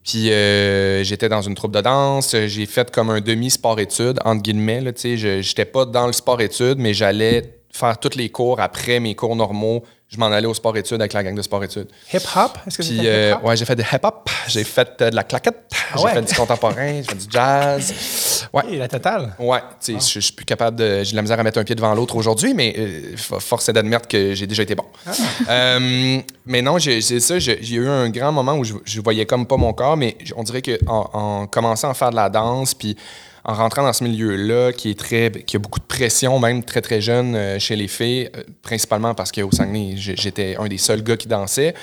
Puis, 0.04 0.30
euh, 0.30 1.04
j'étais 1.04 1.28
dans 1.28 1.42
une 1.42 1.54
troupe 1.54 1.72
de 1.72 1.80
danse. 1.80 2.34
J'ai 2.46 2.66
fait 2.66 2.90
comme 2.90 3.10
un 3.10 3.20
demi-sport-études, 3.20 4.18
entre 4.24 4.42
guillemets. 4.42 4.80
Là, 4.80 4.92
tu 4.92 5.00
sais, 5.02 5.16
je 5.16 5.38
n'étais 5.38 5.64
pas 5.64 5.84
dans 5.84 6.06
le 6.06 6.12
sport-études, 6.12 6.78
mais 6.78 6.94
j'allais 6.94 7.54
faire 7.70 7.98
tous 7.98 8.16
les 8.16 8.30
cours 8.30 8.60
après 8.60 8.98
mes 9.00 9.14
cours 9.14 9.36
normaux. 9.36 9.84
Je 10.08 10.16
m'en 10.16 10.26
allais 10.26 10.46
au 10.46 10.54
sport-études 10.54 11.00
avec 11.00 11.12
la 11.12 11.22
gang 11.22 11.34
de 11.36 11.42
sport-études. 11.42 11.88
Hip-hop? 12.12 12.58
Est-ce 12.66 12.78
que 12.78 12.82
Puis, 12.82 13.00
euh, 13.06 13.32
hip-hop? 13.32 13.44
ouais, 13.44 13.56
j'ai 13.58 13.64
fait 13.66 13.76
du 13.76 13.82
hip-hop, 13.82 14.30
j'ai 14.48 14.64
fait 14.64 14.88
euh, 15.02 15.10
de 15.10 15.16
la 15.16 15.22
claquette, 15.24 15.70
j'ai 15.96 16.02
ouais? 16.02 16.14
fait 16.14 16.22
du 16.22 16.34
contemporain, 16.34 16.94
j'ai 16.96 17.02
fait 17.02 17.14
du 17.14 17.26
jazz. 17.30 17.92
Ouais. 18.52 18.62
Oui, 18.68 18.76
la 18.78 18.88
totale. 18.88 19.34
Ouais, 19.38 19.60
tu 19.80 19.98
sais, 19.98 20.00
je 20.00 20.14
je 20.14 20.24
suis 20.26 20.32
plus 20.32 20.44
capable 20.44 20.76
de. 20.76 21.02
J'ai 21.04 21.12
de 21.12 21.16
la 21.16 21.22
misère 21.22 21.38
à 21.38 21.42
mettre 21.42 21.58
un 21.58 21.64
pied 21.64 21.74
devant 21.74 21.94
l'autre 21.94 22.16
aujourd'hui, 22.16 22.54
mais 22.54 22.74
euh, 22.78 23.14
fo- 23.16 23.40
force 23.40 23.68
est 23.68 23.72
d'admettre 23.72 24.08
que 24.08 24.34
j'ai 24.34 24.46
déjà 24.46 24.62
été 24.62 24.74
bon. 24.74 24.84
Euh, 25.48 26.18
mais 26.46 26.62
non, 26.62 26.78
j'ai 26.78 27.00
c'est 27.00 27.20
ça, 27.20 27.38
j'ai 27.38 27.58
eu 27.74 27.88
un 27.88 28.10
grand 28.10 28.32
moment 28.32 28.54
où 28.56 28.64
je, 28.64 28.74
je 28.84 29.00
voyais 29.00 29.24
comme 29.26 29.46
pas 29.46 29.56
mon 29.56 29.72
corps, 29.72 29.96
mais 29.96 30.16
on 30.36 30.42
dirait 30.42 30.62
qu'en 30.62 31.08
en 31.12 31.46
commençant 31.46 31.90
à 31.90 31.94
faire 31.94 32.10
de 32.10 32.16
la 32.16 32.28
danse, 32.28 32.74
puis 32.74 32.96
en 33.44 33.54
rentrant 33.54 33.82
dans 33.82 33.92
ce 33.94 34.04
milieu-là, 34.04 34.72
qui 34.72 34.90
est 34.90 34.98
très, 34.98 35.30
qui 35.30 35.56
a 35.56 35.58
beaucoup 35.58 35.78
de 35.80 35.84
pression, 35.86 36.38
même 36.38 36.62
très 36.62 36.82
très 36.82 37.00
jeune 37.00 37.34
euh, 37.34 37.58
chez 37.58 37.76
les 37.76 37.88
filles, 37.88 38.28
euh, 38.36 38.42
principalement 38.62 39.14
parce 39.14 39.32
qu'au 39.32 39.50
Saguenay, 39.52 39.94
j'étais 39.96 40.56
un 40.58 40.66
des 40.66 40.76
seuls 40.78 41.02
gars 41.02 41.16
qui 41.16 41.28
dansait. 41.28 41.74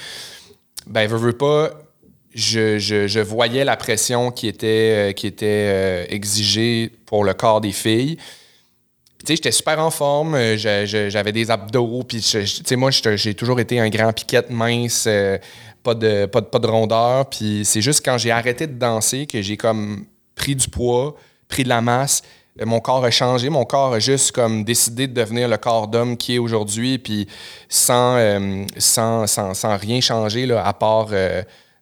Ben, 0.85 1.07
veux, 1.07 1.17
veux 1.17 1.33
pas, 1.33 1.71
je, 2.35 2.77
je- 3.07 3.19
voyais 3.21 3.63
la 3.63 3.77
pression 3.77 4.29
qui 4.29 4.47
était, 4.47 5.09
euh, 5.09 5.11
qui 5.13 5.25
était 5.25 5.45
euh, 5.47 6.05
exigée 6.09 6.91
pour 7.05 7.23
le 7.23 7.33
corps 7.33 7.61
des 7.61 7.71
filles. 7.71 8.17
Tu 8.17 9.27
sais, 9.27 9.35
j'étais 9.37 9.51
super 9.53 9.79
en 9.79 9.89
forme, 9.89 10.35
euh, 10.35 10.57
j'avais 10.57 11.31
des 11.31 11.49
abdos, 11.49 12.03
puis 12.03 12.19
tu 12.21 12.45
sais, 12.45 12.75
moi, 12.75 12.91
j'ai 12.91 13.33
toujours 13.33 13.59
été 13.59 13.79
un 13.79 13.89
grand 13.89 14.11
piquette 14.13 14.49
mince, 14.49 15.07
pas, 15.81 15.95
de, 15.95 16.25
pas, 16.25 16.41
de, 16.41 16.45
pas 16.45 16.59
de 16.59 16.67
rondeur, 16.67 17.27
puis 17.29 17.63
c'est 17.63 17.81
juste 17.81 18.03
quand 18.05 18.17
j'ai 18.17 18.31
arrêté 18.31 18.67
de 18.67 18.77
danser 18.77 19.25
que 19.25 19.41
j'ai 19.41 19.57
comme 19.57 20.05
pris 20.35 20.55
du 20.55 20.67
poids, 20.67 21.15
pris 21.47 21.63
de 21.63 21.69
la 21.69 21.81
masse, 21.81 22.21
mon 22.63 22.79
corps 22.79 23.03
a 23.03 23.11
changé, 23.11 23.49
mon 23.49 23.65
corps 23.65 23.93
a 23.93 23.99
juste 23.99 24.31
comme 24.33 24.63
décidé 24.63 25.07
de 25.07 25.13
devenir 25.13 25.47
le 25.47 25.57
corps 25.57 25.87
d'homme 25.87 26.17
qui 26.17 26.35
est 26.35 26.39
aujourd'hui, 26.39 26.97
puis 26.99 27.27
sans, 27.69 28.19
sans, 28.77 29.25
sans, 29.25 29.53
sans 29.53 29.77
rien 29.77 30.01
changer, 30.01 30.45
là, 30.45 30.65
à 30.67 30.73
part... 30.73 31.09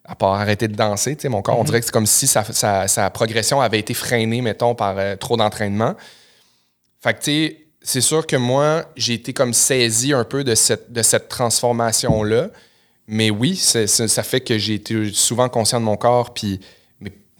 à 0.04 0.14
part 0.14 0.34
arrêter 0.34 0.68
de 0.68 0.74
danser, 0.76 1.16
tu 1.16 1.22
sais, 1.22 1.28
mon 1.28 1.40
corps, 1.42 1.58
on 1.58 1.64
dirait 1.64 1.80
que 1.80 1.86
c'est 1.86 1.92
comme 1.92 2.06
si 2.06 2.26
sa, 2.26 2.44
sa- 2.44 2.86
sa 2.88 3.10
progression 3.10 3.60
avait 3.60 3.78
été 3.78 3.94
freinée, 3.94 4.42
mettons, 4.42 4.74
par 4.74 4.98
euh, 4.98 5.16
trop 5.16 5.36
d'entraînement. 5.36 5.94
Fait 7.00 7.14
que, 7.14 7.18
tu 7.20 7.24
sais, 7.24 7.60
c'est 7.82 8.00
sûr 8.00 8.26
que 8.26 8.36
moi, 8.36 8.84
j'ai 8.96 9.14
été 9.14 9.32
comme 9.32 9.52
saisi 9.52 10.12
un 10.12 10.24
peu 10.24 10.44
de 10.44 10.54
cette, 10.54 10.92
de 10.92 11.02
cette 11.02 11.28
transformation-là. 11.28 12.48
Mais 13.06 13.28
oui, 13.30 13.56
ça 13.56 14.22
fait 14.22 14.40
que 14.40 14.56
j'ai 14.56 14.74
été 14.74 15.12
souvent 15.12 15.50
conscient 15.50 15.80
de 15.80 15.84
mon 15.84 15.96
corps. 15.98 16.32
Puis, 16.32 16.60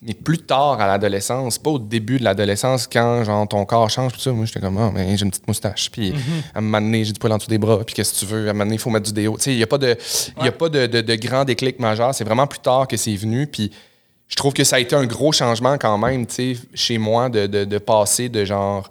mais, 0.06 0.14
plus 0.14 0.38
tard 0.38 0.80
à 0.80 0.86
l'adolescence, 0.86 1.58
pas 1.58 1.70
au 1.70 1.78
début 1.78 2.18
de 2.18 2.24
l'adolescence, 2.24 2.86
quand 2.86 3.24
genre, 3.24 3.48
ton 3.48 3.64
corps 3.64 3.88
change, 3.88 4.12
tout 4.12 4.20
ça, 4.20 4.32
moi, 4.32 4.44
j'étais 4.44 4.60
comme, 4.60 4.76
ah, 4.78 4.90
mais 4.92 5.16
j'ai 5.16 5.24
une 5.24 5.30
petite 5.30 5.48
moustache. 5.48 5.90
Puis, 5.90 6.12
à 6.54 6.58
un 6.58 6.60
moment 6.60 6.80
donné, 6.80 7.04
j'ai 7.04 7.12
du 7.12 7.18
poil 7.18 7.32
en 7.32 7.38
dessous 7.38 7.48
des 7.48 7.58
bras. 7.58 7.78
Puis, 7.84 7.94
qu'est-ce 7.94 8.12
que 8.14 8.18
tu 8.20 8.26
veux? 8.26 8.46
À 8.46 8.50
un 8.50 8.52
moment 8.52 8.64
donné, 8.64 8.74
il 8.76 8.80
faut 8.80 8.90
mettre 8.90 9.06
du 9.06 9.12
déo. 9.12 9.36
Tu 9.36 9.44
sais, 9.44 9.52
il 9.52 9.56
n'y 9.56 9.62
a 9.62 9.66
pas, 9.66 9.78
de, 9.78 9.96
y 10.42 10.48
a 10.48 10.52
pas 10.52 10.68
de, 10.68 10.86
de, 10.86 11.00
de 11.00 11.14
grand 11.16 11.44
déclic 11.44 11.78
majeur. 11.80 12.14
C'est 12.14 12.24
vraiment 12.24 12.46
plus 12.46 12.60
tard 12.60 12.86
que 12.86 12.96
c'est 12.96 13.16
venu. 13.16 13.46
Puis, 13.46 13.70
je 14.28 14.36
trouve 14.36 14.52
que 14.52 14.64
ça 14.64 14.76
a 14.76 14.78
été 14.80 14.94
un 14.96 15.06
gros 15.06 15.32
changement 15.32 15.76
quand 15.78 15.96
même, 15.98 16.26
tu 16.26 16.54
sais, 16.54 16.60
chez 16.74 16.98
moi, 16.98 17.28
de, 17.28 17.46
de, 17.46 17.64
de 17.64 17.78
passer 17.78 18.28
de 18.28 18.44
genre 18.44 18.90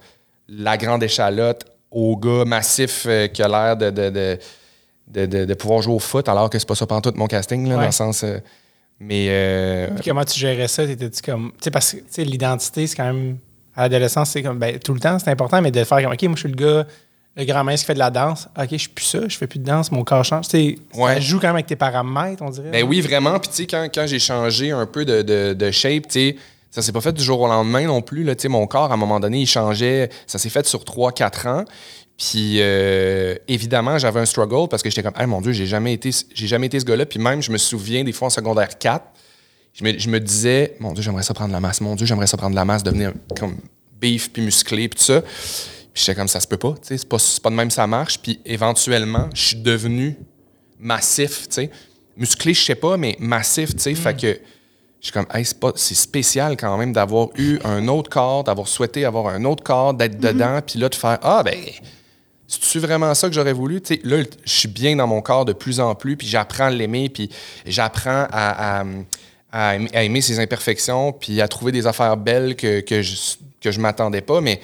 la 0.49 0.77
grande 0.77 1.03
échalote 1.03 1.63
au 1.91 2.17
gars 2.17 2.43
massif 2.45 3.05
euh, 3.07 3.27
qui 3.27 3.41
a 3.43 3.47
l'air 3.47 3.77
de, 3.77 3.89
de, 3.91 5.45
de, 5.45 5.53
pouvoir 5.53 5.81
jouer 5.81 5.93
au 5.93 5.99
foot, 5.99 6.27
alors 6.27 6.49
que 6.49 6.57
c'est 6.57 6.67
pas 6.67 6.75
ça 6.75 6.85
tout 6.87 7.13
mon 7.15 7.27
casting, 7.27 7.67
là, 7.67 7.75
Ouais. 7.75 7.81
dans 7.81 7.85
le 7.87 7.91
sens. 7.91 8.23
euh, 8.23 8.39
mais. 9.03 9.27
euh, 9.29 9.89
comment 10.03 10.23
tu 10.23 10.39
gérais 10.39 10.67
ça? 10.67 10.85
T'étais-tu 10.85 11.21
comme. 11.21 11.51
Tu 11.53 11.65
sais, 11.65 11.71
parce 11.71 11.93
que 12.15 12.21
l'identité, 12.21 12.87
c'est 12.87 12.95
quand 12.95 13.05
même. 13.13 13.37
À 13.75 13.83
l'adolescence, 13.83 14.29
c'est 14.31 14.43
comme. 14.43 14.59
Ben, 14.59 14.79
tout 14.79 14.93
le 14.93 14.99
temps, 14.99 15.17
c'est 15.19 15.29
important, 15.31 15.61
mais 15.61 15.71
de 15.71 15.83
faire 15.83 16.01
comme. 16.01 16.13
OK, 16.13 16.21
moi, 16.23 16.33
je 16.35 16.39
suis 16.41 16.49
le 16.49 16.55
gars, 16.55 16.85
le 17.35 17.45
grand 17.45 17.63
mince 17.63 17.81
qui 17.81 17.85
fait 17.87 17.93
de 17.95 17.99
la 17.99 18.11
danse. 18.11 18.47
OK, 18.57 18.67
je 18.71 18.77
suis 18.77 18.89
plus 18.89 19.05
ça, 19.05 19.19
je 19.27 19.37
fais 19.37 19.47
plus 19.47 19.59
de 19.59 19.65
danse, 19.65 19.91
mon 19.91 20.03
corps 20.03 20.23
change. 20.23 20.47
Tu 20.47 20.51
sais, 20.57 20.75
Ouais. 20.95 21.15
ça 21.15 21.19
joue 21.19 21.39
quand 21.39 21.47
même 21.47 21.55
avec 21.55 21.67
tes 21.67 21.75
paramètres, 21.75 22.43
on 22.43 22.49
dirait. 22.49 22.69
Ben 22.71 22.83
oui, 22.83 23.01
vraiment. 23.01 23.39
Puis, 23.39 23.49
tu 23.49 23.55
sais, 23.57 23.67
quand, 23.67 23.87
quand 23.93 24.05
j'ai 24.07 24.19
changé 24.19 24.71
un 24.71 24.85
peu 24.85 25.05
de, 25.05 25.21
de, 25.21 25.53
de 25.53 25.71
shape, 25.71 26.03
tu 26.07 26.11
sais, 26.11 26.35
ça 26.69 26.81
s'est 26.81 26.91
pas 26.91 27.01
fait 27.01 27.13
du 27.13 27.23
jour 27.23 27.39
au 27.41 27.47
lendemain 27.47 27.85
non 27.85 28.01
plus. 28.01 28.23
Là, 28.23 28.35
Tu 28.35 28.43
sais, 28.43 28.47
mon 28.47 28.65
corps, 28.67 28.89
à 28.91 28.93
un 28.95 28.97
moment 28.97 29.19
donné, 29.19 29.39
il 29.41 29.47
changeait. 29.47 30.09
Ça 30.27 30.37
s'est 30.39 30.49
fait 30.49 30.65
sur 30.65 30.83
3-4 30.83 31.47
ans. 31.47 31.65
Puis, 32.17 32.57
euh, 32.59 33.35
évidemment, 33.47 33.97
j'avais 33.97 34.19
un 34.19 34.25
struggle 34.25 34.67
parce 34.69 34.83
que 34.83 34.89
j'étais 34.89 35.03
comme, 35.03 35.19
hey, 35.19 35.25
mon 35.27 35.41
Dieu, 35.41 35.51
j'ai 35.51 35.65
jamais 35.65 35.93
été, 35.93 36.11
j'ai 36.33 36.47
jamais 36.47 36.67
été 36.67 36.79
ce 36.79 36.85
gars-là. 36.85 37.05
Puis, 37.05 37.19
même, 37.19 37.41
je 37.41 37.51
me 37.51 37.57
souviens 37.57 38.03
des 38.03 38.11
fois 38.13 38.27
en 38.27 38.29
secondaire 38.29 38.77
4, 38.77 39.03
je 39.73 39.83
me, 39.83 39.97
je 39.97 40.07
me 40.09 40.19
disais, 40.19 40.75
mon 40.79 40.93
Dieu, 40.93 41.01
j'aimerais 41.03 41.23
ça 41.23 41.33
prendre 41.33 41.49
de 41.49 41.53
la 41.53 41.59
masse. 41.59 41.81
Mon 41.81 41.95
Dieu, 41.95 42.05
j'aimerais 42.05 42.27
ça 42.27 42.37
prendre 42.37 42.51
de 42.51 42.55
la 42.55 42.65
masse, 42.65 42.83
devenir 42.83 43.13
comme 43.39 43.57
beef 43.99 44.31
puis 44.31 44.43
musclé 44.43 44.87
puis 44.87 44.99
tout 44.99 45.05
ça. 45.05 45.21
Puis, 45.21 46.03
j'étais 46.05 46.15
comme, 46.15 46.27
ça 46.27 46.39
se 46.39 46.47
peut 46.47 46.57
pas. 46.57 46.73
tu 46.73 46.79
sais, 46.83 46.97
C'est 46.97 47.09
pas, 47.09 47.17
pas 47.41 47.49
de 47.49 47.55
même 47.55 47.71
ça 47.71 47.87
marche. 47.87 48.19
Puis, 48.19 48.39
éventuellement, 48.45 49.29
je 49.33 49.41
suis 49.41 49.57
devenu 49.57 50.15
massif, 50.79 51.47
tu 51.49 51.55
sais. 51.55 51.71
Musclé, 52.15 52.53
je 52.53 52.63
sais 52.63 52.75
pas, 52.75 52.95
mais 52.95 53.15
massif, 53.19 53.75
tu 53.75 53.81
sais. 53.81 53.95
Fait 53.95 54.15
que 54.15 54.27
je 54.99 55.07
suis 55.07 55.11
comme, 55.11 55.25
hey, 55.33 55.43
c'est, 55.43 55.59
pas- 55.59 55.73
c'est 55.75 55.95
spécial 55.95 56.55
quand 56.57 56.77
même 56.77 56.93
d'avoir 56.93 57.29
eu 57.37 57.57
un 57.63 57.87
autre 57.87 58.09
corps, 58.09 58.43
d'avoir 58.43 58.67
souhaité 58.67 59.03
avoir 59.03 59.27
un 59.33 59.43
autre 59.45 59.63
corps, 59.63 59.93
d'être 59.95 60.19
dedans, 60.19 60.59
puis 60.65 60.77
là, 60.79 60.89
de 60.89 60.95
faire, 60.95 61.17
ah, 61.23 61.41
ben, 61.43 61.57
c'est-tu 62.61 62.79
vraiment 62.79 63.13
ça 63.13 63.27
que 63.29 63.33
j'aurais 63.35 63.53
voulu? 63.53 63.81
Là, 64.03 64.17
je 64.43 64.51
suis 64.51 64.67
bien 64.67 64.95
dans 64.95 65.07
mon 65.07 65.21
corps 65.21 65.45
de 65.45 65.53
plus 65.53 65.79
en 65.79 65.95
plus, 65.95 66.17
puis 66.17 66.27
j'apprends 66.27 66.65
à 66.65 66.69
l'aimer, 66.69 67.09
puis 67.09 67.29
j'apprends 67.65 68.27
à, 68.31 68.81
à- 68.81 68.85
à 69.51 69.75
aimer- 69.75 69.89
à 69.93 70.03
aimer 70.03 70.21
ses 70.21 70.39
imperfections, 70.39 71.11
puis 71.13 71.39
à 71.41 71.47
trouver 71.47 71.71
des 71.71 71.85
affaires 71.87 72.17
belles 72.17 72.55
que, 72.55 72.79
que 72.81 73.01
je 73.01 73.15
que 73.61 73.71
je 73.71 73.79
m'attendais 73.79 74.21
pas. 74.21 74.41
Mais 74.41 74.59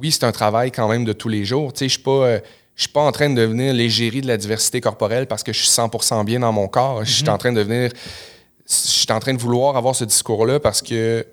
oui, 0.00 0.10
c'est 0.10 0.24
un 0.24 0.32
travail 0.32 0.72
quand 0.72 0.88
même 0.88 1.04
de 1.04 1.12
tous 1.12 1.28
les 1.28 1.44
jours. 1.44 1.72
Je 1.78 1.86
suis 1.86 1.98
pas... 2.00 2.10
euh, 2.10 2.40
je 2.74 2.82
suis 2.82 2.90
pas 2.92 3.02
en 3.02 3.12
train 3.12 3.30
de 3.30 3.36
devenir 3.40 3.72
l'égérie 3.72 4.20
de 4.20 4.26
la 4.26 4.36
diversité 4.36 4.80
corporelle 4.80 5.28
parce 5.28 5.44
que 5.44 5.52
je 5.52 5.58
suis 5.60 5.68
100% 5.70 6.24
bien 6.24 6.40
dans 6.40 6.50
mon 6.52 6.66
corps. 6.66 7.04
Je 7.04 7.12
suis 7.12 7.28
en 7.28 7.38
train 7.38 7.52
de 7.52 7.58
devenir... 7.58 7.92
Je 8.68 8.74
suis 8.74 9.12
en 9.12 9.20
train 9.20 9.32
de 9.34 9.38
vouloir 9.38 9.76
avoir 9.76 9.94
ce 9.94 10.04
discours-là 10.04 10.58
parce 10.58 10.82
que 10.82 11.24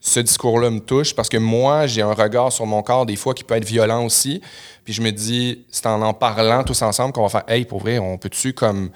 ce 0.00 0.20
discours-là 0.20 0.70
me 0.70 0.80
touche 0.80 1.14
parce 1.14 1.28
que 1.28 1.36
moi, 1.36 1.86
j'ai 1.86 2.00
un 2.02 2.14
regard 2.14 2.50
sur 2.52 2.64
mon 2.66 2.82
corps 2.82 3.04
des 3.06 3.16
fois 3.16 3.34
qui 3.34 3.44
peut 3.44 3.54
être 3.54 3.64
violent 3.66 4.04
aussi. 4.04 4.40
Puis 4.84 4.94
je 4.94 5.02
me 5.02 5.10
dis, 5.12 5.64
c'est 5.70 5.86
en 5.86 6.00
en 6.02 6.14
parlant 6.14 6.64
tous 6.64 6.80
ensemble 6.82 7.12
qu'on 7.12 7.22
va 7.26 7.28
faire, 7.28 7.44
hey, 7.54 7.64
pour 7.66 7.80
vrai, 7.80 7.98
on 7.98 8.16
peut-tu 8.16 8.52
comme 8.54 8.90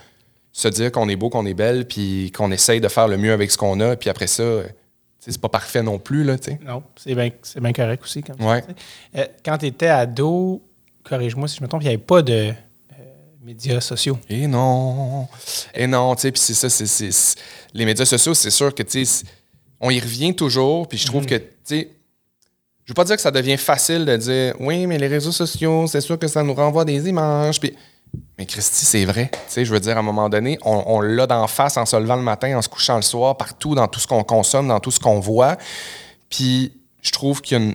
se 0.52 0.68
dire 0.68 0.90
qu'on 0.92 1.08
est 1.08 1.16
beau, 1.16 1.28
qu'on 1.30 1.44
est 1.46 1.54
belle, 1.54 1.86
puis 1.86 2.30
qu'on 2.34 2.50
essaye 2.52 2.80
de 2.80 2.88
faire 2.88 3.08
le 3.08 3.16
mieux 3.18 3.32
avec 3.32 3.50
ce 3.50 3.58
qu'on 3.58 3.80
a, 3.80 3.96
puis 3.96 4.08
après 4.08 4.28
ça, 4.28 4.44
c'est 5.18 5.40
pas 5.40 5.48
parfait 5.48 5.82
non 5.82 5.98
plus, 5.98 6.22
là, 6.24 6.38
tu 6.38 6.52
sais. 6.52 6.60
Non, 6.64 6.82
c'est 6.96 7.14
bien 7.14 7.72
correct 7.72 8.02
aussi. 8.02 8.22
Comme 8.22 8.40
Ouais. 8.40 8.62
Euh, 9.16 9.26
quand 9.44 9.58
tu 9.58 9.66
étais 9.66 9.88
ado, 9.88 10.62
corrige-moi 11.02 11.48
si 11.48 11.56
je 11.58 11.62
me 11.62 11.68
trompe, 11.68 11.82
il 11.82 11.86
n'y 11.88 11.94
avait 11.94 12.02
pas 12.02 12.22
de 12.22 12.32
euh, 12.52 12.52
médias 13.42 13.80
sociaux. 13.80 14.18
Et 14.30 14.46
non. 14.46 15.26
Et 15.74 15.86
non, 15.86 16.14
tu 16.14 16.22
sais, 16.22 16.32
puis 16.32 16.40
c'est 16.40 16.54
ça, 16.54 16.70
c'est- 16.70 17.36
les 17.74 17.84
médias 17.84 18.04
sociaux, 18.06 18.32
c'est 18.34 18.50
sûr 18.50 18.74
que, 18.74 18.82
tu 18.84 19.04
sais, 19.04 19.24
on 19.84 19.90
y 19.90 20.00
revient 20.00 20.34
toujours, 20.34 20.88
puis 20.88 20.96
je 20.96 21.06
trouve 21.06 21.26
que, 21.26 21.34
tu 21.34 21.44
sais, 21.64 21.90
je 22.84 22.90
veux 22.90 22.94
pas 22.94 23.04
dire 23.04 23.16
que 23.16 23.22
ça 23.22 23.30
devient 23.30 23.58
facile 23.58 24.06
de 24.06 24.16
dire, 24.16 24.54
oui, 24.58 24.86
mais 24.86 24.96
les 24.96 25.08
réseaux 25.08 25.30
sociaux, 25.30 25.86
c'est 25.86 26.00
sûr 26.00 26.18
que 26.18 26.26
ça 26.26 26.42
nous 26.42 26.54
renvoie 26.54 26.84
des 26.84 27.06
images, 27.06 27.60
puis... 27.60 27.76
Mais 28.38 28.46
Christy, 28.46 28.84
c'est 28.84 29.04
vrai. 29.04 29.28
Tu 29.32 29.38
sais, 29.48 29.64
je 29.64 29.72
veux 29.72 29.80
dire, 29.80 29.96
à 29.96 30.00
un 30.00 30.02
moment 30.02 30.28
donné, 30.28 30.56
on, 30.62 30.84
on 30.86 31.00
l'a 31.00 31.26
d'en 31.26 31.48
face 31.48 31.76
en 31.76 31.84
se 31.84 31.96
levant 31.96 32.16
le 32.16 32.22
matin, 32.22 32.56
en 32.56 32.62
se 32.62 32.68
couchant 32.68 32.96
le 32.96 33.02
soir, 33.02 33.36
partout, 33.36 33.74
dans 33.74 33.88
tout 33.88 34.00
ce 34.00 34.06
qu'on 34.06 34.22
consomme, 34.22 34.68
dans 34.68 34.80
tout 34.80 34.92
ce 34.92 35.00
qu'on 35.00 35.18
voit. 35.18 35.56
Puis 36.30 36.72
je 37.02 37.10
trouve 37.10 37.42
qu'il 37.42 37.58
y 37.58 37.60
a 37.60 37.64
une, 37.64 37.74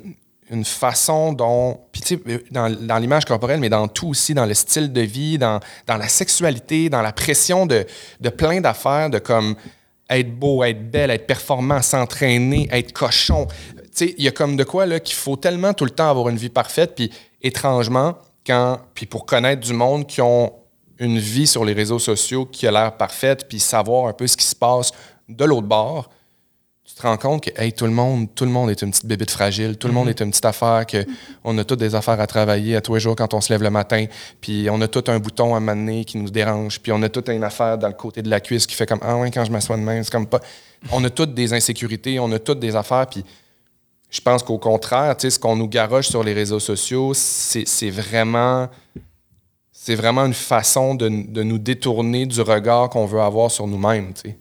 une 0.49 0.65
façon 0.65 1.33
dont, 1.33 1.79
puis 1.91 2.01
tu 2.01 2.21
sais, 2.25 2.43
dans, 2.51 2.73
dans 2.73 2.97
l'image 2.97 3.25
corporelle, 3.25 3.59
mais 3.59 3.69
dans 3.69 3.89
tout 3.89 4.07
aussi, 4.07 4.33
dans 4.33 4.45
le 4.45 4.53
style 4.53 4.93
de 4.93 5.01
vie, 5.01 5.37
dans, 5.37 5.59
dans 5.87 5.97
la 5.97 6.07
sexualité, 6.07 6.89
dans 6.89 7.01
la 7.01 7.11
pression 7.11 7.65
de, 7.65 7.85
de 8.21 8.29
plein 8.29 8.61
d'affaires, 8.61 9.09
de 9.09 9.19
comme 9.19 9.55
être 10.09 10.33
beau, 10.33 10.63
être 10.63 10.89
belle, 10.89 11.11
être 11.11 11.27
performant, 11.27 11.81
s'entraîner, 11.81 12.67
être 12.71 12.91
cochon. 12.93 13.47
Il 13.99 14.23
y 14.23 14.27
a 14.27 14.31
comme 14.31 14.55
de 14.55 14.63
quoi 14.63 14.85
là 14.85 14.99
qu'il 14.99 15.15
faut 15.15 15.35
tellement 15.35 15.73
tout 15.73 15.85
le 15.85 15.91
temps 15.91 16.09
avoir 16.09 16.29
une 16.29 16.37
vie 16.37 16.49
parfaite, 16.49 16.95
puis 16.95 17.11
étrangement, 17.41 18.17
quand, 18.45 18.79
puis 18.93 19.05
pour 19.05 19.25
connaître 19.25 19.61
du 19.61 19.73
monde 19.73 20.07
qui 20.07 20.21
ont 20.21 20.53
une 20.99 21.19
vie 21.19 21.47
sur 21.47 21.63
les 21.63 21.73
réseaux 21.73 21.99
sociaux 21.99 22.45
qui 22.45 22.67
a 22.67 22.71
l'air 22.71 22.97
parfaite, 22.97 23.47
puis 23.47 23.59
savoir 23.59 24.07
un 24.07 24.13
peu 24.13 24.27
ce 24.27 24.35
qui 24.35 24.45
se 24.45 24.55
passe 24.55 24.91
de 25.27 25.45
l'autre 25.45 25.67
bord, 25.67 26.09
te 26.99 27.07
rends 27.07 27.17
compte 27.17 27.43
que 27.43 27.61
hey, 27.61 27.71
tout 27.71 27.85
le 27.85 27.91
monde, 27.91 28.27
tout 28.35 28.45
le 28.45 28.51
monde 28.51 28.69
est 28.69 28.81
une 28.81 28.91
petite 28.91 29.05
bébite 29.05 29.31
fragile, 29.31 29.77
tout 29.77 29.87
le 29.87 29.93
monde 29.93 30.09
est 30.09 30.19
une 30.19 30.31
petite 30.31 30.45
affaire 30.45 30.85
que 30.85 31.05
on 31.43 31.57
a 31.57 31.63
toutes 31.63 31.79
des 31.79 31.95
affaires 31.95 32.19
à 32.19 32.27
travailler 32.27 32.75
à 32.75 32.81
tous 32.81 32.93
les 32.93 32.99
jours 32.99 33.15
quand 33.15 33.33
on 33.33 33.41
se 33.41 33.51
lève 33.53 33.63
le 33.63 33.69
matin, 33.69 34.05
puis 34.41 34.67
on 34.69 34.81
a 34.81 34.87
tout 34.87 35.03
un 35.07 35.19
bouton 35.19 35.55
à 35.55 35.59
mener 35.59 36.03
qui 36.03 36.17
nous 36.17 36.29
dérange, 36.29 36.79
puis 36.79 36.91
on 36.91 37.01
a 37.01 37.09
toute 37.09 37.29
une 37.29 37.43
affaire 37.43 37.77
dans 37.77 37.87
le 37.87 37.93
côté 37.93 38.21
de 38.21 38.29
la 38.29 38.41
cuisse 38.41 38.67
qui 38.67 38.75
fait 38.75 38.85
comme 38.85 38.99
ah 39.01 39.17
ouais 39.17 39.31
quand 39.31 39.45
je 39.45 39.51
m'assois 39.51 39.77
de 39.77 39.81
main, 39.81 40.03
c'est 40.03 40.11
comme 40.11 40.27
pas 40.27 40.41
on 40.91 41.03
a 41.03 41.09
toutes 41.09 41.33
des 41.33 41.53
insécurités, 41.53 42.19
on 42.19 42.31
a 42.31 42.39
toutes 42.39 42.59
des 42.59 42.75
affaires 42.75 43.07
puis 43.07 43.23
je 44.09 44.21
pense 44.21 44.41
qu'au 44.41 44.57
contraire, 44.57 45.15
tu 45.15 45.21
sais, 45.21 45.29
ce 45.29 45.39
qu'on 45.39 45.55
nous 45.55 45.67
garoche 45.67 46.09
sur 46.09 46.23
les 46.23 46.33
réseaux 46.33 46.59
sociaux, 46.59 47.13
c'est 47.13 47.67
c'est 47.67 47.91
vraiment 47.91 48.67
c'est 49.71 49.95
vraiment 49.95 50.25
une 50.25 50.33
façon 50.33 50.95
de, 50.95 51.07
de 51.07 51.43
nous 51.43 51.59
détourner 51.59 52.25
du 52.25 52.41
regard 52.41 52.89
qu'on 52.89 53.05
veut 53.05 53.21
avoir 53.21 53.49
sur 53.49 53.65
nous-mêmes, 53.67 54.13
tu 54.13 54.31
sais. 54.31 54.37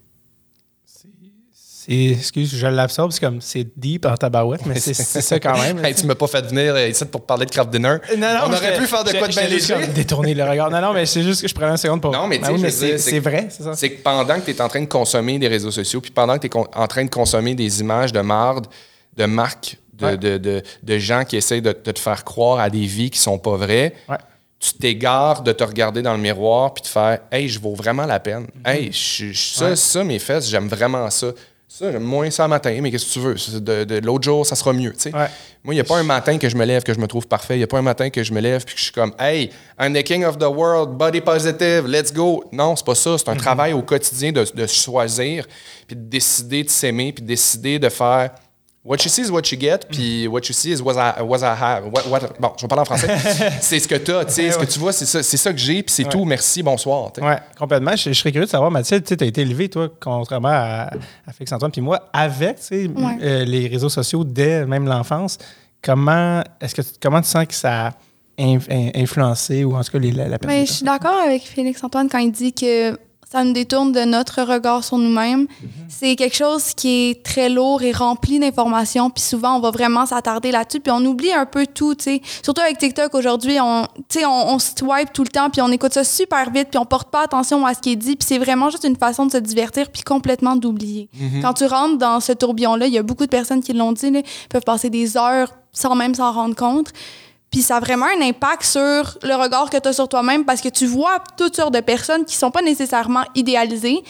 Excuse, 1.91 2.55
je 2.55 2.67
l'absorbe, 2.67 3.13
c'est 3.13 3.21
comme, 3.21 3.41
c'est 3.41 3.67
deep 3.75 4.05
en 4.05 4.15
tabarouette, 4.15 4.67
mais 4.67 4.79
c'est, 4.79 4.93
ça 4.95 5.41
quand 5.41 5.59
même. 5.59 5.83
Hey, 5.83 5.95
tu 5.95 6.05
m'as 6.05 6.15
pas 6.15 6.27
fait 6.27 6.43
venir 6.47 6.75
euh, 6.75 6.87
ici 6.89 7.03
pour 7.07 7.25
parler 7.25 7.47
de 7.47 7.51
craft 7.51 7.71
dinner. 7.71 7.97
Non, 8.17 8.35
non, 8.35 8.41
On 8.47 8.53
aurait 8.53 8.77
pu 8.77 8.87
faire 8.87 9.05
de 9.05 9.13
quoi 9.13 9.27
de 9.27 9.33
bien 9.33 9.47
léger. 9.49 9.75
détourner 9.95 10.35
le 10.35 10.45
regard. 10.45 10.71
Non, 10.71 10.83
non, 10.83 10.93
mais 10.93 11.07
c'est 11.07 11.23
juste 11.23 11.41
que 11.41 11.49
je 11.49 11.55
prenais 11.55 11.71
une 11.71 11.77
seconde 11.79 12.03
pour. 12.03 12.13
Non, 12.13 12.27
mais 12.27 12.39
Ben 12.39 12.53
oui, 12.53 12.61
mais 12.61 12.71
c'est, 12.71 13.21
vrai, 13.21 13.47
c'est 13.49 13.63
ça. 13.63 13.73
C'est 13.75 13.91
que 13.91 14.03
pendant 14.03 14.39
que 14.39 14.45
tu 14.45 14.51
es 14.51 14.61
en 14.61 14.69
train 14.69 14.81
de 14.83 14.87
consommer 14.87 15.39
des 15.39 15.49
réseaux 15.49 15.71
sociaux, 15.71 16.03
puis 16.03 16.11
pendant 16.11 16.37
que 16.39 16.47
tu 16.47 16.55
es 16.55 16.61
en 16.75 16.87
train 16.87 17.05
de 17.05 17.11
consommer 17.11 17.55
des 17.55 17.81
images 17.81 18.13
de 18.13 18.21
marde, 18.21 18.67
de 19.17 19.25
marques, 19.25 19.79
de, 19.95 20.05
Ouais. 20.05 20.17
de, 20.19 20.37
de, 20.39 20.63
de 20.83 20.99
gens 20.99 21.25
qui 21.25 21.37
essayent 21.39 21.63
de, 21.63 21.73
te 21.73 21.99
faire 21.99 22.23
croire 22.23 22.61
à 22.61 22.69
des 22.71 22.85
vies 22.87 23.11
qui 23.11 23.19
sont 23.19 23.39
pas 23.39 23.57
vraies, 23.57 23.95
Ouais. 24.09 24.17
tu 24.61 24.75
t'égares 24.75 25.43
de 25.43 25.53
te 25.53 25.65
regarder 25.65 26.03
dans 26.03 26.13
le 26.13 26.21
miroir 26.21 26.73
puis 26.75 26.83
de 26.83 26.87
faire 26.89 27.19
Hey, 27.33 27.49
je 27.49 27.59
vaux 27.59 27.75
vraiment 27.75 28.05
la 28.07 28.21
peine. 28.21 28.47
Hey, 28.65 28.93
je- 28.93 29.33
je- 29.33 29.55
ça, 29.55 29.65
Mm-hmm. 29.65 29.71
Ouais. 29.71 29.77
ça, 29.77 30.05
mes 30.05 30.19
fesses, 30.19 30.49
j'aime 30.51 30.69
vraiment 30.69 31.09
ça. 31.11 31.29
Ça, 31.71 31.93
j'aime 31.93 32.03
moins 32.03 32.31
ça 32.31 32.45
le 32.45 32.49
matin, 32.49 32.79
mais 32.81 32.91
qu'est-ce 32.91 33.05
que 33.05 33.13
tu 33.13 33.21
veux? 33.21 33.61
De, 33.61 33.85
de 33.85 33.99
l'autre 33.99 34.25
jour, 34.25 34.47
ça 34.47 34.57
sera 34.57 34.73
mieux. 34.73 34.95
Ouais. 35.05 35.29
Moi, 35.63 35.75
il 35.75 35.77
n'y 35.77 35.81
a 35.81 35.85
pas 35.85 35.99
un 35.99 36.03
matin 36.03 36.39
que 36.39 36.49
je 36.49 36.57
me 36.57 36.65
lève 36.65 36.83
que 36.83 36.95
je 36.95 36.99
me 36.99 37.07
trouve 37.07 37.27
parfait. 37.29 37.57
Il 37.57 37.59
n'y 37.59 37.65
a 37.65 37.67
pas 37.67 37.79
un 37.79 37.83
matin 37.83 38.09
que 38.09 38.25
je 38.25 38.33
me 38.33 38.41
lève 38.41 38.65
puis 38.65 38.75
que 38.75 38.79
je 38.79 38.85
suis 38.85 38.93
comme 38.93 39.13
Hey, 39.19 39.51
I'm 39.79 39.93
the 39.93 40.03
king 40.03 40.25
of 40.25 40.39
the 40.39 40.49
world, 40.49 40.97
body 40.97 41.21
positive, 41.21 41.87
let's 41.87 42.11
go. 42.11 42.43
Non, 42.53 42.75
c'est 42.75 42.87
pas 42.87 42.95
ça. 42.95 43.19
C'est 43.19 43.29
un 43.29 43.37
travail 43.37 43.75
au 43.75 43.83
quotidien 43.83 44.33
de, 44.33 44.47
de 44.55 44.67
choisir 44.67 45.47
puis 45.87 45.95
de 45.95 46.09
décider 46.09 46.65
de 46.65 46.71
s'aimer 46.71 47.13
puis 47.13 47.23
de 47.23 47.29
décider 47.29 47.79
de 47.79 47.91
faire. 47.91 48.31
What 48.89 48.97
you 49.05 49.11
see 49.11 49.21
is 49.23 49.31
what 49.31 49.43
you 49.53 49.59
get, 49.61 49.81
puis 49.91 50.27
what 50.29 50.41
you 50.49 50.55
see 50.55 50.71
is 50.73 50.81
what 50.81 50.95
I, 50.95 51.21
what 51.23 51.41
I 51.41 51.55
have. 51.61 51.85
What- 51.93 52.09
what- 52.09 52.33
bon, 52.41 52.53
je 52.57 52.63
vais 52.63 52.69
parler 52.69 52.81
en 52.81 52.85
français. 52.87 53.09
c'est 53.61 53.79
ce 53.81 53.87
que 53.87 53.97
tu 53.97 54.13
as, 54.13 54.25
tu 54.25 54.33
sais, 54.33 54.51
ce 54.51 54.57
que 54.59 54.65
tu 54.65 54.79
vois, 54.79 54.93
c'est 54.93 55.05
ça, 55.05 55.23
c'est 55.23 55.37
ça 55.37 55.53
que 55.53 55.59
j'ai, 55.59 55.83
puis 55.83 55.95
c'est 55.95 56.09
tout. 56.09 56.25
Merci, 56.25 56.63
bonsoir. 56.63 57.13
Ouais, 57.21 57.37
complètement. 57.59 57.95
Je, 57.97 58.11
je 58.13 58.19
serais 58.19 58.33
curieux 58.33 58.47
de 58.47 58.51
savoir, 58.51 58.71
Mathilde, 58.71 59.05
tu 59.05 59.13
as 59.23 59.27
été 59.27 59.43
élevé, 59.43 59.69
toi, 59.69 59.89
contrairement 60.01 60.49
à, 60.49 60.91
à 61.27 61.33
Félix-Antoine, 61.33 61.71
puis 61.71 61.83
moi, 61.83 62.09
avec 62.15 62.57
tu 62.61 62.63
sais, 62.65 62.87
Ouais. 62.89 63.19
euh, 63.23 63.45
les 63.45 63.69
réseaux 63.69 63.91
sociaux 63.91 64.25
dès 64.25 64.65
même 64.65 64.87
l'enfance. 64.87 65.37
Comment, 65.83 66.43
est-ce 66.61 66.75
que, 66.75 66.83
tu- 66.83 66.89
comment 67.01 67.21
tu 67.21 67.29
sens 67.29 67.45
que 67.47 67.55
ça 67.55 67.89
a 67.89 67.93
in- 68.39 68.59
in- 68.71 68.91
influencé, 68.95 69.65
ou 69.65 69.77
en 69.77 69.85
tout 69.85 69.93
cas 69.93 69.99
les, 69.99 70.13
la, 70.13 70.29
la 70.29 70.39
Ben, 70.39 70.67
je 70.67 70.73
suis 70.73 70.85
d'accord 70.85 71.21
avec 71.25 71.43
Félix-Antoine 71.43 72.09
quand 72.09 72.19
il 72.19 72.33
dit 72.33 72.53
que 72.55 72.99
ça 73.31 73.45
nous 73.45 73.53
détourne 73.53 73.93
de 73.93 74.01
notre 74.05 74.43
regard 74.43 74.83
sur 74.83 74.97
nous-mêmes. 74.97 75.47
C'est 75.89 76.17
quelque 76.17 76.37
chose 76.37 76.73
qui 76.75 77.11
est 77.11 77.23
très 77.23 77.51
lourd 77.51 77.83
et 77.83 77.93
rempli 77.93 78.39
d'informations. 78.39 79.11
Puis 79.11 79.23
souvent, 79.23 79.57
on 79.57 79.61
va 79.61 79.71
vraiment 79.71 80.07
s'attarder 80.07 80.51
là-dessus. 80.51 80.81
Puis 80.81 80.91
on 80.91 81.05
oublie 81.05 81.33
un 81.33 81.45
peu 81.45 81.67
tout, 81.67 81.95
tu 81.95 82.05
sais. 82.05 82.23
Surtout 82.43 82.63
avec 82.63 82.79
TikTok 82.79 83.15
aujourd'hui, 83.15 83.61
on, 83.61 83.83
on, 83.83 84.55
on 84.55 84.59
swipe 84.59 85.13
tout 85.13 85.25
le 85.25 85.29
temps, 85.29 85.51
puis 85.51 85.61
on 85.61 85.71
écoute 85.71 85.93
ça 85.93 86.05
super 86.05 86.51
vite, 86.51 86.69
puis 86.71 86.79
on 86.79 86.87
porte 86.87 87.11
pas 87.11 87.25
attention 87.25 87.67
à 87.67 87.75
ce 87.75 87.81
qui 87.81 87.93
est 87.93 87.97
dit. 87.97 88.17
Puis 88.17 88.27
c'est 88.27 88.39
vraiment 88.39 88.71
juste 88.71 88.85
une 88.85 88.97
façon 88.97 89.27
de 89.27 89.33
se 89.33 89.39
divertir, 89.39 89.91
puis 89.91 90.01
complètement 90.03 90.57
d'oublier. 90.57 91.11
Quand 91.43 91.53
tu 91.53 91.67
rentres 91.67 91.99
dans 91.99 92.21
ce 92.21 92.33
tourbillon-là, 92.33 92.87
il 92.87 92.95
y 92.95 92.99
a 92.99 93.03
beaucoup 93.03 93.25
de 93.25 93.31
personnes 93.31 93.63
qui 93.63 93.75
l'ont 93.75 93.93
dit, 93.93 94.11
là, 94.11 94.23
peuvent 94.49 94.65
passer 94.65 94.89
des 94.89 95.19
heures 95.19 95.53
sans 95.73 95.95
même 95.95 96.15
s'en 96.15 96.33
rendre 96.33 96.57
compte. 96.57 96.93
Puis 97.51 97.63
ça 97.63 97.77
a 97.77 97.81
vraiment 97.81 98.05
un 98.07 98.21
impact 98.21 98.63
sur 98.63 99.19
le 99.23 99.35
regard 99.35 99.71
que 99.71 99.79
tu 99.79 99.89
as 99.89 99.93
sur 99.95 100.07
toi-même 100.07 100.45
parce 100.45 100.61
que 100.61 100.69
tu 100.69 100.85
vois 100.87 101.19
toutes 101.39 101.57
sortes 101.57 101.73
de 101.73 101.81
personnes 101.81 102.27
qui 102.27 102.37
sont 102.37 102.51
pas 102.51 102.61
nécessairement 102.61 103.25
idéalisées, 103.35 104.03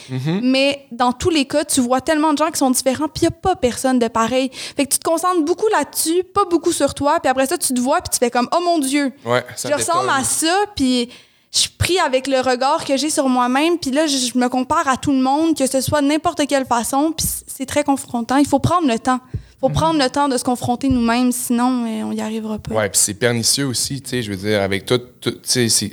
mais 0.42 0.86
dans 0.90 1.12
tous 1.12 1.30
les 1.30 1.44
cas, 1.44 1.64
tu 1.64 1.80
vois 1.80 2.00
tellement 2.00 2.32
de 2.32 2.38
gens 2.38 2.50
qui 2.50 2.58
sont 2.58 2.70
différents, 2.70 3.06
puis 3.06 3.22
il 3.22 3.28
n'y 3.28 3.28
a 3.28 3.30
pas 3.30 3.54
personne 3.54 4.00
de 4.00 4.08
pareil. 4.08 4.50
Fait 4.76 4.86
que 4.86 4.92
tu 4.92 4.98
te 4.98 5.04
concentres 5.08 5.42
beaucoup 5.44 5.68
là-dessus, 5.68 6.24
pas 6.34 6.46
beaucoup 6.50 6.72
sur 6.72 6.94
toi, 6.94 7.20
puis 7.20 7.30
après 7.30 7.46
ça, 7.46 7.56
tu 7.56 7.72
te 7.72 7.80
vois, 7.80 8.00
puis 8.00 8.10
tu 8.10 8.18
fais 8.18 8.30
comme 8.30 8.48
«Oh 8.56 8.60
mon 8.64 8.78
Dieu! 8.80 9.12
Ouais, 9.24 9.44
Je 9.62 9.72
ressemble 9.72 10.10
à 10.10 10.24
ça, 10.24 10.54
puis 10.74 11.08
je 11.52 11.58
suis 11.60 11.70
pris 11.70 11.98
avec 12.00 12.26
le 12.26 12.40
regard 12.40 12.84
que 12.84 12.96
j'ai 12.96 13.08
sur 13.08 13.28
moi-même, 13.28 13.78
puis 13.78 13.92
là, 13.92 14.06
je 14.06 14.36
me 14.36 14.48
compare 14.48 14.88
à 14.88 14.96
tout 14.96 15.12
le 15.12 15.20
monde, 15.20 15.56
que 15.56 15.66
ce 15.66 15.80
soit 15.80 16.02
de 16.02 16.06
n'importe 16.06 16.46
quelle 16.46 16.66
façon, 16.66 17.12
puis 17.16 17.26
c'est 17.46 17.66
très 17.66 17.84
confrontant. 17.84 18.36
Il 18.36 18.46
faut 18.46 18.58
prendre 18.58 18.88
le 18.88 18.98
temps. 18.98 19.20
Il 19.58 19.60
faut 19.62 19.68
prendre 19.70 19.98
le 20.02 20.08
temps 20.08 20.28
de 20.28 20.36
se 20.38 20.44
confronter 20.44 20.88
nous-mêmes, 20.88 21.32
sinon 21.32 21.84
euh, 21.84 22.02
on 22.04 22.12
n'y 22.12 22.20
arrivera 22.20 22.58
pas. 22.58 22.74
Ouais, 22.74 22.88
puis 22.88 23.00
c'est 23.02 23.14
pernicieux 23.14 23.66
aussi, 23.66 24.00
tu 24.00 24.10
sais, 24.10 24.22
je 24.22 24.30
veux 24.30 24.36
dire, 24.36 24.62
avec 24.62 24.86
tout, 24.86 24.98
tout- 25.20 25.32
tu 25.32 25.38
sais, 25.42 25.68
c'est- 25.68 25.92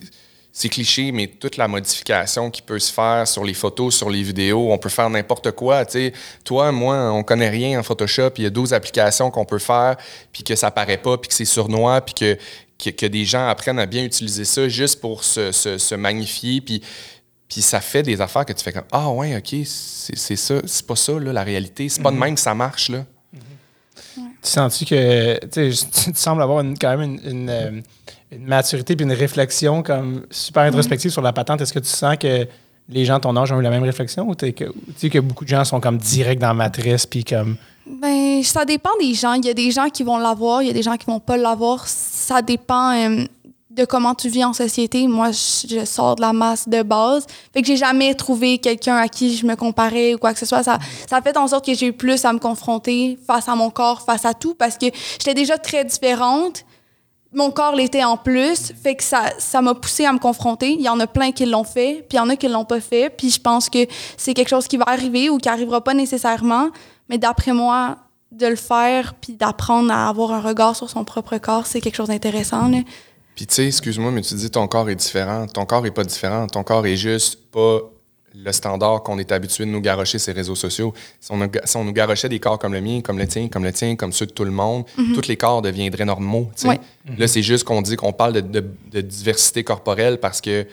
c'est 0.52 0.70
cliché, 0.70 1.12
mais 1.12 1.28
toute 1.28 1.58
la 1.58 1.68
modification 1.68 2.50
qui 2.52 2.62
peut 2.62 2.78
se 2.80 2.94
faire 2.94 3.28
sur 3.28 3.44
les 3.44 3.54
photos, 3.56 3.94
sur 3.96 4.10
les 4.10 4.22
vidéos, 4.22 4.72
on 4.72 4.78
peut 4.78 4.88
faire 4.90 5.10
n'importe 5.10 5.52
quoi, 5.52 5.84
tu 5.86 5.94
sais. 5.94 6.14
Toi, 6.44 6.72
moi, 6.72 7.12
on 7.12 7.24
connaît 7.24 7.50
rien 7.50 7.80
en 7.80 7.84
Photoshop, 7.84 8.30
il 8.38 8.44
y 8.44 8.48
a 8.48 8.50
12 8.52 8.72
applications 8.72 9.32
qu'on 9.32 9.46
peut 9.46 9.60
faire, 9.60 9.98
puis 10.32 10.44
que 10.44 10.56
ça 10.56 10.70
paraît 10.72 10.98
pas, 11.00 11.18
puis 11.18 11.28
que 11.30 11.34
c'est 11.34 11.44
sournois, 11.46 12.00
puis 12.02 12.14
que, 12.14 12.38
que, 12.82 12.90
que 12.92 13.06
des 13.08 13.26
gens 13.26 13.48
apprennent 13.48 13.80
à 13.80 13.86
bien 13.88 14.04
utiliser 14.04 14.46
ça 14.46 14.70
juste 14.70 15.02
pour 15.02 15.24
se, 15.24 15.52
se- 15.52 15.78
se 15.80 15.96
magnifier, 15.96 16.62
puis... 16.62 16.82
Puis 17.48 17.62
ça 17.62 17.80
fait 17.80 18.02
des 18.02 18.22
affaires 18.22 18.44
que 18.44 18.54
tu 18.54 18.64
fais 18.64 18.74
comme 18.74 18.86
Ah 18.92 19.10
ouais, 19.12 19.36
ok, 19.38 19.60
c'est 19.66 20.16
c'est 20.18 20.36
ça, 20.36 20.56
c'est 20.66 20.86
pas 20.86 20.96
ça 20.96 21.14
là, 21.20 21.32
la 21.32 21.44
réalité. 21.44 21.88
C'est 21.90 22.02
pas 22.02 22.10
de 22.10 22.18
même 22.18 22.34
que 22.34 22.42
ça 22.42 22.56
marche 22.56 22.90
là. 22.90 23.06
Tu 24.16 24.50
sens-tu 24.50 24.86
que 24.86 25.46
tu, 25.52 25.74
sembles 26.14 26.42
avoir 26.42 26.62
une- 26.62 26.78
quand 26.78 26.98
même 26.98 27.20
une, 27.24 27.30
une, 27.32 27.50
euh, 27.50 27.72
une 28.32 28.46
maturité 28.46 28.96
puis 28.96 29.06
une 29.06 29.14
réflexion 29.14 29.84
comme 29.84 30.26
super 30.32 30.64
introspective 30.64 31.12
sur 31.12 31.22
la 31.22 31.34
patente? 31.34 31.62
Est-ce 31.62 31.74
que 31.74 31.80
tu 31.80 31.90
sens 31.90 32.16
que 32.18 32.48
les 32.90 33.06
gens 33.06 33.16
de 33.18 33.22
ton 33.22 33.36
âge 33.36 33.52
ont 33.52 33.60
eu 33.60 33.64
la 33.64 33.70
même 33.72 33.84
réflexion 33.84 34.28
ou 34.28 34.36
tu 34.36 34.54
sais 34.98 35.10
que 35.10 35.20
beaucoup 35.20 35.44
de 35.44 35.50
gens 35.50 35.64
sont 35.66 35.80
comme 35.80 35.98
direct 35.98 36.40
dans 36.42 36.50
la 36.50 36.54
matrice 36.54 37.06
puis 37.06 37.24
comme. 37.24 37.58
Ben, 37.88 38.42
ça 38.44 38.66
dépend 38.66 38.90
des 39.00 39.14
gens. 39.14 39.34
Il 39.34 39.46
y 39.46 39.50
a 39.50 39.54
des 39.54 39.72
gens 39.72 39.90
qui 39.90 40.04
vont 40.04 40.18
l'avoir, 40.18 40.62
il 40.62 40.68
y 40.68 40.72
a 40.72 40.74
des 40.74 40.82
gens 40.84 40.96
qui 40.98 41.06
vont 41.06 41.20
pas 41.20 41.38
l'avoir. 41.38 41.88
Ça 41.88 42.42
dépend 42.42 42.92
euh, 42.94 43.26
de 43.76 43.84
comment 43.84 44.16
tu 44.16 44.30
vis 44.30 44.46
en 44.46 44.54
société. 44.54 45.08
Moi, 45.08 45.32
je, 45.32 45.84
sors 45.86 46.16
de 46.16 46.22
la 46.22 46.34
masse 46.34 46.68
de 46.68 46.82
base. 46.82 47.26
Fait 47.54 47.62
que 47.62 47.68
j'ai 47.68 47.76
jamais 47.76 48.14
trouvé 48.16 48.58
quelqu'un 48.58 48.96
à 48.96 49.08
qui 49.08 49.36
je 49.36 49.46
me 49.46 49.56
comparais 49.56 50.16
ou 50.16 50.18
quoi 50.18 50.34
que 50.34 50.40
ce 50.40 50.46
soit. 50.46 50.64
Ça, 50.64 50.80
ça 51.10 51.18
a 51.18 51.22
fait 51.22 51.36
en 51.38 51.48
sorte 51.48 51.66
que 51.66 51.74
j'ai 51.74 51.88
eu 51.88 51.94
plus 51.94 52.24
à 52.24 52.32
me 52.32 52.40
confronter 52.40 53.20
face 53.28 53.50
à 53.50 53.56
mon 53.56 53.70
corps, 53.70 54.02
face 54.02 54.26
à 54.26 54.34
tout, 54.34 54.54
parce 54.54 54.78
que 54.78 54.86
j'étais 55.20 55.34
déjà 55.34 55.58
très 55.58 55.84
différente. 55.84 56.64
Mon 57.34 57.52
corps 57.52 57.76
l'était 57.76 58.06
en 58.06 58.16
plus, 58.16 58.72
fait 58.82 58.96
que 58.96 59.04
ça 59.04 59.26
ça 59.40 59.62
m'a 59.62 59.74
poussé 59.74 60.06
à 60.06 60.14
me 60.14 60.20
confronter. 60.20 60.72
Il 60.72 60.82
y 60.82 60.88
en 60.88 61.00
a 61.02 61.08
plein 61.08 61.34
qui 61.34 61.46
l'ont 61.46 61.66
fait, 61.66 62.06
puis 62.08 62.18
il 62.18 62.18
y 62.18 62.20
en 62.20 62.30
a 62.30 62.38
qui 62.38 62.48
l'ont 62.48 62.64
pas 62.64 62.80
fait. 62.80 63.10
Puis 63.10 63.30
je 63.30 63.42
pense 63.42 63.70
que 63.70 63.86
c'est 64.16 64.34
quelque 64.34 64.48
chose 64.48 64.70
qui 64.70 64.78
va 64.78 64.86
arriver 64.88 65.30
ou 65.30 65.38
qui 65.38 65.50
arrivera 65.50 65.84
pas 65.84 65.94
nécessairement. 65.94 66.70
Mais 67.10 67.18
d'après 67.18 67.52
moi, 67.52 67.98
de 68.32 68.48
le 68.48 68.56
faire 68.56 69.16
puis 69.16 69.34
d'apprendre 69.34 69.92
à 69.92 70.08
avoir 70.08 70.32
un 70.32 70.40
regard 70.40 70.78
sur 70.78 70.90
son 70.90 71.04
propre 71.04 71.38
corps, 71.40 71.68
c'est 71.68 71.82
quelque 71.82 71.96
chose 71.96 72.08
d'intéressant. 72.08 72.70
là. 72.70 72.80
Puis 73.36 73.46
tu 73.48 73.56
sais, 73.56 73.68
excuse-moi, 73.68 74.12
mais 74.12 74.22
tu 74.22 74.34
dis 74.36 74.50
ton 74.50 74.68
corps 74.68 74.90
est 74.90 74.96
différent. 74.96 75.46
Ton 75.48 75.66
corps 75.66 75.86
est 75.86 75.92
pas 75.92 76.04
différent. 76.04 76.48
Ton 76.48 76.64
corps 76.64 76.86
est 76.88 76.96
juste 76.96 77.40
pas 77.52 77.80
le 78.38 78.52
standard 78.52 79.02
qu'on 79.04 79.18
est 79.18 79.32
habitué 79.32 79.66
de 79.66 79.70
nous 79.70 79.80
garrocher 79.80 80.20
ces 80.20 80.32
réseaux 80.34 80.56
sociaux. 80.56 80.94
Si 81.22 81.32
on, 81.32 81.42
a- 81.42 81.48
si 81.66 81.78
on 81.78 81.84
nous 81.86 81.94
garrochait 81.94 82.28
des 82.28 82.40
corps 82.40 82.60
comme 82.60 82.74
le 82.74 82.82
mien, 82.82 83.00
comme 83.02 83.18
le 83.18 83.28
tien, 83.28 83.48
comme 83.48 83.64
le 83.64 83.72
tien, 83.72 83.96
comme 83.96 84.12
ceux 84.12 84.26
de 84.26 84.32
tout 84.32 84.44
le 84.44 84.52
monde, 84.52 84.84
tous 85.14 85.28
les 85.28 85.38
corps 85.38 85.62
deviendraient 85.62 86.04
normaux. 86.06 86.50
Là, 87.18 87.28
c'est 87.28 87.42
juste 87.42 87.64
qu'on 87.64 87.82
dit 87.82 87.96
qu'on 87.96 88.12
parle 88.14 88.34
de, 88.34 88.42
de- 88.42 88.66
de 88.92 89.02
diversité 89.02 89.64
corporelle 89.64 90.20
parce 90.20 90.42
que 90.42 90.66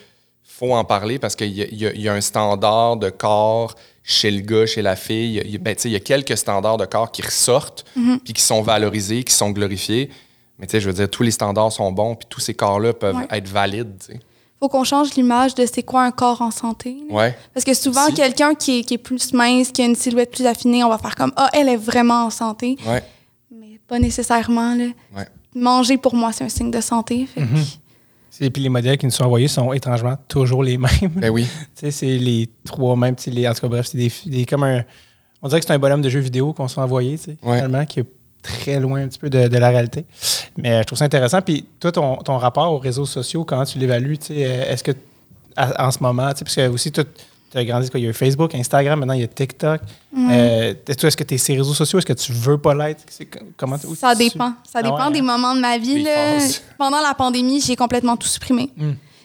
faut 0.45 0.75
en 0.75 0.85
parler 0.85 1.19
parce 1.21 1.35
qu'il 1.37 1.53
y, 1.53 1.63
a- 1.63 1.93
y 1.93 2.01
y 2.03 2.09
un 2.09 2.21
standard 2.21 2.97
de 2.97 3.11
corps 3.11 3.75
chez 4.05 4.31
le 4.33 4.41
gars, 4.41 4.67
chez 4.67 4.83
la 4.83 4.97
fille. 4.97 5.41
Il 5.45 5.51
y 5.53 5.55
a- 5.55 5.59
ben, 5.59 5.75
tu 5.77 5.83
sais, 5.83 5.89
il 5.89 5.93
y 5.93 5.97
a 5.97 6.01
quelques 6.01 6.37
standards 6.37 6.79
de 6.79 6.87
corps 6.87 7.11
qui 7.13 7.23
ressortent, 7.23 7.85
puis 8.25 8.33
qui 8.35 8.43
sont 8.43 8.63
valorisés, 8.63 9.23
qui 9.23 9.35
sont 9.35 9.51
glorifiés. 9.51 10.11
Mais 10.59 10.67
tu 10.67 10.73
sais, 10.73 10.81
je 10.81 10.87
veux 10.89 10.95
dire, 10.95 11.09
tous 11.11 11.23
les 11.23 11.31
standards 11.31 11.73
sont 11.73 11.91
bons, 11.93 12.15
puis 12.15 12.27
tous 12.29 12.41
ces 12.41 12.55
corps-là 12.55 12.93
peuvent 12.93 13.17
Ouais. 13.17 13.27
être 13.31 13.49
valides. 13.49 13.97
tu 13.99 14.13
sais. 14.15 14.21
Faut 14.61 14.69
qu'on 14.69 14.85
change 14.85 15.15
l'image 15.15 15.57
de 15.57 15.67
c'est 15.67 15.83
quoi 15.83 16.05
un 16.05 16.13
corps 16.13 16.41
en 16.41 16.53
santé. 16.53 16.97
là. 17.09 17.15
Ouais. 17.17 17.37
Parce 17.53 17.65
que 17.65 17.75
souvent, 17.75 18.07
Si. 18.07 18.15
quelqu'un 18.15 18.55
qui 18.55 18.79
est, 18.79 18.83
qui 18.85 18.95
est 18.95 18.99
plus 18.99 19.33
mince, 19.33 19.73
qui 19.73 19.83
a 19.83 19.87
une 19.87 19.97
silhouette 19.97 20.31
plus 20.31 20.47
affinée, 20.47 20.85
on 20.85 20.89
va 20.89 20.99
faire 20.99 21.17
comme 21.17 21.33
Ah, 21.37 21.49
elle 21.53 21.69
est 21.69 21.77
vraiment 21.77 22.27
en 22.27 22.31
santé. 22.31 22.77
Ouais. 22.87 23.03
Mais 23.51 23.81
pas 23.89 23.99
nécessairement. 23.99 24.75
Là. 24.77 24.85
Ouais. 25.17 25.27
Manger, 25.57 25.97
pour 25.99 26.15
moi, 26.15 26.31
c'est 26.33 26.45
un 26.45 26.49
signe 26.49 26.71
de 26.71 26.81
santé. 26.81 27.27
Fait 27.27 27.41
que- 27.41 28.45
Et 28.45 28.51
puis 28.51 28.63
les 28.63 28.69
modèles 28.69 28.97
qui 28.99 29.05
nous 29.07 29.13
sont 29.13 29.25
envoyés 29.25 29.49
sont 29.49 29.73
étrangement 29.73 30.17
toujours 30.29 30.63
les 30.63 30.79
mêmes. 30.79 31.11
Ben 31.17 31.31
oui. 31.31 31.45
Tu 31.75 31.81
sais, 31.87 31.91
c'est 31.91 32.19
les 32.19 32.49
trois 32.65 32.95
mêmes. 32.97 33.17
tu 33.17 33.25
sais, 33.25 33.31
Les, 33.31 33.49
en 33.49 33.55
tout 33.55 33.61
cas, 33.63 33.69
bref, 33.69 33.87
c'est 33.91 33.99
des, 33.99 34.13
des- 34.27 34.47
comme 34.47 34.63
un. 34.63 34.85
On 35.43 35.49
dirait 35.49 35.61
que 35.61 35.67
c'est 35.67 35.73
un 35.73 35.79
bonhomme 35.79 36.03
de 36.03 36.09
jeu 36.09 36.21
vidéo 36.21 36.53
qu'on 36.53 36.69
s'est 36.69 36.81
envoyé, 36.81 37.19
tu 37.19 37.25
sais, 37.25 37.37
Ouais. 37.43 37.57
finalement, 37.57 37.85
qui 37.85 38.01
est 38.01 38.07
très 38.43 38.81
loin 38.81 39.03
un 39.03 39.09
petit 39.09 39.19
peu 39.19 39.31
de, 39.31 39.49
de 39.49 39.59
la 39.59 39.69
réalité. 39.71 40.05
Mais 40.59 40.73
euh, 40.73 40.79
je 40.81 40.85
trouve 40.87 40.99
ça 40.99 41.05
intéressant. 41.05 41.41
Puis 41.43 41.65
toi, 41.81 41.93
ton, 41.93 42.17
ton 42.17 42.37
rapport 42.39 42.73
aux 42.73 42.79
réseaux 42.79 43.07
sociaux, 43.07 43.45
comment 43.45 43.65
tu 43.65 43.79
l'évalues? 43.79 44.19
tu 44.19 44.27
sais, 44.27 44.35
euh, 44.47 44.73
Est-ce 44.73 44.83
que 44.85 44.93
à- 45.57 45.87
en 45.87 45.91
ce 45.91 45.99
moment, 46.03 46.31
tu 46.33 46.39
sais, 46.39 46.45
parce 46.45 46.55
que 46.57 46.69
aussi, 46.69 46.91
tu 46.93 47.01
as 47.55 47.65
grandi, 47.65 47.91
quoi, 47.91 48.01
il 48.01 48.05
y 48.05 48.07
a 48.07 48.11
eu 48.11 48.15
Facebook, 48.15 48.55
Instagram, 48.55 48.99
maintenant 49.01 49.13
il 49.15 49.21
y 49.21 49.25
a 49.25 49.29
TikTok. 49.29 49.81
Euh, 50.17 50.73
toi, 50.99 51.09
est-ce 51.09 51.17
que 51.17 51.25
tu 51.25 51.35
es 51.35 51.39
ces 51.39 51.55
réseaux 51.57 51.75
sociaux? 51.75 51.99
Est-ce 51.99 52.07
que 52.07 52.13
tu 52.15 52.33
veux 52.33 52.57
pas 52.59 52.75
l'être? 52.75 53.05
Comment, 53.59 53.77
Ça 53.95 54.13
tu- 54.17 54.25
dépend. 54.31 54.55
Ça 54.65 54.79
Ah 54.79 54.83
dépend 54.83 55.07
ouais, 55.09 55.13
des 55.13 55.19
hein? 55.21 55.23
moments 55.23 55.55
de 55.55 55.61
ma 55.61 55.77
vie. 55.79 56.03
Là. 56.03 56.39
Pendant 56.79 57.01
la 57.03 57.13
pandémie, 57.15 57.61
j'ai 57.61 57.77
complètement 57.77 58.17
tout 58.17 58.27
supprimé. 58.29 58.71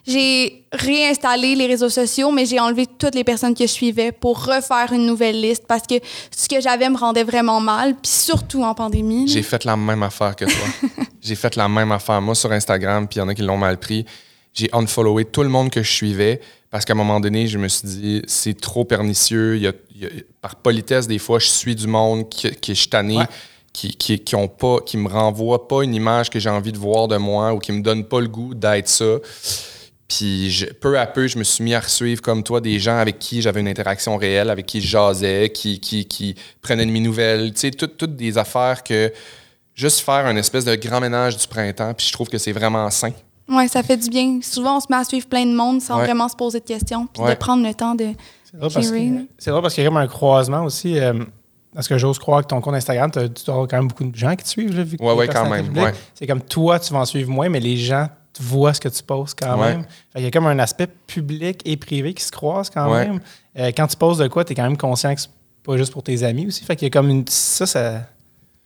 J'ai 0.08 0.64
réinstallé 0.72 1.54
les 1.56 1.68
réseaux 1.68 1.90
sociaux, 1.90 2.32
mais 2.32 2.46
j'ai 2.46 2.60
enlevé 2.62 2.86
toutes 2.86 3.14
les 3.14 3.26
personnes 3.26 3.54
que 3.54 3.68
je 3.68 3.72
suivais 3.72 4.14
pour 4.14 4.42
refaire 4.46 4.94
une 4.94 5.06
nouvelle 5.06 5.40
liste 5.42 5.66
parce 5.68 5.84
que 5.86 5.96
ce 6.36 6.48
que 6.48 6.62
j'avais 6.62 6.90
me 6.90 6.98
rendait 6.98 7.26
vraiment 7.26 7.60
mal, 7.60 7.94
puis 7.96 8.10
surtout 8.10 8.64
en 8.64 8.74
pandémie. 8.74 9.28
J'ai 9.28 9.44
fait 9.44 9.66
la 9.66 9.76
même 9.76 10.04
affaire 10.04 10.34
que 10.36 10.46
toi. 10.46 11.04
j'ai 11.22 11.36
fait 11.36 11.56
la 11.58 11.68
même 11.68 11.92
affaire. 11.92 12.22
Moi, 12.22 12.36
sur 12.36 12.52
Instagram, 12.54 13.06
puis 13.08 13.18
il 13.18 13.20
y 13.20 13.22
en 13.22 13.28
a 13.28 13.36
qui 13.36 13.42
l'ont 13.42 13.58
mal 13.58 13.78
pris. 13.78 14.06
J'ai 14.54 14.70
unfollowé 14.74 15.26
tout 15.26 15.44
le 15.44 15.50
monde 15.50 15.70
que 15.70 15.84
je 15.84 15.92
suivais 15.92 16.40
parce 16.72 16.86
qu'à 16.86 16.94
un 16.94 16.98
moment 16.98 17.20
donné, 17.20 17.48
je 17.48 17.58
me 17.58 17.68
suis 17.68 17.88
dit, 17.88 18.22
c'est 18.28 18.60
trop 18.60 18.86
pernicieux. 18.86 19.58
Il 19.58 19.64
y 19.64 19.68
a- 19.68 19.74
il 19.94 20.02
y 20.04 20.06
a- 20.06 20.10
par 20.42 20.56
politesse, 20.56 21.08
des 21.08 21.20
fois, 21.20 21.40
je 21.40 21.48
suis 21.48 21.76
du 21.76 21.88
monde 21.88 22.30
qui, 22.30 22.50
qui 22.52 22.72
est 22.72 22.76
chitané, 22.76 23.18
Ouais. 23.18 23.26
qui, 23.74 23.90
qui, 23.96 24.20
qui 24.20 24.36
ont 24.36 24.48
pas, 24.48 24.78
qui 24.86 24.96
me 24.98 25.10
renvoie 25.10 25.68
pas 25.68 25.84
une 25.84 25.94
image 25.94 26.30
que 26.30 26.40
j'ai 26.40 26.50
envie 26.50 26.72
de 26.72 26.78
voir 26.78 27.08
de 27.10 27.18
moi 27.18 27.54
ou 27.54 27.60
qui 27.60 27.72
me 27.74 27.82
donne 27.82 28.06
pas 28.06 28.22
le 28.22 28.28
goût 28.30 28.54
d'être 28.54 28.88
ça. 28.88 29.06
Puis 30.08 30.50
je- 30.52 30.66
peu 30.68 30.98
à 30.98 31.06
peu, 31.06 31.28
je 31.28 31.38
me 31.38 31.44
suis 31.44 31.64
mis 31.64 31.74
à 31.74 31.82
suivre 31.82 32.22
comme 32.22 32.42
toi 32.44 32.62
des 32.62 32.80
gens 32.80 32.98
avec 32.98 33.20
qui 33.20 33.42
j'avais 33.42 33.60
une 33.60 33.68
interaction 33.68 34.16
réelle, 34.16 34.50
avec 34.50 34.66
qui 34.66 34.80
je 34.82 34.88
jasais, 34.88 35.52
qui, 35.54 35.80
qui, 35.82 36.06
qui 36.06 36.36
prenaient 36.62 36.86
de 36.86 36.92
mes 36.92 37.02
nouvelles. 37.02 37.52
Tu 37.54 37.60
sais, 37.60 37.72
toutes, 37.72 37.98
toutes 37.98 38.16
des 38.16 38.38
affaires 38.38 38.84
que 38.84 39.12
juste 39.76 40.00
faire 40.00 40.26
un 40.26 40.36
espèce 40.38 40.64
de 40.64 40.76
grand 40.76 41.02
ménage 41.02 41.36
du 41.38 41.46
printemps. 41.48 41.94
Puis 41.94 42.08
je 42.08 42.14
trouve 42.14 42.30
que 42.30 42.38
c'est 42.38 42.54
vraiment 42.54 42.90
sain. 42.90 43.12
Ouais, 43.50 43.68
ça 43.68 43.84
fait 43.84 43.98
du 43.98 44.10
bien. 44.10 44.40
Souvent, 44.42 44.78
on 44.78 44.80
se 44.80 44.88
met 44.90 44.96
à 44.98 45.04
suivre 45.04 45.28
plein 45.28 45.46
de 45.46 45.54
monde 45.56 45.82
sans 45.82 45.98
Ouais. 45.98 46.06
vraiment 46.06 46.28
se 46.30 46.36
poser 46.36 46.60
de 46.60 46.66
questions, 46.66 47.08
puis 47.08 47.24
Ouais. 47.24 47.32
de 47.34 47.36
prendre 47.40 47.66
le 47.66 47.74
temps 47.74 47.96
de. 47.96 48.08
C'est 48.50 48.58
drôle, 48.58 48.72
parce 48.74 48.88
que- 48.88 48.92
drôle 49.52 49.62
qu'il 49.74 49.84
y 49.84 49.88
a 49.88 49.90
comme 49.90 49.98
un 49.98 50.08
croisement 50.08 50.64
aussi. 50.64 50.98
euh, 51.00 51.14
parce 51.74 51.88
que 51.88 51.98
j'ose 51.98 52.18
croire 52.18 52.42
que 52.42 52.48
ton 52.48 52.60
compte 52.60 52.74
Instagram, 52.76 53.12
tu 53.12 53.20
avoir 53.52 53.68
quand 53.68 53.78
même 53.78 53.88
beaucoup 53.90 54.04
de 54.06 54.16
gens 54.16 54.36
qui 54.36 54.44
te 54.44 54.50
suivent. 54.50 54.82
Vu 54.82 54.98
que 54.98 55.04
Ouais, 55.04 55.28
quand 55.28 55.50
même. 55.50 55.72
C'est 56.16 56.26
comme 56.26 56.42
toi, 56.42 56.80
tu 56.80 56.92
vas 56.94 57.00
en 57.00 57.06
suivre 57.06 57.30
moins, 57.30 57.50
mais 57.50 57.60
les 57.60 57.78
gens 57.78 58.08
te 58.38 58.44
voient 58.44 58.74
ce 58.74 58.80
que 58.80 58.90
tu 58.90 59.04
postes 59.04 59.38
quand 59.40 59.60
Ouais. 59.60 59.74
même. 59.76 59.86
Qu'il 60.14 60.24
y 60.24 60.28
a 60.28 60.32
comme 60.32 60.48
un 60.48 60.60
aspect 60.60 60.88
public 60.88 61.62
et 61.66 61.78
privé 61.78 62.14
qui 62.14 62.24
se 62.24 62.32
croisent 62.32 62.70
quand 62.70 62.92
Ouais. 62.92 63.08
même. 63.08 63.20
Euh, 63.58 63.72
quand 63.76 63.88
tu 63.88 63.98
poses 63.98 64.18
de 64.20 64.28
quoi, 64.28 64.46
tu 64.46 64.54
es 64.54 64.56
quand 64.56 64.64
même 64.64 64.78
conscient 64.78 65.14
que 65.16 65.22
c'est 65.22 65.30
pas 65.64 65.78
juste 65.78 65.92
pour 65.92 66.04
tes 66.04 66.24
amis 66.24 66.48
aussi. 66.48 66.64
Fait 66.64 66.76
qu'il 66.76 66.86
y 66.86 66.92
a 66.92 66.92
comme 66.92 67.10
une. 67.10 67.26
Ça, 67.28 67.66
ça. 67.66 68.02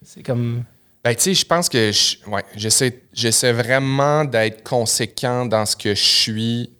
C'est 0.04 0.22
comme. 0.22 0.64
Ben, 1.04 1.14
tu 1.16 1.22
sais, 1.22 1.34
je 1.34 1.44
pense 1.44 1.68
que 1.68 1.90
je- 1.90 2.16
ouais, 2.30 2.44
j'essaie, 2.54 3.02
j'essaie 3.12 3.52
vraiment 3.52 4.24
d'être 4.24 4.62
conséquent 4.62 5.44
dans 5.46 5.66
ce 5.66 5.74
que 5.76 5.94
je 5.96 6.02
suis 6.04 6.70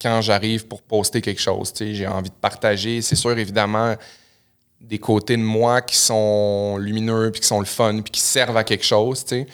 quand 0.00 0.20
j'arrive 0.20 0.66
pour 0.66 0.82
poster 0.82 1.20
quelque 1.22 1.40
chose. 1.40 1.72
Tu 1.72 1.78
sais, 1.86 1.94
j'ai 1.94 2.06
envie 2.06 2.28
de 2.30 2.34
partager. 2.34 3.00
C'est 3.00 3.16
sûr, 3.16 3.36
évidemment, 3.38 3.94
des 4.80 4.98
côtés 4.98 5.36
de 5.36 5.42
moi 5.42 5.80
qui 5.80 5.96
sont 5.96 6.76
lumineux, 6.76 7.30
puis 7.30 7.40
qui 7.40 7.46
sont 7.46 7.60
le 7.60 7.66
fun, 7.66 8.00
puis 8.02 8.10
qui 8.10 8.20
servent 8.20 8.56
à 8.56 8.64
quelque 8.64 8.84
chose. 8.84 9.24
Tu 9.24 9.28
sais. 9.36 9.46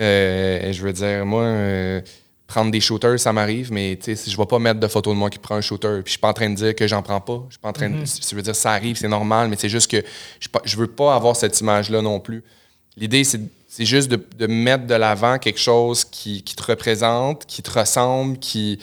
Euh, 0.00 0.72
je 0.72 0.82
veux 0.82 0.92
dire, 0.92 1.26
moi, 1.26 1.42
euh, 1.42 2.00
prendre 2.46 2.70
des 2.70 2.80
shooters, 2.80 3.18
ça 3.18 3.32
m'arrive, 3.32 3.72
mais 3.72 3.96
tu 3.96 4.06
sais, 4.06 4.16
si 4.16 4.30
je 4.30 4.36
ne 4.36 4.42
vais 4.42 4.46
pas 4.46 4.58
mettre 4.58 4.80
de 4.80 4.88
photos 4.88 5.14
de 5.14 5.18
moi 5.18 5.30
qui 5.30 5.38
prend 5.38 5.56
un 5.56 5.60
shooter. 5.60 6.00
Puis 6.02 6.06
je 6.06 6.10
suis 6.10 6.18
pas 6.18 6.28
en 6.30 6.32
train 6.32 6.50
de 6.50 6.56
dire 6.56 6.74
que 6.74 6.86
j'en 6.86 7.02
prends 7.02 7.20
pas. 7.20 7.44
Je 7.48 7.54
suis 7.54 7.60
pas 7.60 7.68
en 7.68 7.72
train 7.72 7.90
de. 7.90 7.96
Je 8.04 8.34
veux 8.34 8.42
dire, 8.42 8.56
ça 8.56 8.72
arrive, 8.72 8.96
c'est 8.96 9.08
normal, 9.08 9.48
mais 9.48 9.56
c'est 9.56 9.68
juste 9.68 9.90
que 9.90 10.02
je 10.40 10.48
je 10.64 10.76
veux 10.76 10.86
pas 10.86 11.14
avoir 11.14 11.36
cette 11.36 11.60
image-là 11.60 12.02
non 12.02 12.20
plus. 12.20 12.42
L'idée, 12.96 13.24
c'est 13.24 13.40
c'est 13.70 13.84
juste 13.84 14.10
de, 14.10 14.20
de 14.36 14.48
mettre 14.48 14.86
de 14.86 14.94
l'avant 14.96 15.38
quelque 15.38 15.60
chose 15.60 16.04
qui, 16.04 16.42
qui 16.42 16.56
te 16.56 16.62
représente, 16.64 17.46
qui 17.46 17.62
te 17.62 17.70
ressemble, 17.70 18.36
qui. 18.38 18.80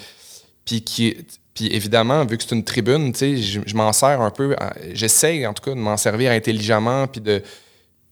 Puis, 0.64 0.82
qui, 0.82 1.18
puis 1.54 1.68
évidemment, 1.74 2.26
vu 2.26 2.38
que 2.38 2.44
c'est 2.44 2.56
une 2.56 2.64
tribune, 2.64 3.12
tu 3.12 3.20
sais, 3.20 3.38
je, 3.38 3.60
je 3.66 3.76
m'en 3.76 3.92
sers 3.92 4.22
un 4.22 4.32
peu. 4.32 4.56
J'essaie, 4.94 5.46
en 5.46 5.54
tout 5.54 5.64
cas, 5.64 5.72
de 5.72 5.80
m'en 5.80 5.98
servir 5.98 6.32
intelligemment, 6.32 7.06
puis 7.08 7.20
de. 7.20 7.44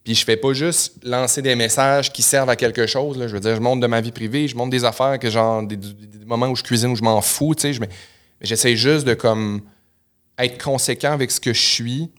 Puis 0.06 0.16
je 0.16 0.24
fais 0.24 0.38
pas 0.38 0.54
juste 0.54 1.04
lancer 1.04 1.42
des 1.42 1.56
messages 1.56 2.14
qui 2.14 2.22
servent 2.22 2.50
à 2.50 2.56
quelque 2.56 2.86
chose. 2.88 3.18
Là. 3.18 3.28
Je 3.28 3.34
veux 3.34 3.40
dire, 3.42 3.56
je 3.56 3.60
montre 3.60 3.82
de 3.82 3.88
ma 3.88 4.00
vie 4.02 4.12
privée, 4.14 4.48
je 4.48 4.56
montre 4.56 4.70
des 4.70 4.86
affaires 4.86 5.20
que 5.20 5.30
genre 5.30 5.62
des, 5.64 5.78
moments 6.26 6.48
où 6.48 6.56
je 6.56 6.64
cuisine 6.64 6.92
où 6.92 6.96
je 6.96 7.04
m'en 7.04 7.20
fous, 7.22 7.54
tu 7.56 7.64
sais. 7.64 7.74
je- 7.74 7.82
Mais, 7.82 7.90
mais 8.40 8.46
j'essaie 8.48 8.76
juste 8.78 9.06
de 9.06 9.14
comme 9.16 9.62
être 10.38 10.64
conséquent 10.64 11.12
avec 11.12 11.32
ce 11.32 11.40
que 11.42 11.54
je 11.54 11.62
suis, 11.62 12.12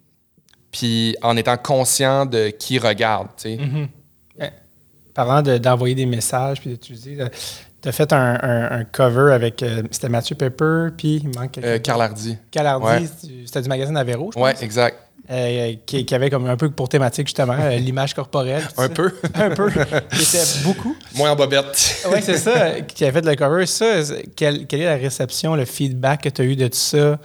puis 0.72 1.16
en 1.22 1.36
étant 1.36 1.56
conscient 1.56 2.26
de 2.26 2.48
qui 2.50 2.78
regarde, 2.78 3.28
tu 3.36 3.56
sais. 3.56 3.58
Parlant 5.14 5.40
de- 5.40 5.56
d'envoyer 5.56 5.94
des 5.94 6.04
messages 6.04 6.60
puis 6.60 6.68
d'utiliser. 6.70 7.16
Tu 7.80 7.88
as 7.88 7.92
fait 7.92 8.12
un, 8.12 8.38
un- 8.42 8.80
un 8.80 8.84
cover 8.84 9.32
avec. 9.32 9.62
euh, 9.62 9.82
C'était 9.90 10.10
Mathieu 10.10 10.34
Pepper, 10.36 10.88
puis 10.94 11.22
il 11.24 11.28
manque. 11.38 11.56
Euh, 11.58 11.78
Carl 11.78 12.02
Hardy. 12.02 12.36
Carl 12.50 12.66
Hardy, 12.66 13.04
Ouais. 13.04 13.08
c'était 13.46 13.62
du 13.62 13.68
magazine 13.70 13.96
Avero, 13.96 14.30
je 14.32 14.38
pense. 14.38 14.42
Ouais, 14.42 14.54
exact. 14.62 14.98
Euh, 15.28 15.74
qui, 15.86 16.06
qui 16.06 16.14
avait 16.14 16.30
comme 16.30 16.46
un 16.46 16.56
peu 16.56 16.70
pour 16.70 16.88
thématique 16.88 17.26
justement 17.26 17.56
euh, 17.58 17.76
l'image 17.78 18.14
corporelle. 18.14 18.62
Un 18.76 18.82
ça. 18.84 18.88
peu. 18.88 19.12
un 19.34 19.50
peu. 19.50 19.70
Qui 19.70 20.22
était 20.22 20.44
beaucoup. 20.64 20.94
Moins 21.16 21.32
en 21.32 21.36
bobette. 21.36 22.06
Oui, 22.12 22.18
c'est 22.22 22.38
ça, 22.38 22.50
euh, 22.56 22.80
qui 22.86 23.04
a 23.04 23.10
fait 23.10 23.24
le 23.24 23.34
cover. 23.34 23.66
Ça, 23.66 23.86
quelle, 24.36 24.66
quelle 24.66 24.82
est 24.82 24.84
la 24.86 24.94
réception, 24.96 25.56
le 25.56 25.64
feedback 25.64 26.22
que 26.22 26.28
tu 26.28 26.42
as 26.42 26.44
eu 26.44 26.54
de 26.54 26.68
tout 26.68 26.76
ça? 26.76 26.96
Euh, 26.98 27.18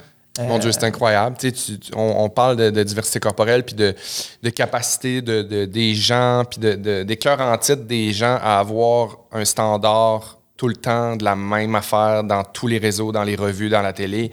Mon 0.48 0.58
Dieu, 0.58 0.72
c'est 0.72 0.82
incroyable. 0.84 1.36
Tu 1.38 1.52
on, 1.94 2.24
on 2.24 2.28
parle 2.28 2.56
de, 2.56 2.70
de 2.70 2.82
diversité 2.82 3.20
corporelle, 3.20 3.64
puis 3.64 3.74
de, 3.76 3.94
de 4.42 4.50
capacité 4.50 5.20
de, 5.22 5.42
de- 5.42 5.64
des 5.66 5.94
gens, 5.94 6.42
puis 6.48 6.58
de, 6.58 6.72
de, 6.74 7.02
des 7.04 7.16
cœurs 7.16 7.40
en 7.40 7.56
titre 7.58 7.82
des 7.84 8.12
gens 8.12 8.38
à 8.42 8.58
avoir 8.58 9.18
un 9.30 9.44
standard 9.44 10.38
tout 10.56 10.68
le 10.68 10.76
temps 10.76 11.16
de 11.16 11.24
la 11.24 11.36
même 11.36 11.74
affaire 11.74 12.24
dans 12.24 12.42
tous 12.44 12.66
les 12.66 12.78
réseaux, 12.78 13.12
dans 13.12 13.24
les 13.24 13.36
revues, 13.36 13.68
dans 13.68 13.82
la 13.82 13.92
télé. 13.92 14.30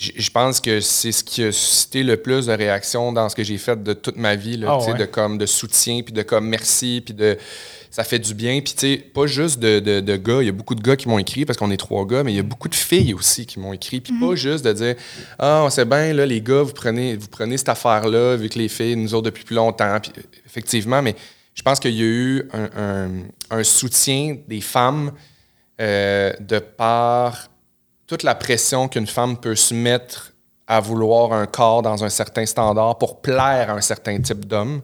Je 0.00 0.30
pense 0.30 0.60
que 0.60 0.80
c'est 0.80 1.10
ce 1.10 1.24
qui 1.24 1.42
a 1.42 1.50
suscité 1.50 2.04
le 2.04 2.16
plus 2.16 2.46
de 2.46 2.52
réactions 2.52 3.10
dans 3.12 3.28
ce 3.28 3.34
que 3.34 3.42
j'ai 3.42 3.58
fait 3.58 3.82
de 3.82 3.92
toute 3.94 4.16
ma 4.16 4.36
vie, 4.36 4.56
là, 4.56 4.68
Ah 4.80 4.84
ouais. 4.92 4.94
de 4.96 5.04
comme 5.06 5.38
de 5.38 5.46
soutien, 5.46 6.02
puis 6.02 6.12
de 6.12 6.22
comme 6.22 6.46
merci, 6.48 7.02
puis 7.04 7.14
de 7.14 7.36
ça 7.90 8.04
fait 8.04 8.20
du 8.20 8.32
bien. 8.34 8.60
Puis 8.60 8.74
tu 8.74 8.80
sais, 8.80 8.96
pas 8.98 9.26
juste 9.26 9.58
de, 9.58 9.80
de- 9.80 9.98
de 9.98 10.16
gars, 10.16 10.38
il 10.40 10.46
y 10.46 10.48
a 10.50 10.52
beaucoup 10.52 10.76
de 10.76 10.82
gars 10.82 10.94
qui 10.94 11.08
m'ont 11.08 11.18
écrit 11.18 11.44
parce 11.44 11.58
qu'on 11.58 11.72
est 11.72 11.76
trois 11.78 12.06
gars, 12.06 12.22
mais 12.22 12.32
il 12.32 12.36
y 12.36 12.38
a 12.38 12.44
beaucoup 12.44 12.68
de 12.68 12.74
filles 12.76 13.12
aussi 13.12 13.44
qui 13.44 13.58
m'ont 13.58 13.72
écrit. 13.72 14.00
Puis 14.00 14.12
pas 14.20 14.36
juste 14.36 14.64
de 14.64 14.72
dire 14.72 14.94
ah 15.38 15.62
on 15.64 15.70
sait 15.70 15.84
bien 15.86 16.12
là 16.12 16.24
les 16.26 16.42
gars 16.42 16.62
vous 16.62 16.74
prenez 16.74 17.16
vous 17.16 17.26
prenez 17.28 17.56
cette 17.58 17.70
affaire 17.70 18.06
là 18.06 18.36
vu 18.36 18.48
que 18.50 18.58
les 18.58 18.68
filles 18.68 18.94
nous 18.94 19.14
autres 19.14 19.24
depuis 19.24 19.42
plus 19.44 19.56
longtemps. 19.56 19.98
Puis 20.00 20.12
effectivement, 20.46 21.02
mais 21.02 21.16
je 21.54 21.62
pense 21.62 21.80
qu'il 21.80 21.94
y 21.94 22.02
a 22.02 22.04
eu 22.04 22.48
un, 22.52 22.68
un- 22.80 23.10
un 23.58 23.64
soutien 23.64 24.36
des 24.46 24.60
femmes 24.60 25.10
euh, 25.80 26.32
de 26.38 26.58
par 26.60 27.48
toute 28.08 28.22
la 28.24 28.34
pression 28.34 28.88
qu'une 28.88 29.06
femme 29.06 29.36
peut 29.36 29.54
se 29.54 29.74
mettre 29.74 30.32
à 30.66 30.80
vouloir 30.80 31.32
un 31.32 31.46
corps 31.46 31.82
dans 31.82 32.02
un 32.02 32.08
certain 32.08 32.44
standard 32.46 32.98
pour 32.98 33.20
plaire 33.20 33.70
à 33.70 33.74
un 33.74 33.80
certain 33.80 34.18
type 34.20 34.46
d'homme. 34.46 34.80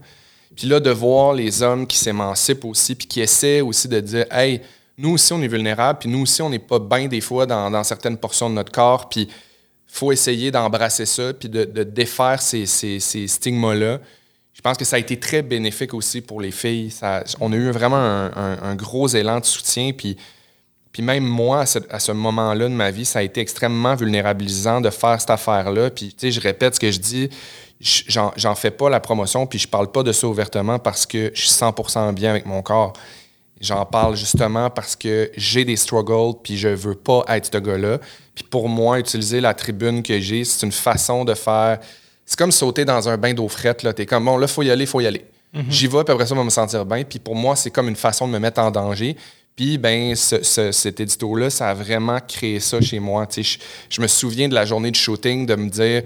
Puis 0.54 0.68
là, 0.68 0.78
de 0.78 0.90
voir 0.90 1.32
les 1.32 1.62
hommes 1.62 1.86
qui 1.86 1.98
s'émancipent 1.98 2.64
aussi, 2.64 2.94
puis 2.94 3.08
qui 3.08 3.20
essaient 3.20 3.60
aussi 3.60 3.88
de 3.88 3.98
dire 3.98 4.26
Hey, 4.30 4.60
nous 4.96 5.10
aussi, 5.10 5.32
on 5.32 5.42
est 5.42 5.48
vulnérables, 5.48 5.98
puis 5.98 6.08
nous 6.08 6.20
aussi, 6.20 6.42
on 6.42 6.50
n'est 6.50 6.60
pas 6.60 6.78
bien 6.78 7.08
des 7.08 7.20
fois 7.20 7.46
dans, 7.46 7.82
certaines 7.82 8.16
portions 8.16 8.48
de 8.48 8.54
notre 8.54 8.70
corps, 8.70 9.08
puis 9.08 9.28
faut 9.86 10.12
essayer 10.12 10.50
d'embrasser 10.50 11.06
ça, 11.06 11.32
puis 11.32 11.48
de, 11.48 11.82
défaire 11.82 12.40
ces, 12.40 12.66
stigmas-là. 12.66 14.00
Je 14.52 14.60
pense 14.60 14.76
que 14.76 14.84
ça 14.84 14.96
a 14.96 14.98
été 14.98 15.18
très 15.18 15.42
bénéfique 15.42 15.94
aussi 15.94 16.20
pour 16.20 16.40
les 16.40 16.52
filles. 16.52 16.92
On 17.40 17.52
a 17.52 17.56
eu 17.56 17.70
vraiment 17.70 17.96
un, 17.96 18.74
gros 18.76 19.08
élan 19.08 19.40
de 19.40 19.44
soutien, 19.44 19.92
puis 20.94 21.02
même 21.02 21.24
moi, 21.24 21.64
à 21.90 21.98
ce, 21.98 22.12
moment-là 22.12 22.68
de 22.68 22.72
ma 22.72 22.92
vie, 22.92 23.04
ça 23.04 23.18
a 23.18 23.22
été 23.22 23.40
extrêmement 23.40 23.96
vulnérabilisant 23.96 24.80
de 24.80 24.90
faire 24.90 25.20
cette 25.20 25.30
affaire-là. 25.30 25.90
Puis, 25.90 26.10
tu 26.10 26.14
sais, 26.18 26.30
je 26.30 26.40
répète 26.40 26.76
ce 26.76 26.80
que 26.80 26.92
je 26.92 27.00
dis, 27.00 27.30
j'en 27.80 28.54
fais 28.54 28.70
pas 28.70 28.88
la 28.88 29.00
promotion, 29.00 29.44
puis 29.44 29.58
je 29.58 29.66
parle 29.66 29.90
pas 29.90 30.04
de 30.04 30.12
ça 30.12 30.28
ouvertement 30.28 30.78
parce 30.78 31.04
que 31.04 31.32
je 31.34 31.40
suis 31.40 31.50
100% 31.50 32.14
bien 32.14 32.30
avec 32.30 32.46
mon 32.46 32.62
corps. 32.62 32.92
J'en 33.60 33.84
parle 33.84 34.14
justement 34.14 34.70
parce 34.70 34.94
que 34.94 35.32
j'ai 35.36 35.64
des 35.64 35.74
struggles, 35.74 36.38
puis 36.40 36.56
je 36.56 36.68
veux 36.68 36.94
pas 36.94 37.24
être 37.26 37.50
ce 37.52 37.58
gars-là. 37.58 37.98
Puis 38.32 38.44
pour 38.44 38.68
moi, 38.68 39.00
utiliser 39.00 39.40
la 39.40 39.52
tribune 39.52 40.00
que 40.00 40.20
j'ai, 40.20 40.44
c'est 40.44 40.64
une 40.64 40.72
façon 40.72 41.24
de 41.24 41.34
faire. 41.34 41.80
C'est 42.24 42.38
comme 42.38 42.52
sauter 42.52 42.84
dans 42.84 43.08
un 43.08 43.16
bain 43.16 43.34
d'eau 43.34 43.48
frette. 43.48 43.82
Là. 43.82 43.92
T'es 43.92 44.06
comme, 44.06 44.26
bon, 44.26 44.36
là, 44.36 44.46
faut 44.46 44.62
y 44.62 44.70
aller, 44.70 44.86
faut 44.86 45.00
y 45.00 45.08
aller. 45.08 45.24
J'y 45.68 45.86
vais, 45.86 46.04
puis 46.04 46.12
après 46.12 46.26
ça, 46.26 46.34
on 46.34 46.38
va 46.38 46.44
me 46.44 46.50
sentir 46.50 46.84
bien. 46.84 47.02
Puis 47.02 47.18
pour 47.18 47.34
moi, 47.34 47.56
c'est 47.56 47.70
comme 47.70 47.88
une 47.88 47.96
façon 47.96 48.28
de 48.28 48.32
me 48.32 48.38
mettre 48.38 48.60
en 48.60 48.70
danger. 48.70 49.16
Puis, 49.56 49.78
ben, 49.78 50.14
ce- 50.16 50.42
ce- 50.42 50.72
cet 50.72 50.98
édito-là, 51.00 51.48
ça 51.50 51.70
a 51.70 51.74
vraiment 51.74 52.18
créé 52.26 52.58
ça 52.60 52.80
chez 52.80 52.98
moi. 52.98 53.26
Je, 53.36 53.56
je 53.88 54.00
me 54.00 54.06
souviens 54.08 54.48
de 54.48 54.54
la 54.54 54.64
journée 54.64 54.90
de 54.90 54.96
shooting, 54.96 55.46
de 55.46 55.54
me 55.54 55.68
dire, 55.70 56.02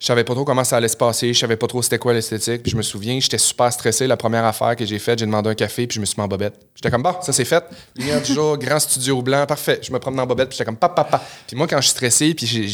je 0.00 0.06
savais 0.06 0.22
pas 0.24 0.32
trop 0.32 0.44
comment 0.44 0.62
ça 0.64 0.76
allait 0.76 0.88
se 0.88 0.96
passer, 0.96 1.34
je 1.34 1.38
savais 1.40 1.56
pas 1.56 1.66
trop 1.66 1.82
c'était 1.82 1.98
quoi 1.98 2.14
l'esthétique. 2.14 2.62
Puis 2.62 2.70
je 2.70 2.76
me 2.76 2.82
souviens, 2.82 3.18
j'étais 3.20 3.36
super 3.36 3.70
stressé. 3.72 4.06
La 4.06 4.16
première 4.16 4.44
affaire 4.44 4.76
que 4.76 4.86
j'ai 4.86 4.98
faite, 4.98 5.18
j'ai 5.18 5.26
demandé 5.26 5.50
un 5.50 5.54
café, 5.54 5.86
puis 5.86 5.96
je 5.96 6.00
me 6.00 6.06
suis 6.06 6.14
mis 6.16 6.24
en 6.24 6.28
bobette. 6.28 6.54
J'étais 6.74 6.90
comme, 6.90 7.02
bon, 7.02 7.16
ça 7.20 7.32
c'est 7.32 7.44
fait. 7.44 7.64
Lumière 7.96 8.22
du 8.22 8.32
jour, 8.32 8.56
grand 8.56 8.78
studio 8.78 9.20
blanc, 9.20 9.44
parfait. 9.44 9.80
Je 9.82 9.92
me 9.92 9.98
promène 9.98 10.20
en 10.20 10.26
bobette, 10.26 10.48
puis 10.48 10.56
j'étais 10.56 10.64
comme, 10.66 10.76
papa, 10.76 11.04
papa. 11.04 11.22
Puis 11.46 11.56
moi, 11.56 11.66
quand 11.66 11.78
je 11.78 11.88
suis 11.88 11.90
stressé, 11.90 12.32
puis 12.32 12.46
j'ai, 12.46 12.66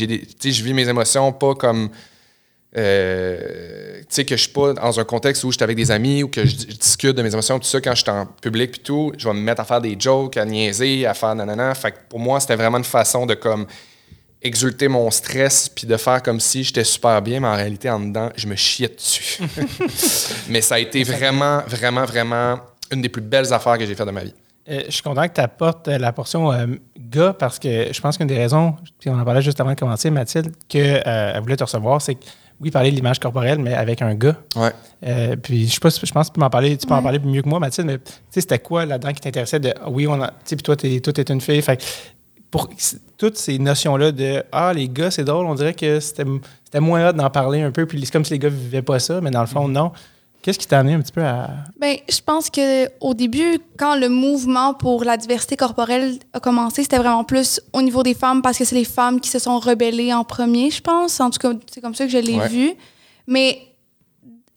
je 0.53 0.63
vis 0.63 0.73
mes 0.75 0.89
émotions 0.89 1.33
pas 1.33 1.55
comme. 1.55 1.89
Euh, 2.77 3.99
tu 4.01 4.07
sais, 4.09 4.25
que 4.25 4.37
je 4.37 4.43
suis 4.43 4.53
pas 4.53 4.73
dans 4.73 5.01
un 5.01 5.05
contexte 5.05 5.45
où 5.45 5.51
je 5.51 5.57
suis 5.57 5.65
avec 5.65 5.77
des 5.77 5.91
amis 5.91 6.23
ou 6.23 6.29
que 6.29 6.45
je, 6.45 6.57
je 6.57 6.77
discute 6.77 7.13
de 7.17 7.23
mes 7.23 7.33
émotions, 7.33 7.59
tout 7.59 7.67
ça, 7.67 7.81
quand 7.81 7.95
je 7.95 8.03
suis 8.03 8.11
en 8.11 8.27
public 8.27 8.73
puis 8.73 8.81
tout, 8.81 9.13
je 9.17 9.29
vais 9.29 9.35
me 9.35 9.41
mettre 9.41 9.61
à 9.61 9.65
faire 9.65 9.81
des 9.81 9.97
jokes, 9.99 10.37
à 10.37 10.45
niaiser, 10.45 11.07
à 11.07 11.15
faire 11.15 11.35
nanana. 11.35 11.75
Fait 11.75 11.93
que 11.93 11.99
pour 12.09 12.19
moi, 12.19 12.41
c'était 12.41 12.57
vraiment 12.57 12.79
une 12.79 12.85
façon 12.85 13.27
de 13.27 13.35
comme 13.35 13.67
exulter 14.43 14.89
mon 14.89 15.11
stress 15.11 15.69
puis 15.69 15.87
de 15.87 15.97
faire 15.97 16.23
comme 16.23 16.39
si 16.39 16.65
j'étais 16.65 16.85
super 16.85 17.23
bien, 17.23 17.41
mais 17.41 17.49
en 17.49 17.57
réalité, 17.57 17.89
en 17.89 18.01
dedans, 18.01 18.29
je 18.37 18.47
me 18.47 18.57
chiais 18.57 18.89
dessus. 18.89 19.43
mais 20.49 20.61
ça 20.61 20.75
a 20.75 20.79
été 20.79 21.03
vraiment, 21.03 21.63
vraiment, 21.67 22.05
vraiment 22.05 22.59
une 22.91 23.03
des 23.03 23.09
plus 23.09 23.23
belles 23.23 23.53
affaires 23.53 23.79
que 23.79 23.87
j'ai 23.87 23.95
faites 23.95 24.07
de 24.07 24.13
ma 24.13 24.25
vie. 24.25 24.35
Euh, 24.69 24.83
je 24.87 24.93
suis 24.93 25.03
content 25.03 25.29
que 25.29 25.35
tu 25.35 25.41
apportes 25.41 25.89
euh, 25.89 25.99
la 25.99 26.13
portion 26.13 26.51
euh, 26.51 26.67
gars 26.99 27.35
parce 27.39 27.59
que 27.59 27.93
je 27.93 28.01
pense 28.01 28.17
qu'une 28.17 28.27
des 28.27 28.39
raisons, 28.39 28.75
puis 28.99 29.11
on 29.11 29.19
en 29.19 29.25
parlait 29.25 29.43
juste 29.43 29.61
avant 29.61 29.71
de 29.71 29.79
commencer, 29.79 30.11
Mathilde, 30.11 30.53
qu'elle 30.69 31.39
voulait 31.43 31.57
te 31.57 31.65
recevoir, 31.65 32.01
c'est 32.01 32.15
que 32.15 32.25
oui, 32.61 32.71
parler 32.71 32.91
de 32.91 32.97
l'image 32.97 33.19
corporelle, 33.19 33.59
mais 33.59 33.75
avec 33.75 34.01
un 34.03 34.15
gars. 34.15 34.37
Ouais. 34.57 34.71
Euh, 35.07 35.37
puis 35.37 35.67
je 35.67 35.73
sais 35.75 35.81
pas, 35.81 35.91
si- 35.91 36.01
je 36.05 36.13
pense 36.13 36.29
que 36.29 36.33
tu 36.33 36.39
peux 36.39 36.41
m'en 36.45 36.51
parler, 36.51 36.77
tu 36.77 36.87
peux 36.87 36.95
en 36.95 37.03
parler 37.03 37.19
mieux 37.19 37.43
que 37.43 37.49
moi, 37.49 37.59
Mathilde, 37.61 37.87
mais 37.89 37.99
tu 37.99 38.13
sais, 38.31 38.41
c'était 38.41 38.59
quoi 38.59 38.87
là-dedans 38.87 39.13
qui 39.13 39.21
t'intéressait 39.21 39.61
de 39.61 39.73
ah 39.81 39.91
oui, 39.91 40.07
on 40.07 40.21
a. 40.23 40.29
Tu 40.29 40.35
sais, 40.45 40.57
puis 40.57 40.63
toi, 40.63 40.77
t'es, 40.77 41.01
toi, 41.01 41.13
t'es 41.13 41.23
une 41.33 41.41
fille. 41.41 41.61
Fait 41.63 41.77
que 41.77 41.83
pour 42.51 42.71
toutes 43.19 43.37
ces 43.37 43.59
notions-là 43.59 44.13
de 44.13 44.43
Ah, 44.53 44.73
les 44.75 44.89
gars, 44.89 45.11
c'est 45.11 45.25
drôle, 45.25 45.47
on 45.47 45.55
dirait 45.55 45.75
que 45.75 45.99
c'était, 46.01 46.25
c'était 46.65 46.81
moins 46.81 47.09
hot 47.11 47.13
d'en 47.13 47.29
parler 47.31 47.61
un 47.63 47.71
peu, 47.73 47.85
puis 47.87 48.01
c'est 48.05 48.13
comme 48.13 48.25
si 48.25 48.33
les 48.33 48.39
gars 48.39 48.49
vivaient 48.49 48.83
pas 48.83 48.99
ça, 49.01 49.21
mais 49.21 49.31
dans 49.31 49.41
le 49.41 49.47
fond, 49.49 49.67
non. 49.69 49.91
Qu'est-ce 50.45 50.59
qui 50.59 50.67
t'a 50.67 50.81
amené 50.81 50.93
un 50.95 51.01
petit 51.01 51.11
peu 51.13 51.25
à. 51.25 51.49
Ben, 51.81 51.97
je 52.07 52.21
pense 52.21 52.51
que 52.51 52.87
au 53.01 53.15
début, 53.15 53.59
quand 53.79 53.97
le 53.97 54.11
mouvement 54.11 54.75
pour 54.75 55.03
la 55.03 55.17
diversité 55.17 55.57
corporelle 55.57 56.19
a 56.35 56.39
commencé, 56.41 56.83
c'était 56.83 56.99
vraiment 56.99 57.25
plus 57.25 57.63
au 57.73 57.81
niveau 57.81 58.03
des 58.03 58.13
femmes 58.13 58.43
parce 58.43 58.59
que 58.59 58.65
c'est 58.67 58.75
les 58.75 58.85
femmes 58.85 59.21
qui 59.21 59.31
se 59.31 59.39
sont 59.39 59.59
rebellées 59.59 60.13
en 60.13 60.23
premier, 60.23 60.71
je 60.71 60.83
pense. 60.83 61.19
En 61.21 61.31
tout 61.31 61.39
cas, 61.39 61.53
c'est 61.73 61.81
comme 61.81 61.95
ça 61.95 62.05
que 62.05 62.11
je 62.13 62.19
l'ai 62.19 62.37
Ouais. 62.39 62.49
vu. 62.49 62.73
Mais 63.27 63.59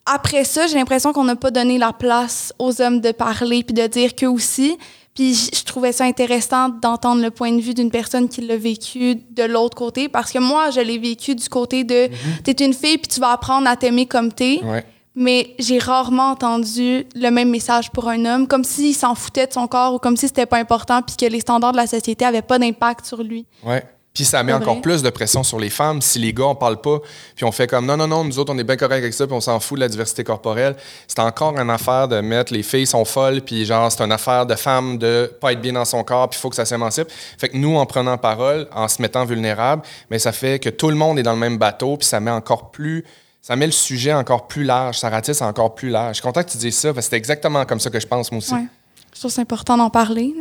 après 0.06 0.44
ça, 0.44 0.68
j'ai 0.68 0.76
l'impression 0.76 1.14
qu'on 1.14 1.24
n'a 1.24 1.38
pas 1.38 1.52
donné 1.52 1.78
la 1.78 1.94
place 1.94 2.54
aux 2.60 2.82
hommes 2.82 3.00
de 3.00 3.12
parler 3.14 3.64
puis 3.64 3.74
de 3.74 3.88
dire 3.88 4.14
qu'eux 4.14 4.28
aussi. 4.28 4.78
Puis 5.16 5.34
je 5.54 5.64
trouvais 5.64 5.94
ça 5.94 6.04
intéressant 6.04 6.70
d'entendre 6.70 7.22
le 7.24 7.32
point 7.32 7.52
de 7.52 7.60
vue 7.62 7.74
d'une 7.74 7.90
personne 7.92 8.30
qui 8.30 8.42
l'a 8.42 8.56
vécu 8.58 9.16
de 9.32 9.44
l'autre 9.44 9.76
côté 9.76 10.10
parce 10.10 10.32
que 10.32 10.38
moi, 10.40 10.70
je 10.70 10.80
l'ai 10.82 10.98
vécu 11.00 11.34
du 11.34 11.48
côté 11.50 11.84
de 11.84 12.10
t'es 12.44 12.52
une 12.64 12.74
fille 12.74 12.98
puis 12.98 13.08
tu 13.08 13.20
vas 13.20 13.32
apprendre 13.32 13.68
à 13.68 13.76
t'aimer 13.78 14.06
comme 14.06 14.32
t'es 14.32 14.60
Ouais. 14.64 14.86
Mais 15.20 15.55
j'ai 15.57 15.80
rarement 15.80 16.30
entendu 16.30 17.07
le 17.15 17.30
même 17.32 17.49
message 17.49 17.89
pour 17.89 18.07
un 18.07 18.24
homme, 18.24 18.47
comme 18.47 18.63
s'il 18.63 18.93
s'en 18.93 19.15
foutait 19.15 19.47
de 19.47 19.53
son 19.53 19.65
corps 19.65 19.95
ou 19.95 19.97
comme 19.97 20.15
si 20.15 20.28
c'était 20.28 20.45
pas 20.45 20.57
important 20.57 21.01
puis 21.01 21.15
que 21.18 21.26
les 21.26 21.39
standards 21.39 21.72
de 21.72 21.78
la 21.78 21.88
société 21.88 22.24
avaient 22.24 22.43
pas 22.43 22.59
d'impact 22.59 23.03
sur 23.03 23.24
lui. 23.24 23.47
Ouais. 23.65 23.84
Puis 24.13 24.26
ça 24.26 24.43
met 24.43 24.53
encore 24.53 24.80
plus 24.80 25.01
de 25.01 25.09
pression 25.09 25.41
sur 25.43 25.59
les 25.59 25.72
femmes. 25.72 26.01
Si 26.03 26.20
les 26.20 26.34
gars, 26.34 26.45
on 26.45 26.55
parle 26.55 26.82
pas, 26.82 26.99
puis 27.36 27.45
on 27.45 27.51
fait 27.51 27.68
comme 27.68 27.88
non, 27.88 27.97
non, 27.97 28.07
non, 28.07 28.24
nous 28.24 28.38
autres, 28.38 28.53
on 28.53 28.57
est 28.59 28.63
bien 28.63 28.76
corrects 28.76 29.03
avec 29.03 29.13
ça, 29.13 29.26
puis 29.26 29.36
on 29.36 29.41
s'en 29.41 29.59
fout 29.59 29.76
de 29.78 29.82
la 29.82 29.89
diversité 29.89 30.24
corporelle. 30.24 30.76
C'est 31.07 31.20
encore 31.20 31.57
une 31.57 31.70
affaire 31.70 32.07
de 32.07 32.22
mettre 32.22 32.53
les 32.53 32.63
filles 32.63 32.88
sont 32.88 33.05
folles, 33.05 33.41
puis 33.41 33.65
genre, 33.65 33.91
c'est 33.91 34.03
une 34.03 34.11
affaire 34.11 34.45
de 34.45 34.55
femme 34.55 34.99
de 34.99 35.32
pas 35.39 35.51
être 35.51 35.61
bien 35.61 35.74
dans 35.74 35.86
son 35.86 36.03
corps, 36.03 36.30
puis 36.30 36.38
il 36.39 36.41
faut 36.41 36.49
que 36.49 36.55
ça 36.55 36.65
s'émancipe. 36.65 37.07
Fait 37.39 37.49
que 37.49 37.57
nous, 37.57 37.76
en 37.76 37.86
prenant 37.88 38.18
parole, 38.18 38.68
en 38.72 38.88
se 38.88 39.01
mettant 39.01 39.26
vulnérable, 39.26 39.82
mais 40.09 40.18
ça 40.20 40.32
fait 40.32 40.59
que 40.59 40.70
tout 40.70 40.89
le 40.89 40.95
monde 40.95 41.20
est 41.20 41.24
dans 41.24 41.34
le 41.34 41.39
même 41.39 41.57
bateau, 41.57 41.97
puis 41.97 42.07
ça 42.07 42.20
met 42.20 42.32
encore 42.32 42.72
plus. 42.72 43.03
Ça 43.48 43.56
met 43.56 43.66
le 43.66 43.72
sujet 43.72 44.12
encore 44.12 44.45
plus 44.50 44.66
large, 44.66 44.98
ça 45.00 45.10
ratisse 45.10 45.41
encore 45.41 45.74
plus 45.74 45.88
large. 45.88 46.10
Je 46.10 46.14
suis 46.16 46.22
content 46.22 46.43
que 46.43 46.50
tu 46.50 46.58
dises 46.58 46.76
ça, 46.78 46.93
parce 46.93 47.06
que 47.06 47.12
c'est 47.12 47.16
exactement 47.16 47.64
comme 47.64 47.80
ça 47.80 47.89
que 47.89 47.98
je 47.98 48.06
pense, 48.06 48.30
moi 48.30 48.39
aussi. 48.39 48.54
Ouais. 48.54 48.66
Je 49.14 49.20
trouve 49.20 49.32
que 49.32 49.36
c'est 49.36 49.41
important 49.41 49.78
d'en 49.78 49.89
parler. 49.89 50.36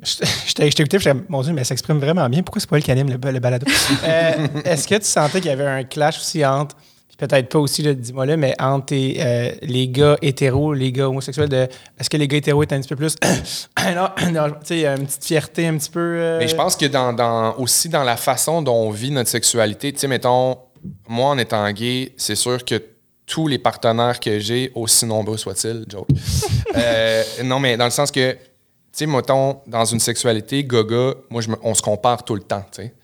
Je 0.00 0.24
je 0.46 0.54
t'ai 0.54 0.70
je 0.70 1.10
mon 1.28 1.42
Dieu, 1.42 1.52
mais 1.54 1.62
elle 1.62 1.66
s'exprime 1.66 1.98
vraiment 1.98 2.28
bien. 2.28 2.44
Pourquoi 2.44 2.60
c'est 2.60 2.70
pas 2.70 2.76
elle 2.76 2.84
qui 2.84 2.92
anime 2.92 3.08
le, 3.20 3.30
le 3.32 3.40
balado? 3.40 3.66
Euh, 4.04 4.46
est-ce 4.64 4.86
que 4.86 4.94
tu 4.94 5.06
sentais 5.06 5.40
qu'il 5.40 5.50
y 5.50 5.52
avait 5.52 5.66
un 5.66 5.82
clash 5.82 6.18
aussi 6.18 6.46
entre, 6.46 6.76
puis 7.08 7.16
peut-être 7.18 7.48
pas 7.48 7.58
aussi, 7.58 7.82
dis-moi 7.96 8.26
là, 8.26 8.36
mais 8.36 8.54
entre 8.60 8.86
tes, 8.86 9.16
euh, 9.18 9.50
les 9.62 9.88
gars 9.88 10.16
hétéros, 10.22 10.72
les 10.72 10.92
gars 10.92 11.08
homosexuels, 11.08 11.48
de, 11.48 11.66
est-ce 11.98 12.08
que 12.08 12.16
les 12.16 12.28
gars 12.28 12.36
hétéros 12.36 12.62
étaient 12.62 12.76
un 12.76 12.80
petit 12.80 12.90
peu 12.90 12.96
plus. 12.96 13.16
non, 13.96 14.08
non, 14.30 14.50
tu 14.50 14.56
sais, 14.66 14.76
il 14.76 14.80
y 14.82 14.86
a 14.86 14.94
une 14.94 15.06
petite 15.06 15.24
fierté 15.24 15.66
un 15.66 15.76
petit 15.78 15.90
peu. 15.90 15.98
euh, 15.98 16.38
Mais 16.38 16.46
je 16.46 16.54
pense 16.54 16.76
que 16.76 16.86
dans, 16.86 17.12
dans- 17.12 17.56
aussi 17.58 17.88
dans 17.88 18.04
la 18.04 18.16
façon 18.16 18.62
dont 18.62 18.76
on 18.86 18.90
vit 18.92 19.10
notre 19.10 19.30
sexualité, 19.30 19.92
tu 19.92 19.98
sais, 19.98 20.06
mettons, 20.06 20.58
moi 21.08 21.30
en 21.30 21.38
étant 21.38 21.70
gay, 21.72 22.12
c'est 22.16 22.34
sûr 22.36 22.64
que 22.64 22.82
tous 23.26 23.46
les 23.46 23.58
partenaires 23.58 24.18
que 24.20 24.38
j'ai, 24.38 24.72
aussi 24.74 25.06
nombreux 25.06 25.36
soient-ils, 25.36 25.84
joke. 25.88 26.08
Euh, 26.74 27.22
non, 27.44 27.60
mais 27.60 27.76
dans 27.76 27.84
le 27.84 27.90
sens 27.90 28.10
que, 28.10 28.32
tu 28.32 28.38
sais, 28.92 29.06
mettons, 29.06 29.60
dans 29.66 29.84
une 29.84 30.00
sexualité, 30.00 30.64
gars-gars, 30.64 31.12
moi, 31.28 31.42
je 31.42 31.50
me- 31.50 31.58
on 31.62 31.74
se 31.74 31.82
compare 31.82 32.24
tout 32.24 32.34
le 32.34 32.40
temps, 32.40 32.64
tu 32.72 32.82
sais. 32.82 32.94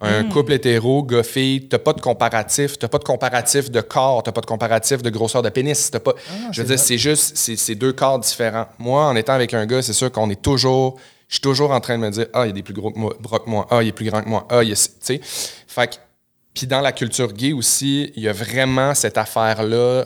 Un 0.00 0.24
couple 0.30 0.54
hétéro, 0.54 1.02
gars-fille, 1.04 1.68
t'as 1.68 1.78
pas 1.78 1.92
de 1.92 2.00
comparatif, 2.00 2.76
t'as 2.78 2.88
pas 2.88 2.98
de 2.98 3.04
comparatif 3.04 3.70
de 3.70 3.80
corps, 3.82 4.22
t'as 4.22 4.32
pas 4.32 4.40
de 4.40 4.46
comparatif 4.46 5.02
de 5.02 5.10
grosseur 5.10 5.42
de 5.42 5.48
pénis, 5.50 5.90
t'as 5.90 6.00
pas... 6.00 6.14
je 6.50 6.62
veux 6.62 6.66
dire, 6.68 6.78
c'est 6.78 6.98
juste, 6.98 7.36
c'est 7.36 7.74
deux 7.76 7.92
corps 7.92 8.18
différents. 8.18 8.66
Moi, 8.78 9.04
en 9.06 9.14
étant 9.14 9.34
avec 9.34 9.52
un 9.54 9.64
gars, 9.66 9.80
c'est 9.82 9.92
sûr 9.92 10.10
qu'on 10.10 10.28
est 10.30 10.40
toujours... 10.42 10.98
Je 11.28 11.34
suis 11.34 11.40
toujours 11.42 11.70
en 11.70 11.80
train 11.80 11.98
de 11.98 12.02
me 12.02 12.10
dire, 12.10 12.26
ah, 12.32 12.46
il 12.46 12.50
est 12.50 12.52
des 12.54 12.62
plus 12.62 12.74
gros 12.74 12.90
que 12.90 12.98
moi, 12.98 13.14
bras 13.20 13.38
que 13.38 13.48
moi, 13.48 13.66
ah, 13.70 13.80
il 13.82 13.88
est 13.88 13.92
plus 13.92 14.06
grand 14.10 14.22
que 14.22 14.28
moi, 14.28 14.44
ah, 14.50 14.64
il 14.64 14.72
est... 14.72 14.74
Tu 14.74 14.90
sais, 15.00 15.20
fait 15.22 15.86
que... 15.88 15.96
Puis 16.54 16.66
dans 16.66 16.80
la 16.80 16.92
culture 16.92 17.32
gay 17.32 17.52
aussi, 17.52 18.12
il 18.16 18.22
y 18.22 18.28
a 18.28 18.32
vraiment 18.32 18.94
cette 18.94 19.18
affaire-là 19.18 20.04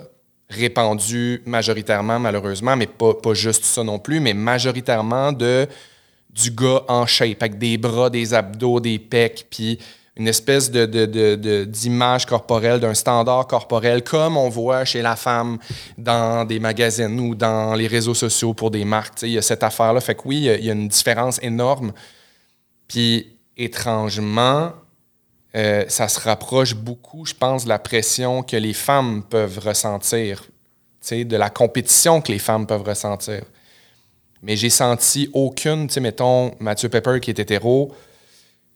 répandue 0.48 1.42
majoritairement, 1.44 2.20
malheureusement, 2.20 2.76
mais 2.76 2.86
pas, 2.86 3.14
pas 3.14 3.34
juste 3.34 3.64
ça 3.64 3.82
non 3.82 3.98
plus, 3.98 4.20
mais 4.20 4.32
majoritairement 4.32 5.32
de 5.32 5.66
du 6.30 6.50
gars 6.50 6.82
en 6.88 7.06
shape, 7.06 7.42
avec 7.42 7.58
des 7.58 7.78
bras, 7.78 8.10
des 8.10 8.34
abdos, 8.34 8.78
des 8.78 8.98
pecs, 8.98 9.46
puis 9.50 9.78
une 10.18 10.28
espèce 10.28 10.70
de, 10.70 11.64
d'image 11.64 12.24
corporelle, 12.24 12.80
d'un 12.80 12.94
standard 12.94 13.46
corporel, 13.46 14.02
comme 14.02 14.36
on 14.36 14.48
voit 14.48 14.84
chez 14.84 15.02
la 15.02 15.14
femme 15.14 15.58
dans 15.98 16.46
des 16.46 16.58
magazines 16.58 17.20
ou 17.20 17.34
dans 17.34 17.74
les 17.74 17.86
réseaux 17.86 18.14
sociaux 18.14 18.54
pour 18.54 18.70
des 18.70 18.84
marques. 18.84 19.22
Il 19.22 19.30
y 19.30 19.38
a 19.38 19.42
cette 19.42 19.62
affaire-là. 19.62 20.00
Fait 20.00 20.14
que 20.14 20.22
oui, 20.24 20.48
il 20.58 20.64
y, 20.64 20.70
a 20.70 20.72
une 20.72 20.88
différence 20.88 21.38
énorme. 21.42 21.92
Puis 22.88 23.36
étrangement, 23.58 24.72
euh, 25.56 25.84
ça 25.88 26.08
se 26.08 26.20
rapproche 26.20 26.74
beaucoup, 26.74 27.24
je 27.24 27.34
pense, 27.34 27.64
de 27.64 27.68
la 27.68 27.78
pression 27.78 28.42
que 28.42 28.56
les 28.56 28.74
femmes 28.74 29.22
peuvent 29.28 29.58
ressentir, 29.58 30.44
de 31.10 31.36
la 31.36 31.50
compétition 31.50 32.20
que 32.20 32.30
les 32.32 32.38
femmes 32.38 32.66
peuvent 32.66 32.82
ressentir. 32.82 33.42
Mais 34.42 34.56
j'ai 34.56 34.70
senti 34.70 35.30
aucune, 35.32 35.86
tu 35.88 35.94
sais, 35.94 36.00
mettons, 36.00 36.52
Mathieu 36.60 36.88
Pepper 36.88 37.18
qui 37.20 37.30
est 37.30 37.38
hétéro, 37.38 37.92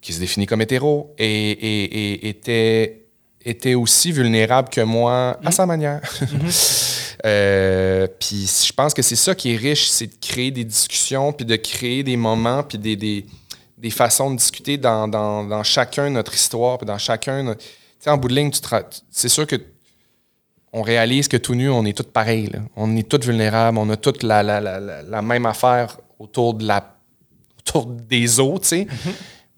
qui 0.01 0.13
se 0.13 0.21
définit 0.21 0.47
comme 0.47 0.63
hétéro, 0.63 1.15
et, 1.19 1.27
et- 1.51 1.85
et 2.25 2.29
était, 2.29 3.05
était 3.45 3.75
aussi 3.75 4.11
vulnérable 4.13 4.69
que 4.71 4.81
moi 4.81 5.39
à 5.45 5.51
sa 5.51 5.67
manière. 5.67 6.01
Euh, 7.27 8.07
puis 8.19 8.51
je 8.67 8.73
pense 8.73 8.95
que 8.95 9.03
c'est 9.03 9.15
ça 9.15 9.35
qui 9.35 9.53
est 9.53 9.57
riche, 9.59 9.89
c'est 9.91 10.07
de 10.07 10.15
créer 10.19 10.51
des 10.51 10.65
discussions, 10.65 11.35
puis 11.35 11.45
de 11.45 11.57
créer 11.57 12.03
des 12.03 12.17
moments, 12.17 12.63
puis 12.63 12.79
des, 12.79 12.97
des, 12.97 13.27
des 13.81 13.91
façons 13.91 14.31
de 14.31 14.37
discuter 14.37 14.77
dans, 14.77 15.09
dans, 15.09 15.45
dans 15.45 15.63
chacun 15.63 16.11
notre 16.11 16.35
histoire, 16.35 16.79
puis 16.79 16.87
dans 16.87 16.99
chacun... 16.99 17.43
notre- 17.43 17.61
Tu 17.61 17.67
sais, 18.01 18.11
en 18.11 18.17
bout 18.19 18.29
de 18.29 18.35
ligne, 18.35 18.51
tu 18.51 18.61
c'est 19.11 19.29
sûr 19.29 19.47
que 19.47 19.57
on 20.73 20.83
réalise 20.83 21.27
que 21.27 21.37
tout 21.37 21.55
nu, 21.55 21.69
on 21.69 21.85
est 21.85 21.97
tous 21.97 22.05
pareils. 22.05 22.47
là. 22.47 22.61
On 22.77 22.97
est 22.97 23.09
tous 23.09 23.27
vulnérables, 23.27 23.77
on 23.79 23.91
a 23.91 23.97
toutes 23.97 24.23
la, 24.23 24.43
la, 24.43 24.61
la, 24.61 24.79
la- 24.79 25.03
la 25.03 25.23
même 25.23 25.47
affaire 25.47 25.97
autour, 26.19 26.55
de 26.55 26.65
la, 26.67 26.95
autour 27.59 27.87
des 27.87 28.39
autres, 28.39 28.63
tu 28.69 28.69
sais. 28.69 28.87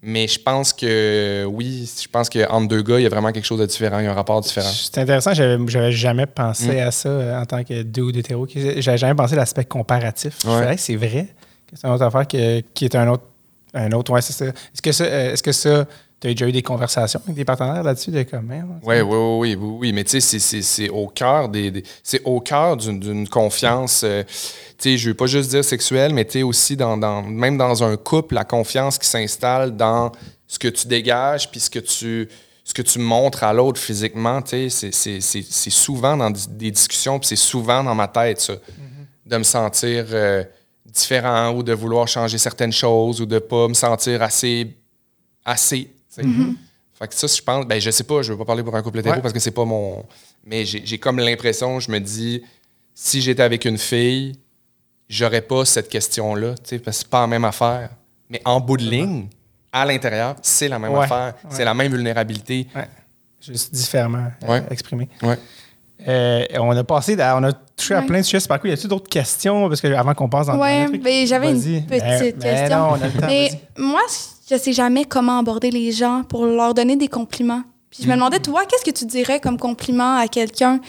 Mais 0.05 0.27
je 0.27 0.37
pense 0.39 0.73
que, 0.73 1.45
oui, 1.49 1.89
je 2.01 2.07
pense 2.09 2.29
qu'entre 2.29 2.67
deux 2.67 2.81
gars, 2.81 2.99
il 2.99 3.03
y 3.03 3.05
a 3.05 3.09
vraiment 3.09 3.31
quelque 3.31 3.45
chose 3.45 3.59
de 3.59 3.65
différent, 3.65 3.99
il 3.99 4.05
y 4.05 4.07
a 4.07 4.11
un 4.11 4.15
rapport 4.15 4.41
différent. 4.41 4.69
C'est 4.69 4.97
intéressant, 4.97 5.33
j'avais, 5.33 5.91
jamais 5.91 6.25
pensé 6.25 6.67
Mm. 6.75 6.87
à 6.87 6.91
ça 6.91 7.09
euh, 7.09 7.39
en 7.41 7.45
tant 7.45 7.63
que 7.63 7.83
dude 7.83 8.17
hétéro. 8.17 8.45
J'avais 8.77 8.97
jamais 8.97 9.15
pensé 9.15 9.33
à 9.33 9.37
l'aspect 9.37 9.63
comparatif. 9.65 10.39
Ouais. 10.45 10.75
c'est 10.77 10.95
vrai 10.97 11.27
que 11.67 11.75
c'est 11.77 11.87
une 11.87 11.93
autre 11.93 12.03
affaire 12.03 12.27
que- 12.27 12.59
qui 12.73 12.85
est 12.85 12.95
un 12.95 13.07
autre. 13.07 13.23
Un 13.73 13.91
autre, 13.93 14.11
ouais, 14.13 14.21
c'est 14.21 14.33
ça. 14.33 14.45
Est-ce 14.45 14.81
que 14.81 14.91
ça, 14.91 15.03
euh, 15.05 15.33
est-ce 15.33 15.43
que 15.43 15.51
ça 15.51 15.87
tu 16.21 16.27
as 16.29 16.31
déjà 16.33 16.47
eu 16.47 16.53
des 16.53 16.61
conversations 16.61 17.19
avec 17.25 17.35
des 17.35 17.43
partenaires 17.43 17.83
là-dessus 17.83 18.09
de 18.11 18.23
comme, 18.23 18.49
Oui, 18.49 19.01
oui, 19.01 19.01
oui, 19.01 19.01
oui, 19.01 19.55
oui, 19.59 19.75
oui. 19.81 19.93
Mais 19.93 20.05
tu 20.05 20.21
sais, 20.21 20.39
c'est- 20.39 20.89
au 20.89 21.07
cœur 21.07 21.49
des, 21.49 21.69
des- 21.69 21.83
c'est 22.01 22.21
au 22.23 22.39
cœur 22.39 22.77
d'une- 22.77 23.27
confiance. 23.27 24.03
euh, 24.05 24.23
tu 24.77 24.91
sais, 24.91 24.97
je 24.97 25.09
veux 25.09 25.15
pas 25.15 25.25
juste 25.25 25.49
dire 25.49 25.65
sexuelle, 25.65 26.13
mais 26.13 26.23
tu 26.23 26.31
sais 26.33 26.43
aussi 26.43 26.77
dans, 26.77 26.95
dans- 26.97 27.23
même 27.23 27.57
dans 27.57 27.83
un 27.83 27.97
couple, 27.97 28.35
la 28.35 28.45
confiance 28.45 28.97
qui 28.97 29.07
s'installe 29.07 29.75
dans 29.75 30.13
ce 30.47 30.57
que 30.59 30.69
tu 30.69 30.87
dégages, 30.87 31.51
puis 31.51 31.59
ce 31.59 31.69
que 31.69 31.79
tu 31.79 32.29
ce 32.65 32.73
que 32.73 32.81
tu 32.81 32.97
montres 32.99 33.43
à 33.43 33.51
l'autre 33.51 33.81
physiquement, 33.81 34.41
tu 34.41 34.49
sais, 34.51 34.69
c'est- 34.69 34.93
c'est 34.93 35.19
c'est- 35.19 35.45
c'est 35.51 35.69
souvent 35.69 36.15
dans 36.15 36.31
des 36.31 36.71
discussions, 36.71 37.19
puis 37.19 37.27
c'est 37.27 37.35
souvent 37.35 37.83
dans 37.83 37.95
ma 37.95 38.07
tête 38.07 38.39
ça, 38.39 38.53
de 39.25 39.37
me 39.37 39.43
sentir 39.43 40.05
euh, 40.11 40.45
différent 40.93 41.51
ou 41.55 41.63
de 41.63 41.73
vouloir 41.73 42.07
changer 42.07 42.37
certaines 42.37 42.71
choses 42.71 43.19
ou 43.21 43.25
de 43.25 43.39
pas 43.39 43.67
me 43.67 43.73
sentir 43.73 44.21
assez 44.21 44.75
assez. 45.45 45.93
sais. 46.09 46.23
Fait 46.93 47.07
que 47.07 47.15
ça, 47.15 47.27
je 47.27 47.41
pense, 47.41 47.65
ben 47.65 47.81
je 47.81 47.89
sais 47.89 48.03
pas, 48.03 48.21
je 48.21 48.31
veux 48.31 48.37
pas 48.37 48.45
parler 48.45 48.63
pour 48.63 48.75
un 48.75 48.81
couple 48.83 48.99
hétéro 48.99 49.15
Ouais. 49.15 49.21
parce 49.21 49.33
que 49.33 49.39
c'est 49.39 49.51
pas 49.51 49.65
mon. 49.65 50.05
Mais 50.45 50.63
j'ai 50.65 50.97
comme 50.99 51.17
l'impression, 51.19 51.79
je 51.79 51.91
me 51.91 51.99
dis, 51.99 52.43
si 52.93 53.21
j'étais 53.21 53.41
avec 53.43 53.65
une 53.65 53.77
fille, 53.79 54.33
j'aurais 55.09 55.41
pas 55.41 55.65
cette 55.65 55.89
question-là, 55.89 56.53
parce 56.55 56.69
que 56.81 56.91
c'est 56.91 57.07
pas 57.07 57.21
la 57.21 57.27
même 57.27 57.45
affaire. 57.45 57.89
Mais 58.29 58.41
en 58.45 58.59
bout 58.61 58.77
de 58.77 58.83
ligne, 58.83 59.27
à 59.71 59.85
l'intérieur, 59.85 60.35
c'est 60.43 60.67
la 60.69 60.77
même 60.79 60.93
Ouais. 60.93 61.03
affaire. 61.05 61.33
Ouais. 61.43 61.49
C'est 61.49 61.65
la 61.65 61.73
même 61.73 61.91
vulnérabilité. 61.91 62.67
Juste 63.41 63.73
différemment 63.73 64.27
euh, 64.43 64.47
Ouais. 65.23 65.37
Euh, 66.07 66.43
on 66.59 66.75
a 66.75 66.83
passé, 66.83 67.19
à- 67.19 67.37
on 67.37 67.43
a 67.43 67.53
touché 67.53 67.93
à 67.95 68.01
plein 68.01 68.19
de 68.19 68.23
sujets. 68.23 68.39
C'est 68.39 68.47
par 68.47 68.59
quoi? 68.59 68.69
Y 68.69 68.73
a-t-il 68.73 68.87
d'autres 68.89 69.09
questions? 69.09 69.67
Parce 69.69 69.81
que 69.81 69.87
avant 69.93 70.13
qu'on 70.13 70.29
passe 70.29 70.47
dans 70.47 70.57
Ouais, 70.59 70.83
le 70.83 70.89
truc. 70.89 71.03
ben, 71.03 71.25
j'avais 71.27 71.51
une 71.51 71.59
petite 71.61 71.87
Ben- 71.87 71.99
ben 71.99 72.39
question. 72.39 72.77
non, 72.77 72.85
on 72.91 72.93
a 72.93 73.07
le 73.07 73.13
temps, 73.19 73.27
Mais 73.27 73.49
moi, 73.77 74.01
je 74.49 74.57
sais 74.57 74.73
jamais 74.73 75.05
comment 75.05 75.39
aborder 75.39 75.71
les 75.71 75.91
gens 75.91 76.23
pour 76.27 76.45
leur 76.45 76.73
donner 76.73 76.95
des 76.95 77.07
compliments. 77.07 77.63
Puis 77.89 78.03
je 78.03 78.07
me 78.09 78.13
demandais, 78.15 78.39
toi, 78.39 78.63
qu'est-ce 78.67 78.83
que 78.83 78.97
tu 78.97 79.05
dirais 79.05 79.39
comme 79.39 79.57
compliment 79.57 80.17
à 80.17 80.27
quelqu'un, 80.27 80.79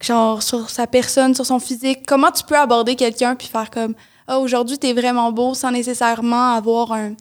genre 0.00 0.42
sur 0.42 0.70
sa 0.70 0.86
personne, 0.86 1.34
sur 1.34 1.46
son 1.46 1.58
physique? 1.58 2.00
Comment 2.06 2.30
tu 2.30 2.44
peux 2.44 2.58
aborder 2.58 2.94
quelqu'un 2.96 3.34
puis 3.36 3.48
faire 3.48 3.70
comme, 3.70 3.94
ah, 4.26 4.38
aujourd'hui, 4.38 4.78
t'es 4.78 4.92
vraiment 4.92 5.30
beau 5.32 5.54
sans 5.54 5.70
nécessairement 5.70 6.54
avoir 6.54 6.92
un, 6.92 7.12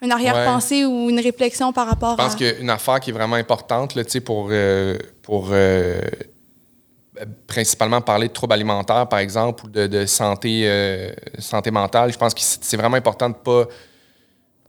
un 0.00 0.10
arrière-pensée 0.10 0.84
ou 0.84 1.10
une 1.10 1.20
réflexion 1.20 1.72
par 1.72 1.86
rapport 1.88 2.12
Je 2.12 2.24
pense 2.24 2.34
à. 2.34 2.36
qu'une 2.36 2.70
affaire 2.70 3.00
qui 3.00 3.10
est 3.10 3.12
vraiment 3.12 3.36
importante 3.36 3.94
là, 3.94 4.04
tu 4.04 4.10
sais, 4.12 4.20
pour, 4.20 4.48
euh, 4.50 4.96
pour 5.22 5.48
euh, 5.52 6.00
principalement 7.46 8.00
parler 8.00 8.28
de 8.28 8.32
troubles 8.32 8.54
alimentaires, 8.54 9.08
par 9.08 9.18
exemple, 9.18 9.66
ou 9.66 9.68
de, 9.68 9.86
de 9.86 10.06
santé, 10.06 10.62
euh, 10.64 11.12
santé 11.38 11.70
mentale, 11.70 12.12
je 12.12 12.18
pense 12.18 12.34
que 12.34 12.40
c'est 12.42 12.76
vraiment 12.76 12.96
important 12.96 13.28
de 13.28 13.34
ne 13.34 13.40
pas, 13.40 13.68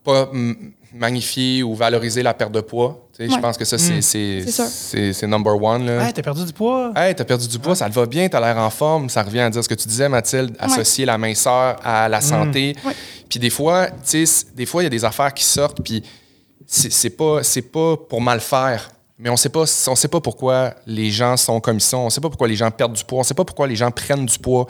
pas 0.03 0.31
magnifier 0.93 1.63
ou 1.63 1.73
valoriser 1.75 2.23
la 2.23 2.33
perte 2.33 2.51
de 2.51 2.61
poids. 2.61 3.07
Tu 3.15 3.27
sais, 3.27 3.33
Je 3.33 3.39
pense 3.39 3.57
que 3.57 3.65
ça, 3.65 3.77
c'est 3.77 4.01
c'est 4.01 5.27
number 5.27 5.61
one. 5.61 5.85
Là. 5.85 6.07
Hey, 6.07 6.13
t'as 6.13 6.21
perdu 6.21 6.45
du 6.45 6.53
poids? 6.53 6.91
Hey, 6.95 7.15
t'as 7.15 7.25
perdu 7.25 7.47
du 7.47 7.59
poids, 7.59 7.75
ça 7.75 7.89
te 7.89 7.93
va 7.93 8.05
bien, 8.05 8.29
t'as 8.29 8.39
l'air 8.39 8.57
en 8.57 8.69
forme. 8.69 9.09
Ça 9.09 9.23
revient 9.23 9.41
à 9.41 9.49
dire 9.49 9.63
ce 9.63 9.69
que 9.69 9.73
tu 9.75 9.87
disais, 9.87 10.07
Mathilde, 10.09 10.55
associer 10.59 11.05
la 11.05 11.17
minceur 11.17 11.77
à 11.83 12.07
la 12.09 12.21
santé. 12.21 12.75
Ouais. 12.85 12.93
Puis 13.29 13.39
des 13.39 13.49
fois, 13.49 13.87
des 14.55 14.65
fois, 14.65 14.83
il 14.83 14.85
y 14.85 14.87
a 14.87 14.91
des 14.91 15.05
affaires 15.05 15.33
qui 15.33 15.43
sortent, 15.43 15.81
puis 15.83 16.03
c'est 16.67 16.91
c'est 16.91 17.09
pas, 17.09 17.43
c'est 17.43 17.63
pas 17.63 17.97
pour 17.97 18.21
mal 18.21 18.39
faire. 18.39 18.89
Mais 19.19 19.29
on 19.29 19.37
sait 19.37 19.49
pas, 19.49 19.63
on 19.87 19.95
sait 19.95 20.07
pas 20.07 20.19
pourquoi 20.21 20.73
les 20.87 21.11
gens 21.11 21.37
sont 21.37 21.59
comme 21.61 21.77
ils 21.77 21.81
sont. 21.81 21.97
On 21.99 22.09
sait 22.09 22.21
pas 22.21 22.29
pourquoi 22.29 22.47
les 22.47 22.55
gens 22.55 22.71
perdent 22.71 22.93
du 22.93 23.03
poids. 23.03 23.19
On 23.19 23.23
sait 23.23 23.33
pas 23.35 23.45
pourquoi 23.45 23.67
les 23.67 23.75
gens 23.75 23.91
prennent 23.91 24.25
du 24.25 24.39
poids. 24.39 24.65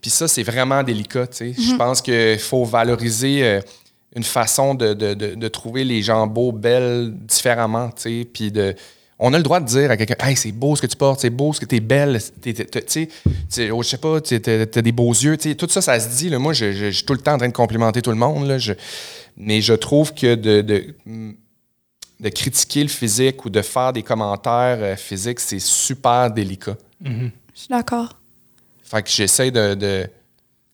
Puis 0.00 0.10
ça, 0.10 0.28
c'est 0.28 0.42
vraiment 0.42 0.82
délicat, 0.82 1.26
tu 1.28 1.36
sais. 1.36 1.52
Je 1.58 1.74
pense 1.76 2.02
qu'il 2.02 2.38
faut 2.38 2.64
valoriser 2.64 3.44
euh, 3.44 3.60
une 4.14 4.22
façon 4.24 4.74
de, 4.74 4.92
de- 4.92 5.14
de- 5.14 5.34
de 5.34 5.48
trouver 5.48 5.84
les 5.84 6.02
gens 6.02 6.26
beaux, 6.26 6.52
belles, 6.52 7.12
différemment, 7.14 7.88
tu 7.90 8.02
sais. 8.22 8.28
Puis 8.30 8.50
de... 8.52 8.74
On 9.18 9.32
a 9.32 9.38
le 9.38 9.42
droit 9.42 9.60
de 9.60 9.66
dire 9.66 9.90
à 9.90 9.96
quelqu'un, 9.96 10.26
hey, 10.26 10.36
c'est 10.36 10.52
beau 10.52 10.76
ce 10.76 10.82
que 10.82 10.86
tu 10.86 10.96
portes, 10.96 11.20
c'est 11.20 11.30
beau 11.30 11.52
ce 11.54 11.60
que 11.60 11.64
t'es 11.64 11.80
belle, 11.80 12.20
t'es- 12.42 12.52
t'es- 12.52 12.64
t'es- 12.66 12.82
tu 12.84 12.92
sais, 12.92 13.08
tu 13.50 13.70
oh, 13.70 13.82
je 13.82 13.88
sais 13.88 13.96
pas, 13.96 14.20
t'as 14.20 14.38
t'as 14.66 14.82
des 14.82 14.92
beaux 14.92 15.12
yeux, 15.14 15.38
tu 15.38 15.56
tout 15.56 15.66
ça, 15.70 15.80
ça 15.80 15.98
se 15.98 16.08
dit. 16.18 16.28
Là. 16.28 16.38
Moi, 16.38 16.52
je, 16.52 16.70
je- 16.72 16.86
je 16.90 16.96
suis 16.96 17.06
tout 17.06 17.14
le 17.14 17.20
temps 17.20 17.32
en 17.32 17.38
train 17.38 17.48
de 17.48 17.52
complimenter 17.54 18.02
tout 18.02 18.10
le 18.10 18.16
monde, 18.18 18.46
là. 18.46 18.58
Je- 18.58 18.74
mais 19.38 19.62
je 19.62 19.72
trouve 19.72 20.12
que 20.12 20.34
de, 20.34 20.60
de, 20.60 20.94
de 22.20 22.28
critiquer 22.30 22.82
le 22.82 22.88
physique 22.88 23.44
ou 23.44 23.50
de 23.50 23.62
faire 23.62 23.92
des 23.92 24.02
commentaires 24.02 24.78
euh, 24.80 24.96
physiques, 24.96 25.40
c'est 25.40 25.58
super 25.58 26.30
délicat. 26.30 26.76
Je 27.04 27.10
suis 27.54 27.68
d'accord. 27.68 28.08
Fait 28.82 29.02
que 29.02 29.08
j'essaie 29.10 29.50
de, 29.50 29.74
de- 29.74 30.06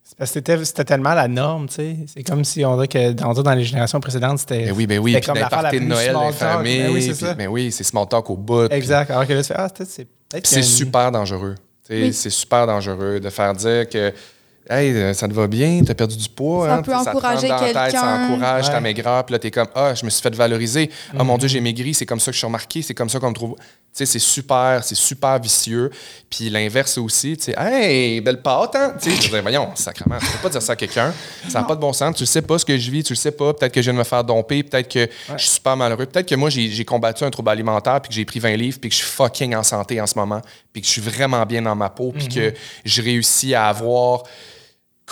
C'est 0.04 0.16
parce 0.18 0.30
que 0.30 0.34
c'était 0.34 0.64
c'était 0.64 0.84
tellement 0.84 1.14
la 1.14 1.26
norme, 1.26 1.68
tu 1.68 1.74
sais. 1.76 1.96
C'est 2.06 2.22
comme 2.22 2.44
si 2.44 2.64
on 2.64 2.74
dirait 2.74 2.86
que 2.88 3.12
dans, 3.12 3.32
dans 3.32 3.54
les 3.54 3.64
générations 3.64 3.98
précédentes, 4.00 4.38
c'était. 4.40 4.66
Ben 4.66 4.72
oui, 4.76 4.86
ben 4.86 4.98
oui, 4.98 5.12
puis 5.14 5.20
comme 5.22 5.36
la 5.38 5.48
de 5.72 5.78
Noël, 5.80 6.08
les 6.08 6.12
talk. 6.12 6.34
familles. 6.34 6.78
Ben 6.82 6.92
oui, 6.92 7.02
c'est 7.02 7.14
ça. 7.14 7.34
ben 7.34 7.48
oui, 7.48 7.72
c'est 7.72 7.84
small 7.84 8.06
talk 8.08 8.28
au 8.30 8.36
bout. 8.36 8.68
puis- 8.68 8.76
Exact. 8.78 9.10
Alors 9.10 9.26
que 9.26 9.32
là, 9.32 9.40
tu 9.42 9.48
fais, 9.48 9.54
ah, 9.56 9.68
peut-être 9.68 9.90
c'est 9.90 10.04
peut-être. 10.28 10.46
C'est 10.46 10.56
une- 10.58 10.62
super 10.62 11.10
dangereux. 11.10 11.54
Tu 11.86 11.94
sais, 11.96 12.02
Oui. 12.02 12.12
C'est 12.12 12.30
super 12.30 12.66
dangereux 12.66 13.18
de 13.18 13.30
faire 13.30 13.52
dire 13.54 13.88
que 13.88 14.12
Hey, 14.70 14.92
euh, 14.94 15.12
ça 15.12 15.26
te 15.26 15.32
va 15.32 15.48
bien, 15.48 15.82
t'as 15.84 15.94
perdu 15.94 16.16
du 16.16 16.28
pois. 16.28 16.66
Ça 16.68 16.74
hein, 16.76 16.82
peut 16.82 16.94
encourager 16.94 17.48
dans 17.48 17.56
la 17.56 17.60
tête, 17.66 17.74
Ça 17.74 17.82
quelqu'un. 17.90 18.24
encourage 18.30 18.66
ta 18.66 18.74
Ouais. 18.74 18.80
maigreur. 18.80 19.26
Puis 19.26 19.32
là, 19.32 19.38
t'es 19.40 19.50
comme, 19.50 19.66
ah, 19.74 19.92
je 19.94 20.04
me 20.04 20.10
suis 20.10 20.22
fait 20.22 20.34
valoriser. 20.34 20.88
Ah, 21.10 21.18
Mhm. 21.18 21.26
mon 21.26 21.36
Dieu, 21.38 21.48
j'ai 21.48 21.60
maigri. 21.60 21.92
C'est 21.94 22.06
comme 22.06 22.20
ça 22.20 22.26
que 22.26 22.34
je 22.34 22.38
suis 22.38 22.46
remarqué. 22.46 22.80
C'est 22.80 22.94
comme 22.94 23.08
ça 23.08 23.18
qu'on 23.18 23.30
me 23.30 23.34
trouve. 23.34 23.56
Tu 23.56 23.64
sais, 23.92 24.06
c'est 24.06 24.18
super, 24.20 24.82
c'est 24.84 24.94
super 24.94 25.38
vicieux. 25.40 25.90
Puis 26.30 26.48
l'inverse 26.48 26.96
aussi, 26.96 27.36
tu 27.36 27.44
sais, 27.44 27.54
hey, 27.58 28.20
belle 28.20 28.40
pâte, 28.40 28.76
hein? 28.76 28.94
Tu 29.02 29.10
sais, 29.10 29.16
je 29.16 29.22
veux 29.24 29.32
dire, 29.32 29.42
voyons, 29.42 29.68
sacrément, 29.74 30.16
tu 30.18 30.26
peux 30.26 30.38
pas 30.38 30.48
dire 30.48 30.62
ça 30.62 30.72
à 30.72 30.76
quelqu'un. 30.76 31.12
Ça 31.48 31.58
n'a 31.60 31.64
pas 31.66 31.74
de 31.74 31.80
bon 31.80 31.92
sens. 31.92 32.14
Tu 32.16 32.22
le 32.22 32.26
sais 32.26 32.40
pas 32.40 32.56
ce 32.58 32.64
que 32.64 32.78
je 32.78 32.90
vis, 32.90 33.02
tu 33.02 33.12
le 33.14 33.18
sais 33.18 33.32
pas. 33.32 33.52
Peut-être 33.52 33.72
que 33.72 33.82
je 33.82 33.86
viens 33.90 33.94
de 33.94 33.98
me 33.98 34.04
faire 34.04 34.22
domper. 34.22 34.62
Peut-être 34.62 34.88
que 34.88 35.08
je 35.36 35.42
suis 35.42 35.50
super 35.56 35.76
malheureux. 35.76 36.06
Peut-être 36.06 36.28
que 36.28 36.36
moi, 36.36 36.48
j'ai 36.50 36.68
j'ai 36.70 36.84
combattu 36.84 37.24
un 37.24 37.30
trouble 37.30 37.50
alimentaire, 37.50 38.00
puis 38.00 38.10
que 38.10 38.14
j'ai 38.14 38.24
pris 38.24 38.38
20 38.38 38.56
livres, 38.56 38.78
puis 38.80 38.88
que 38.88 38.94
je 38.96 39.00
suis 39.02 39.10
fucking 39.10 39.54
en 39.56 39.64
santé 39.64 40.00
en 40.00 40.06
ce 40.06 40.16
moment, 40.16 40.40
puis 40.72 40.80
que 40.80 40.86
je 40.86 40.92
suis 40.92 41.02
vraiment 41.02 41.44
bien 41.44 41.60
dans 41.62 41.74
ma 41.74 41.90
peau, 41.90 42.12
puis 42.16 42.28
que 42.28 42.54
je 42.84 43.02
réussis 43.02 43.54
à 43.54 43.66
avoir 43.66 44.22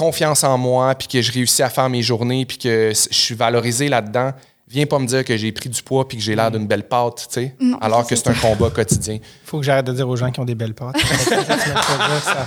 confiance 0.01 0.44
en 0.44 0.57
moi, 0.57 0.94
puis 0.94 1.09
que 1.09 1.20
je 1.20 1.30
réussis 1.30 1.62
à 1.62 1.68
faire 1.68 1.88
mes 1.90 2.03
journées, 2.03 2.46
puis 2.46 2.57
que 2.57 2.92
je 2.94 3.14
suis 3.14 3.34
valorisé 3.34 3.88
là-dedans, 3.88 4.32
viens 4.66 4.86
pas 4.86 4.98
me 4.98 5.07
dire 5.07 5.24
que 5.24 5.36
j'ai 5.36 5.53
pris 5.53 5.68
du 5.68 5.82
poids 5.82 6.09
puis 6.09 6.16
que 6.16 6.22
j'ai 6.22 6.34
l'air 6.34 6.51
d'une 6.51 6.66
belle 6.66 6.84
pâte, 6.88 7.26
tu 7.30 7.34
sais, 7.34 7.55
alors 7.82 8.07
que 8.07 8.16
c'est 8.16 8.28
un 8.28 8.34
combat 8.34 8.70
quotidien. 8.70 9.18
faut 9.44 9.59
que 9.59 9.64
j'arrête 9.64 9.84
de 9.86 9.92
dire 9.92 10.09
aux 10.09 10.16
gens 10.16 10.30
qui 10.30 10.40
ont 10.40 10.44
des 10.46 10.55
belles 10.55 10.74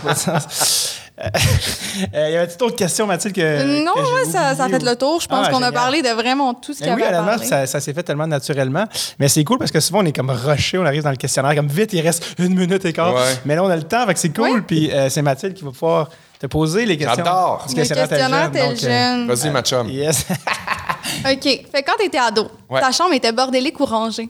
a 0.08 0.16
sens. 0.16 0.99
Euh, 1.22 1.30
euh, 2.16 2.30
y 2.32 2.36
avait-tu 2.38 2.58
d'autres 2.58 2.76
questions, 2.76 3.06
Mathilde? 3.06 3.36
Que, 3.36 3.84
non, 3.86 3.93
que 3.93 4.16
ouais, 4.16 4.32
ça, 4.32 4.56
ça 4.56 4.64
a 4.64 4.70
fait 4.70 4.82
ou- 4.82 4.86
le 4.86 4.95
tour. 4.95 5.22
Je 5.22 5.28
pense 5.28 5.45
Ah, 5.47 5.51
qu'on 5.51 5.62
a 5.62 5.72
parlé 5.72 6.01
de 6.01 6.10
vraiment 6.10 6.56
tout 6.56 6.74
ce 6.74 6.80
qu'il 6.80 6.88
y 6.88 6.89
avait 6.89 7.04
oui, 7.04 7.08
à 7.08 7.22
parler. 7.22 7.45
ça, 7.45 7.68
ça 7.68 7.80
s'est 7.80 7.93
fait 7.93 8.01
tellement 8.01 8.26
naturellement. 8.26 8.86
Mais 9.20 9.28
c'est 9.28 9.43
cool 9.43 9.60
parce 9.60 9.70
que 9.70 9.80
souvent, 9.80 9.99
on 10.01 10.06
est 10.06 10.12
comme 10.16 10.32
rushé, 10.32 10.80
on 10.80 10.86
arrive 10.86 11.04
dans 11.04 11.12
le 11.12 11.18
questionnaire, 11.18 11.54
comme 11.56 11.68
vite, 11.68 11.93
il 11.93 12.01
reste 12.01 12.26
une 12.39 12.56
minute 12.58 12.84
et 12.86 12.93
quart. 12.93 13.14
Ouais. 13.14 13.22
Mais 13.45 13.56
là, 13.56 13.64
on 13.64 13.70
a 13.70 13.76
le 13.76 13.84
temps, 13.84 14.08
fait 14.08 14.14
que 14.16 14.20
c'est 14.20 14.36
cool. 14.36 14.64
Puis 14.64 14.91
euh, 14.91 15.08
c'est 15.10 15.22
Mathilde 15.22 15.54
qui 15.54 15.64
va 15.64 15.70
pouvoir 15.72 16.10
te 16.44 16.48
poser 16.48 16.86
les 16.86 16.98
questions? 16.98 17.24
J'adore. 17.24 17.66
Le 17.70 17.74
questionnaire 17.74 18.52
donc, 18.52 18.56
euh, 18.58 18.76
jeune. 18.76 19.28
Vas-y, 19.28 19.50
ma 19.50 19.62
chum. 19.62 19.89
Yes. 19.89 20.26
OK. 21.26 21.44
Fait 21.44 21.82
que 21.82 21.86
quand 21.86 21.98
t'étais 21.98 22.18
ado, 22.18 22.50
Ouais. 22.70 22.82
ta 22.82 22.91
chambre 22.91 23.14
était 23.14 23.32
bordélique 23.32 23.80
ou 23.80 23.86
rangée? 23.86 24.30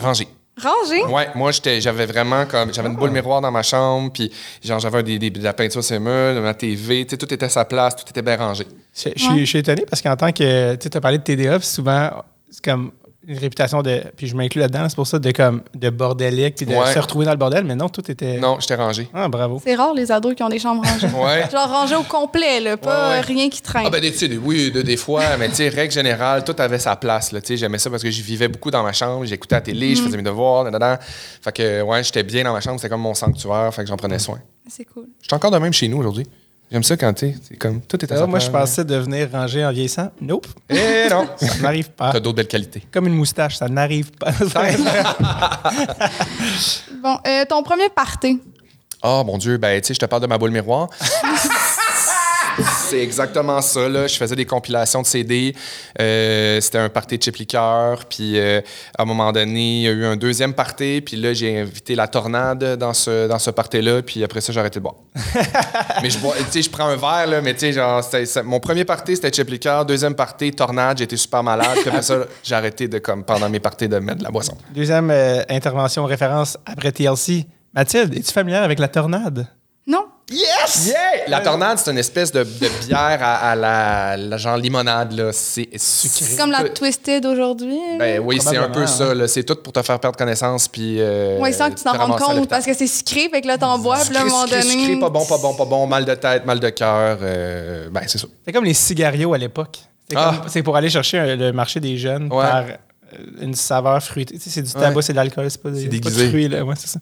Rangé. 0.00 0.26
Rangée? 0.62 1.02
Ouais, 1.04 1.28
moi 1.34 1.50
j'étais, 1.50 1.80
j'avais 1.80 2.04
vraiment 2.06 2.44
comme, 2.46 2.72
j'avais 2.72 2.88
une 2.88 2.96
boule 2.96 3.10
miroir 3.10 3.40
dans 3.40 3.50
ma 3.50 3.62
chambre, 3.62 4.10
puis 4.12 4.30
genre 4.62 4.78
j'avais 4.78 5.02
des, 5.02 5.18
des- 5.18 5.30
de 5.30 5.42
la 5.42 5.52
peinture 5.54 5.82
sur 5.82 5.98
murs, 5.98 6.40
ma 6.42 6.52
TV, 6.54 7.04
tu 7.06 7.10
sais, 7.10 7.16
tout 7.16 7.32
était 7.32 7.46
à 7.46 7.48
sa 7.48 7.64
place, 7.64 7.96
tout 7.96 8.04
était 8.08 8.20
bien 8.22 8.36
rangé. 8.36 8.66
Je, 8.94 9.08
je 9.16 9.22
suis- 9.22 9.40
je 9.40 9.44
suis 9.44 9.58
étonné 9.60 9.84
parce 9.88 10.02
qu'en 10.02 10.14
tant 10.16 10.30
que. 10.30 10.74
Tu 10.74 10.82
sais, 10.88 10.96
as 10.96 11.00
parlé 11.00 11.16
de 11.18 11.22
TDA, 11.22 11.58
puis 11.58 11.66
souvent, 11.68 12.10
c'est 12.50 12.62
comme 12.64 12.92
une 13.26 13.38
réputation 13.38 13.82
de. 13.82 14.02
Puis 14.16 14.26
je 14.26 14.34
m'inclus 14.36 14.60
là-dedans, 14.60 14.88
c'est 14.88 14.96
pour 14.96 15.06
ça, 15.06 15.18
de 15.18 15.30
comme 15.30 15.62
de 15.74 15.90
bordélique, 15.90 16.56
puis 16.56 16.66
de 16.66 16.74
Ouais. 16.74 16.92
se 16.92 16.98
retrouver 16.98 17.24
dans 17.24 17.30
le 17.30 17.36
bordel, 17.36 17.64
mais 17.64 17.74
non, 17.76 17.88
tout 17.88 18.10
était. 18.10 18.38
Non, 18.38 18.58
j'étais 18.60 18.74
rangé. 18.74 19.08
Ah, 19.14 19.28
bravo. 19.28 19.60
C'est 19.64 19.74
rare 19.74 19.94
les 19.94 20.10
ados 20.10 20.34
qui 20.34 20.42
ont 20.42 20.48
des 20.48 20.58
chambres 20.58 20.82
rangées. 20.84 21.06
Ouais. 21.16 21.48
Genre 21.50 21.68
rangées 21.68 21.94
au 21.94 22.02
complet, 22.02 22.60
là, 22.60 22.76
pas 22.76 23.10
Ouais, 23.10 23.14
ouais. 23.16 23.20
rien 23.20 23.48
qui 23.48 23.62
traîne. 23.62 23.84
Ah 23.86 23.90
ben 23.90 24.00
des, 24.00 24.10
tu 24.12 24.18
sais, 24.18 24.28
des- 24.28 24.38
oui, 24.38 24.70
de- 24.72 24.82
des 24.82 24.96
fois, 24.96 25.36
mais 25.38 25.48
tu 25.48 25.56
sais, 25.56 25.68
règle 25.68 25.92
générale, 25.92 26.42
tout 26.44 26.56
avait 26.58 26.78
sa 26.80 26.96
place. 26.96 27.32
Là, 27.32 27.40
tu 27.40 27.48
sais, 27.48 27.56
j'aimais 27.56 27.78
ça 27.78 27.90
parce 27.90 28.02
que 28.02 28.10
j'y 28.10 28.22
vivais 28.22 28.48
beaucoup 28.48 28.70
dans 28.70 28.82
ma 28.82 28.92
chambre, 28.92 29.24
j'écoutais 29.24 29.54
la 29.54 29.60
télé, 29.60 29.94
je 29.94 30.02
faisais 30.02 30.16
mes 30.16 30.22
devoirs, 30.22 30.64
dadada. 30.64 30.98
Fait 31.00 31.52
que 31.52 31.82
ouais, 31.82 32.02
j'étais 32.02 32.22
bien 32.24 32.44
dans 32.44 32.52
ma 32.52 32.60
chambre, 32.60 32.78
c'était 32.80 32.88
comme 32.90 33.02
mon 33.02 33.14
sanctuaire, 33.14 33.72
fait 33.72 33.82
que 33.82 33.88
j'en 33.88 33.96
prenais 33.96 34.18
soin. 34.18 34.38
C'est 34.68 34.84
cool. 34.84 35.06
J'étais 35.20 35.34
encore 35.34 35.50
de 35.50 35.58
même 35.58 35.72
chez 35.72 35.88
nous 35.88 35.98
aujourd'hui. 35.98 36.26
J'aime 36.72 36.82
ça 36.82 36.96
quand 36.96 37.12
c'est 37.18 37.56
comme 37.58 37.82
tout 37.82 38.02
est 38.02 38.10
à 38.10 38.14
Ah, 38.14 38.18
sa 38.20 38.26
moi, 38.26 38.38
je 38.38 38.48
pensais 38.48 38.82
devenir 38.82 39.30
rangé 39.30 39.62
en 39.62 39.70
vieillissant. 39.70 40.10
Nope. 40.22 40.46
Eh 40.70 41.06
non! 41.10 41.28
Ça 41.36 41.58
n'arrive 41.60 41.90
pas. 41.90 42.12
T'as 42.12 42.20
d'autres 42.20 42.36
belles 42.36 42.48
qualités. 42.48 42.82
Comme 42.90 43.06
une 43.08 43.14
moustache, 43.14 43.56
ça 43.58 43.68
n'arrive 43.68 44.10
pas. 44.12 44.30
Bon, 47.02 47.18
euh, 47.26 47.44
ton 47.48 47.62
premier 47.62 47.88
party. 47.88 48.40
Oh 49.02 49.22
mon 49.26 49.36
Dieu, 49.36 49.56
ben 49.58 49.80
tu 49.80 49.88
sais, 49.88 49.94
je 49.94 49.98
te 49.98 50.06
parle 50.06 50.22
de 50.22 50.28
ma 50.28 50.38
boule 50.38 50.52
miroir. 50.52 50.88
C'est 52.88 53.00
exactement 53.00 53.60
ça. 53.60 53.88
Là. 53.88 54.06
Je 54.06 54.16
faisais 54.16 54.36
des 54.36 54.44
compilations 54.44 55.02
de 55.02 55.06
CD. 55.06 55.54
Euh, 56.00 56.60
c'était 56.60 56.78
un 56.78 56.88
party 56.88 57.18
de 57.18 57.22
chip 57.22 57.36
liqueur. 57.36 58.04
Puis 58.06 58.38
euh, 58.38 58.60
à 58.96 59.02
un 59.02 59.04
moment 59.04 59.32
donné, 59.32 59.78
il 59.78 59.82
y 59.82 59.88
a 59.88 59.92
eu 59.92 60.04
un 60.04 60.16
deuxième 60.16 60.54
party. 60.54 61.00
Puis 61.00 61.16
là, 61.16 61.32
j'ai 61.32 61.60
invité 61.60 61.94
la 61.94 62.08
tornade 62.08 62.76
dans 62.76 62.92
ce, 62.92 63.28
dans 63.28 63.38
ce 63.38 63.50
party-là. 63.50 64.02
Puis 64.02 64.22
après 64.22 64.40
ça, 64.40 64.52
j'ai 64.52 64.60
arrêté 64.60 64.78
de 64.78 64.82
boire. 64.84 64.96
mais 66.02 66.10
je 66.10 66.18
bois, 66.18 66.34
tu 66.36 66.44
sais, 66.50 66.62
je 66.62 66.70
prends 66.70 66.86
un 66.86 66.96
verre, 66.96 67.26
là, 67.26 67.40
mais 67.40 67.54
tu 67.54 67.60
sais, 67.60 67.72
genre, 67.72 68.02
mon 68.44 68.60
premier 68.60 68.84
party, 68.84 69.16
c'était 69.16 69.32
chip 69.32 69.48
liqueur. 69.48 69.84
Deuxième 69.84 70.14
party, 70.14 70.52
tornade. 70.52 70.98
J'étais 70.98 71.16
super 71.16 71.42
malade. 71.42 71.78
Puis 71.80 71.88
après 71.88 72.02
ça, 72.02 72.18
j'ai 72.42 72.54
arrêté 72.54 72.88
de, 72.88 72.98
comme, 72.98 73.24
pendant 73.24 73.48
mes 73.48 73.60
parties 73.60 73.88
de 73.88 73.98
mettre 73.98 74.18
de 74.18 74.24
la 74.24 74.30
boisson. 74.30 74.56
Deuxième 74.74 75.10
euh, 75.10 75.42
intervention 75.48 76.04
référence 76.04 76.58
après 76.66 76.92
TLC. 76.92 77.46
Mathilde, 77.74 78.14
es-tu 78.14 78.32
familière 78.32 78.62
avec 78.62 78.78
la 78.78 78.88
tornade? 78.88 79.46
Non? 79.86 80.04
Yes! 80.32 80.86
Yeah! 80.86 81.28
La 81.28 81.40
tornade, 81.40 81.78
c'est 81.78 81.90
une 81.90 81.98
espèce 81.98 82.32
de, 82.32 82.42
de 82.42 82.86
bière 82.86 83.18
à, 83.20 83.50
à 83.50 83.54
la, 83.56 84.16
la 84.16 84.36
genre 84.36 84.56
limonade. 84.56 85.12
là. 85.12 85.30
C'est 85.32 85.68
C'est 85.76 86.36
comme 86.36 86.50
la 86.50 86.68
Twisted 86.68 87.24
aujourd'hui. 87.26 87.78
Ben 87.98 88.20
oui, 88.24 88.38
c'est 88.40 88.56
un 88.56 88.70
peu 88.70 88.86
ça. 88.86 89.14
là. 89.14 89.28
C'est 89.28 89.44
tout 89.44 89.56
pour 89.56 89.72
te 89.72 89.82
faire 89.82 89.98
perdre 90.00 90.16
connaissance. 90.16 90.68
Puis. 90.68 90.96
Euh, 91.00 91.38
oui, 91.40 91.52
sans 91.52 91.70
que 91.70 91.76
tu 91.76 91.84
t'en 91.84 91.92
te 91.92 91.98
rendes 91.98 92.18
compte 92.18 92.48
parce 92.48 92.64
que 92.64 92.74
c'est 92.74 92.86
sucré, 92.86 93.28
fait 93.30 93.40
que 93.42 93.46
là, 93.46 93.58
t'en 93.58 93.78
bois, 93.78 93.98
puis 94.04 94.14
là, 94.14 94.20
à 94.20 94.22
un 94.22 94.26
moment 94.26 94.46
Sucré, 94.46 94.60
donné. 94.62 94.70
sucré, 94.72 94.96
pas 95.00 95.10
bon, 95.10 95.24
pas 95.26 95.38
bon, 95.38 95.54
pas 95.54 95.64
bon, 95.64 95.86
mal 95.86 96.04
de 96.04 96.14
tête, 96.14 96.46
mal 96.46 96.58
de 96.60 96.68
cœur. 96.70 97.18
euh, 97.22 97.88
ben, 97.90 98.02
c'est 98.06 98.18
ça. 98.18 98.26
C'est 98.44 98.52
comme 98.52 98.64
les 98.64 98.74
cigarios 98.74 99.34
à 99.34 99.38
l'époque. 99.38 99.78
C'est 100.08 100.16
Ah. 100.18 100.34
pour 100.64 100.76
aller 100.76 100.90
chercher 100.90 101.18
un- 101.18 101.36
le 101.36 101.52
marché 101.52 101.80
des 101.80 101.96
jeunes 101.96 102.24
Ouais. 102.24 102.44
par 102.44 102.56
euh, 102.64 102.72
une 103.40 103.54
saveur 103.54 104.02
fruitée. 104.02 104.34
Tu 104.38 104.40
sais, 104.44 104.50
c'est 104.50 104.62
du 104.62 104.72
tabac, 104.72 104.90
Ouais. 104.96 105.02
c'est 105.02 105.12
de 105.12 105.16
l'alcool, 105.18 105.50
c'est 105.50 105.62
pas, 105.62 105.70
des- 105.70 105.82
C'est 105.90 106.00
pas 106.00 106.10
de 106.10 106.28
fruits. 106.28 106.48
Là. 106.48 106.64
Ouais, 106.64 106.74
c'est 106.78 106.88
ça. 106.88 107.00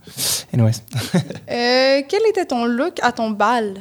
Anyways. 0.53 0.73
Euh, 1.51 2.03
quel 2.09 2.21
était 2.29 2.47
ton 2.47 2.65
look 2.65 2.99
à 3.03 3.13
ton 3.13 3.31
bal? 3.31 3.75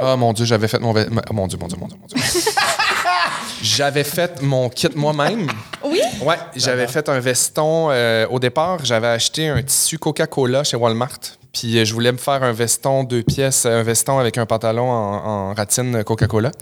Oh 0.00 0.16
mon 0.16 0.32
Dieu, 0.32 0.44
j'avais 0.44 0.68
fait 0.68 0.78
mon. 0.78 0.92
ve- 0.92 1.08
Oh, 1.30 1.32
mon 1.32 1.46
Dieu, 1.46 1.58
mon 1.60 1.66
Dieu, 1.66 1.76
mon 1.80 1.86
Dieu, 1.88 1.96
mon 2.00 2.06
Dieu. 2.06 2.16
j'avais 3.62 4.04
fait 4.04 4.40
mon 4.42 4.68
kit 4.68 4.88
moi-même. 4.94 5.48
Oui? 5.84 6.00
Ouais, 6.22 6.36
j'avais 6.56 6.86
fait 6.86 7.08
un 7.08 7.18
veston. 7.20 7.88
euh, 7.90 8.26
au 8.30 8.38
départ, 8.38 8.84
j'avais 8.84 9.08
acheté 9.08 9.48
un 9.48 9.62
tissu 9.62 9.98
Coca-Cola 9.98 10.64
chez 10.64 10.76
Walmart. 10.76 11.18
Puis 11.52 11.78
euh, 11.78 11.84
je 11.84 11.94
voulais 11.94 12.12
me 12.12 12.18
faire 12.18 12.42
un 12.42 12.52
veston 12.52 13.04
deux 13.04 13.22
pièces, 13.22 13.64
un 13.66 13.82
veston 13.82 14.18
avec 14.18 14.36
un 14.38 14.44
pantalon 14.46 14.88
en, 14.90 15.14
en 15.50 15.54
ratine 15.54 16.04
Coca-Cola. 16.04 16.52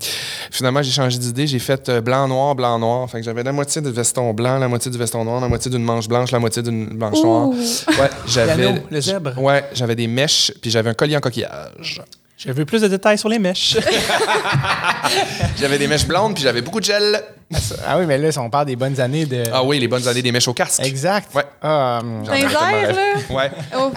Finalement, 0.50 0.82
j'ai 0.82 0.92
changé 0.92 1.18
d'idée. 1.18 1.46
J'ai 1.46 1.58
fait 1.58 1.88
euh, 1.88 2.00
blanc-noir, 2.00 2.54
blanc-noir. 2.54 3.10
Fait 3.10 3.18
que 3.18 3.24
j'avais 3.24 3.42
la 3.42 3.52
moitié 3.52 3.82
du 3.82 3.90
veston 3.90 4.32
blanc, 4.32 4.58
la 4.58 4.68
moitié 4.68 4.90
du 4.90 4.96
veston 4.96 5.24
noir, 5.24 5.40
la 5.40 5.48
moitié 5.48 5.70
d'une 5.70 5.82
manche 5.82 6.08
blanche, 6.08 6.30
la 6.30 6.38
moitié 6.38 6.62
d'une 6.62 6.96
manche 6.96 7.20
noire. 7.22 7.48
Ouais, 7.48 8.10
j'avais. 8.26 8.82
Le 8.90 9.00
zèbre. 9.00 9.36
Ouais, 9.38 9.64
j'avais 9.74 9.96
des 9.96 10.06
mèches, 10.06 10.52
puis 10.62 10.70
j'avais 10.70 10.90
un 10.90 10.94
collier 10.94 11.16
en 11.16 11.20
coquillage. 11.20 12.00
Je 12.38 12.52
veux 12.52 12.64
plus 12.66 12.82
de 12.82 12.88
détails 12.88 13.16
sur 13.18 13.28
les 13.30 13.38
mèches. 13.38 13.78
J'avais 15.58 15.78
des 15.78 15.86
mèches 15.86 16.06
blondes, 16.06 16.34
puis 16.34 16.42
j'avais 16.42 16.60
beaucoup 16.60 16.80
de 16.80 16.84
gel. 16.84 17.22
ah 17.86 17.98
oui, 17.98 18.04
mais 18.06 18.18
là, 18.18 18.30
si 18.30 18.38
on 18.38 18.50
parle 18.50 18.66
des 18.66 18.76
bonnes 18.76 19.00
années 19.00 19.24
de. 19.24 19.44
Ah 19.52 19.62
oui, 19.64 19.78
les 19.78 19.88
bonnes 19.88 20.06
années 20.06 20.20
des 20.22 20.32
mèches 20.32 20.48
au 20.48 20.52
casque. 20.52 20.84
Exact. 20.84 21.34
Ouais. 21.34 21.44
Verre, 21.62 22.92
là? 22.92 23.14
Ouais, 23.30 23.50
Oh. 23.76 23.90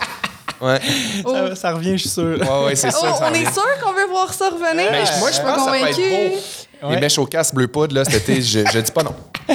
Ouais. 0.61 0.79
Oh. 1.25 1.33
ça, 1.49 1.55
ça 1.55 1.71
revient, 1.73 1.93
je 1.93 1.97
suis 2.03 2.09
sûr. 2.09 2.37
Ouais, 2.39 2.65
ouais, 2.67 2.75
c'est 2.75 2.89
Oh, 2.93 3.05
on 3.21 3.33
est 3.33 3.51
sûr 3.51 3.63
qu'on 3.83 3.93
veut 3.93 4.07
voir 4.09 4.33
ça 4.33 4.49
revenir? 4.49 4.89
Ben, 4.91 5.05
moi, 5.19 5.29
je 5.29 5.35
suis 5.35 5.43
pense 5.43 5.65
que 5.65 5.79
ça 5.79 5.89
être 5.89 5.95
beau. 5.97 6.87
Ouais. 6.87 6.95
Les 6.95 7.01
mèches 7.01 7.17
au 7.17 7.25
casque 7.25 7.53
bleu 7.55 7.67
poudre, 7.67 7.93
là, 7.95 8.05
cet 8.05 8.29
été, 8.29 8.41
je, 8.41 8.59
je 8.71 8.79
dis 8.79 8.91
pas 8.91 9.03
non. 9.03 9.13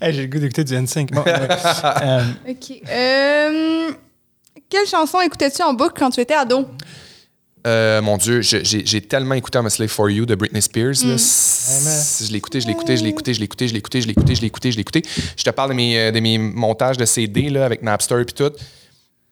Hey, 0.00 0.12
J'ai 0.14 0.22
le 0.22 0.26
goût 0.28 0.38
d'écouter 0.38 0.64
du 0.64 0.74
N5. 0.74 1.12
Bon, 1.12 1.22
ouais. 1.22 1.32
Euh, 2.02 2.22
OK. 2.50 2.82
Euh, 2.88 3.90
quelle 4.68 4.86
chanson 4.86 5.20
écoutais-tu 5.20 5.62
en 5.62 5.74
boucle 5.74 5.94
quand 5.98 6.10
tu 6.10 6.20
étais 6.20 6.34
ado? 6.34 6.66
Euh, 7.66 8.02
mon 8.02 8.16
Dieu, 8.16 8.40
j'ai 8.42 9.00
tellement 9.02 9.34
écouté 9.34 9.58
I'm 9.58 9.66
a 9.66 9.70
Slave 9.70 9.88
for 9.88 10.10
You 10.10 10.26
de 10.26 10.34
Britney 10.34 10.60
Spears. 10.62 11.04
là. 11.04 11.16
C- 11.18 12.24
Je 12.26 12.32
l'ai 12.32 12.38
écouté, 12.38 12.60
je 12.60 12.66
l'ai 12.66 12.72
écouté, 12.72 12.96
je 12.96 13.02
l'ai 13.04 13.10
écouté, 13.10 13.32
je 13.34 13.38
l'ai 13.40 13.44
écouté, 13.44 13.68
je 13.68 13.72
l'ai 13.74 13.78
écouté, 13.78 14.00
je 14.00 14.06
l'ai 14.06 14.10
écouté, 14.10 14.34
je 14.34 14.40
l'ai 14.40 14.46
écouté, 14.48 14.70
je 14.72 14.76
l'ai 14.76 14.80
écouté. 14.80 15.02
Je 15.36 15.44
te 15.44 15.50
parle 15.50 15.70
de 15.70 15.74
mes, 15.74 16.10
de 16.10 16.18
mes 16.20 16.38
montages 16.38 16.96
de 16.96 17.04
CD 17.04 17.50
là, 17.50 17.64
avec 17.64 17.82
Napster 17.82 18.20
et 18.20 18.24
tout. 18.26 18.50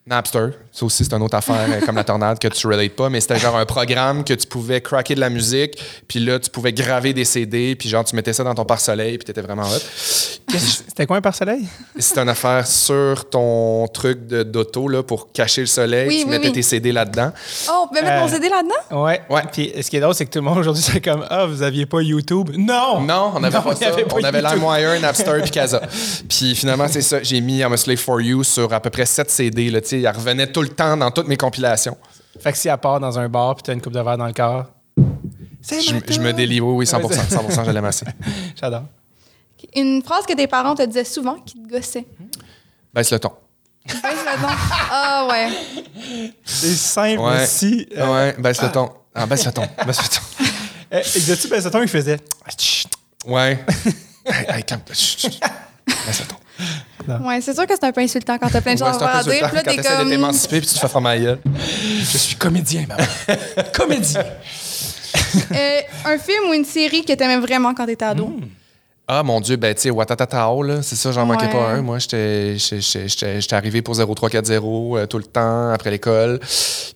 Napster, 0.07 0.49
ça 0.73 0.87
aussi, 0.87 1.05
c'est 1.05 1.13
une 1.15 1.23
autre 1.23 1.37
affaire 1.37 1.67
euh, 1.69 1.81
comme 1.85 1.95
la 1.95 2.05
tornade 2.05 2.39
que 2.39 2.49
tu 2.49 2.67
relates 2.67 2.97
pas, 2.97 3.11
mais 3.11 3.21
c'était 3.21 3.39
genre 3.39 3.57
un 3.57 3.67
programme 3.67 4.25
que 4.25 4.33
tu 4.33 4.47
pouvais 4.47 4.81
craquer 4.81 5.15
de 5.15 5.21
la 5.21 5.29
musique, 5.29 5.79
puis 6.09 6.19
là, 6.21 6.39
tu 6.39 6.49
pouvais 6.51 6.73
graver 6.73 7.13
des 7.13 7.25
CD, 7.27 7.77
puis 7.77 7.89
genre, 7.89 8.03
tu 8.05 8.17
mettais 8.17 8.33
ça 8.33 8.43
dans 8.43 8.55
ton 8.55 8.65
pare-soleil, 8.65 9.19
puis 9.19 9.27
t'étais 9.27 9.43
vraiment 9.43 9.63
hot. 9.65 10.49
C'était 10.57 11.07
quoi 11.07 11.19
un 11.19 11.21
par 11.21 11.35
soleil? 11.35 11.65
C'est 11.99 12.19
une 12.19 12.29
affaire 12.29 12.67
sur 12.67 13.29
ton 13.29 13.87
truc 13.89 14.27
de- 14.27 14.43
d'auto 14.43 14.89
là, 14.89 15.03
pour 15.05 15.31
cacher 15.33 15.61
le 15.61 15.67
soleil. 15.69 16.09
Oui, 16.09 16.19
tu 16.21 16.25
oui, 16.25 16.31
mettais 16.31 16.49
oui. 16.49 16.55
tes 16.55 16.63
CD 16.63 16.91
là-dedans. 16.93 17.31
Oh, 17.69 17.83
on 17.85 17.89
pouvait 17.89 18.03
mettre 18.03 18.17
Euh, 18.17 18.21
mon 18.21 18.29
CD 18.29 18.49
là-dedans? 18.49 19.03
Ouais. 19.05 19.21
Ouais. 19.31 19.43
Puis 19.53 19.73
ce 19.81 19.89
qui 19.89 19.97
est 19.97 20.01
drôle, 20.01 20.15
c'est 20.15 20.25
que 20.27 20.31
tout 20.31 20.39
le 20.41 20.45
monde 20.45 20.59
aujourd'hui, 20.59 20.83
c'est 20.83 21.01
comme 21.01 21.25
Ah, 21.31 21.47
vous 21.47 21.63
aviez 21.63 21.87
pas 21.87 22.03
YouTube? 22.03 22.51
Non! 22.57 23.01
Non, 23.03 23.33
on 23.37 23.41
n'avait 23.41 23.59
Non, 23.59 23.63
pas 23.63 23.77
ça. 23.77 23.89
avait 23.89 24.05
pas 24.05 24.17
on 24.21 24.25
avait. 24.25 24.43
LimeWire, 24.43 25.01
Napster 25.01 25.41
puis 25.43 25.51
Casa. 25.53 25.83
Puis 26.29 26.57
finalement, 26.57 26.89
c'est 26.89 27.03
ça. 27.03 27.23
J'ai 27.23 27.41
mis 27.41 27.59
I'm 27.61 27.73
a 27.73 27.77
Slave 27.77 27.99
for 27.99 28.21
You 28.21 28.43
sur 28.43 28.73
à 28.73 28.81
peu 28.81 28.91
près 28.91 29.07
7 29.07 29.31
CD. 29.31 29.71
Là, 29.71 29.81
tu 29.81 29.89
sais, 29.91 30.01
elle 30.03 30.14
revenait 30.16 30.47
tout 30.51 30.62
le 30.62 30.68
temps 30.70 30.97
dans 30.97 31.11
toutes 31.11 31.28
mes 31.28 31.36
compilations. 31.36 31.97
Fait 32.41 32.53
que 32.53 32.59
si 32.59 32.68
elle 32.68 32.78
part 32.78 33.01
dans 33.01 33.18
un 33.18 33.28
bar 33.28 33.55
puis 33.55 33.62
t'as 33.64 33.72
une 33.74 33.80
coupe 33.82 33.93
de 33.93 34.01
verre 34.01 34.16
dans 34.18 34.26
le 34.26 34.32
corps, 34.32 34.66
c'est 35.62 35.80
Je, 35.80 35.95
je 36.09 36.20
me 36.20 36.32
délie, 36.32 36.61
oui, 36.61 36.72
oui, 36.74 36.84
100%. 36.86 37.03
Ouais, 37.05 37.16
100%, 37.16 37.64
je 37.66 37.70
l'aime 37.70 37.84
assez. 37.84 38.07
J'adore. 38.61 38.84
Une 39.76 40.03
phrase 40.03 40.24
que 40.26 40.32
tes 40.34 40.47
parents 40.47 40.74
te 40.74 40.82
disaient 40.86 41.05
souvent 41.05 41.34
qui 41.41 41.55
te 41.62 41.68
gossait? 41.68 42.07
Baisse 42.95 43.12
le 43.12 43.18
ton. 43.18 43.32
Baisse 43.86 44.03
le 44.03 44.41
ton. 44.41 44.49
Ah 44.91 45.28
ouais. 45.30 45.49
C'est 46.45 46.74
simple 46.74 47.20
Ouais. 47.20 47.43
aussi. 47.43 47.86
Euh, 47.97 48.12
Ouais, 48.12 48.34
baisse 48.38 48.62
le 48.62 48.70
ton. 48.72 48.91
Ah, 49.14 49.26
baisse 49.26 49.45
le 49.45 49.53
ton. 49.53 49.66
Baisse 49.86 50.03
le 50.03 50.09
ton. 50.09 50.45
euh, 50.95 50.99
Exatu 51.01 51.49
Bensetton, 51.49 51.82
il 51.82 51.88
faisait 51.88 52.18
Ah, 52.47 52.51
chut. 52.59 52.88
Ouais. 53.26 53.62
hey, 54.24 54.47
hey, 54.49 54.64
calme. 54.64 54.80
Chut, 54.93 55.20
chut. 55.32 55.41
Baisse 55.86 56.20
le 56.20 56.26
ton. 56.26 56.36
Ouais, 57.09 57.41
c'est 57.41 57.55
sûr 57.55 57.67
que 57.67 57.75
c'est 57.75 57.85
un 57.85 57.93
peu 57.93 58.01
insultant 58.01 58.39
quand 58.39 58.49
t'as 58.51 58.61
plein 58.61 58.75
de 58.75 58.83
Ouais, 58.83 58.89
un 58.89 58.93
à 59.07 59.23
dire. 59.23 59.33
Puis 59.47 59.57
là, 59.57 59.63
t'es 59.63 59.77
t'essaies 59.77 60.05
de 60.05 60.11
t'émanciper 60.11 60.59
puis 60.61 60.69
tu 60.69 60.75
te 60.75 60.79
fais 60.81 60.89
faire 60.89 61.01
ma 61.01 61.19
gueule. 61.19 61.39
Je 62.01 62.19
suis 62.19 62.37
comédien, 62.37 62.87
maman. 62.89 63.03
comédien. 63.75 64.25
Euh, 65.53 65.81
un 66.07 66.19
film 66.19 66.49
ou 66.51 66.55
une 66.55 66.65
série 66.65 67.05
que 67.05 67.13
t'aimais 67.13 67.39
vraiment 67.39 67.75
quand 67.75 67.87
t'étais 67.87 68.05
ado? 68.05 68.37
Ah 69.13 69.25
mon 69.25 69.41
Dieu, 69.41 69.57
ben 69.57 69.75
tu 69.75 69.81
sais, 69.83 69.91
Watatatao, 69.91 70.63
là, 70.63 70.83
c'est 70.83 70.95
ça, 70.95 71.11
j'en 71.11 71.27
manquais 71.27 71.49
pas 71.49 71.71
un. 71.71 71.83
Moi, 71.83 71.99
j'étais 71.99 72.57
arrivé 73.51 73.83
pour 73.83 73.97
0340 73.97 74.49
euh, 74.97 75.07
tout 75.07 75.19
le 75.19 75.25
temps 75.25 75.71
après 75.73 75.91
l'école. 75.91 76.39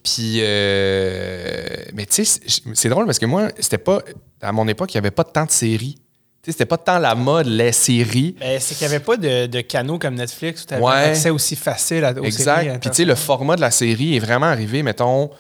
Puis, 0.05 0.39
euh, 0.41 1.67
mais 1.93 2.07
tu 2.07 2.25
sais, 2.25 2.41
c'est- 2.47 2.63
c'est 2.75 2.89
drôle 2.89 3.07
parce 3.07 3.19
que 3.19 3.27
moi, 3.27 3.49
c'était 3.59 3.79
pas, 3.79 4.01
à 4.41 4.53
mon 4.53 4.69
époque, 4.69 4.93
il 4.93 4.97
y 4.97 4.99
avait 4.99 5.11
pas 5.11 5.25
tant 5.25 5.45
de 5.45 5.51
séries. 5.51 5.97
Tu 6.45 6.51
sais, 6.51 6.59
c'était 6.59 6.67
pas 6.67 6.77
tant 6.77 6.99
la 6.99 7.15
mode, 7.15 7.47
les 7.47 7.73
séries. 7.73 8.37
Ben, 8.39 8.61
c'est 8.61 8.75
qu'il 8.75 8.87
n'y 8.87 8.95
avait 8.95 9.03
pas 9.05 9.17
de, 9.17 9.47
de 9.47 9.61
canaux 9.63 9.99
comme 9.99 10.15
Netflix 10.15 10.63
où 10.63 10.67
tu 10.67 10.75
avais 10.75 10.83
Ouais. 10.83 10.93
un 10.93 11.09
accès 11.11 11.31
aussi 11.31 11.57
facile 11.57 12.05
à, 12.05 12.11
aux 12.11 12.17
séries. 12.17 12.27
Exact. 12.27 12.81
Puis 12.83 12.91
tu 12.91 12.97
sais, 12.97 13.05
le 13.07 13.15
format 13.15 13.57
de 13.57 13.63
la 13.63 13.71
série 13.71 14.17
est 14.17 14.21
vraiment 14.21 14.47
arrivé, 14.47 14.83
mettons, 14.83 15.29
tu 15.29 15.35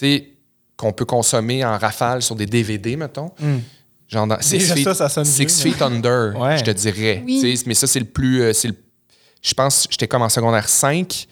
sais, 0.00 0.28
qu'on 0.76 0.92
peut 0.92 1.06
consommer 1.06 1.64
en 1.64 1.78
rafale 1.78 2.20
sur 2.20 2.36
des 2.36 2.44
DVD, 2.44 2.96
mettons. 2.96 3.30
Hmm. 3.40 3.60
Genre 4.08 4.26
dans 4.26 4.40
Six 4.42 4.72
Feet, 4.72 4.84
ça, 4.84 4.94
ça 4.94 5.08
sonne 5.08 5.24
Six 5.24 5.62
vieux, 5.62 5.72
Feet 5.72 5.80
Under, 5.82 6.34
Ouais. 6.38 6.58
je 6.58 6.64
te 6.64 6.70
dirais. 6.70 7.22
Oui. 7.24 7.58
Mais 7.66 7.74
ça, 7.74 7.86
c'est 7.86 7.98
le 8.00 8.04
plus. 8.04 8.42
euh, 8.42 8.52
c'est 8.52 8.68
le- 8.68 8.76
Je 9.40 9.54
pense 9.54 9.86
que 9.86 9.92
j'étais 9.92 10.06
comme 10.06 10.20
en 10.22 10.28
secondaire 10.28 10.68
5. 10.68 11.28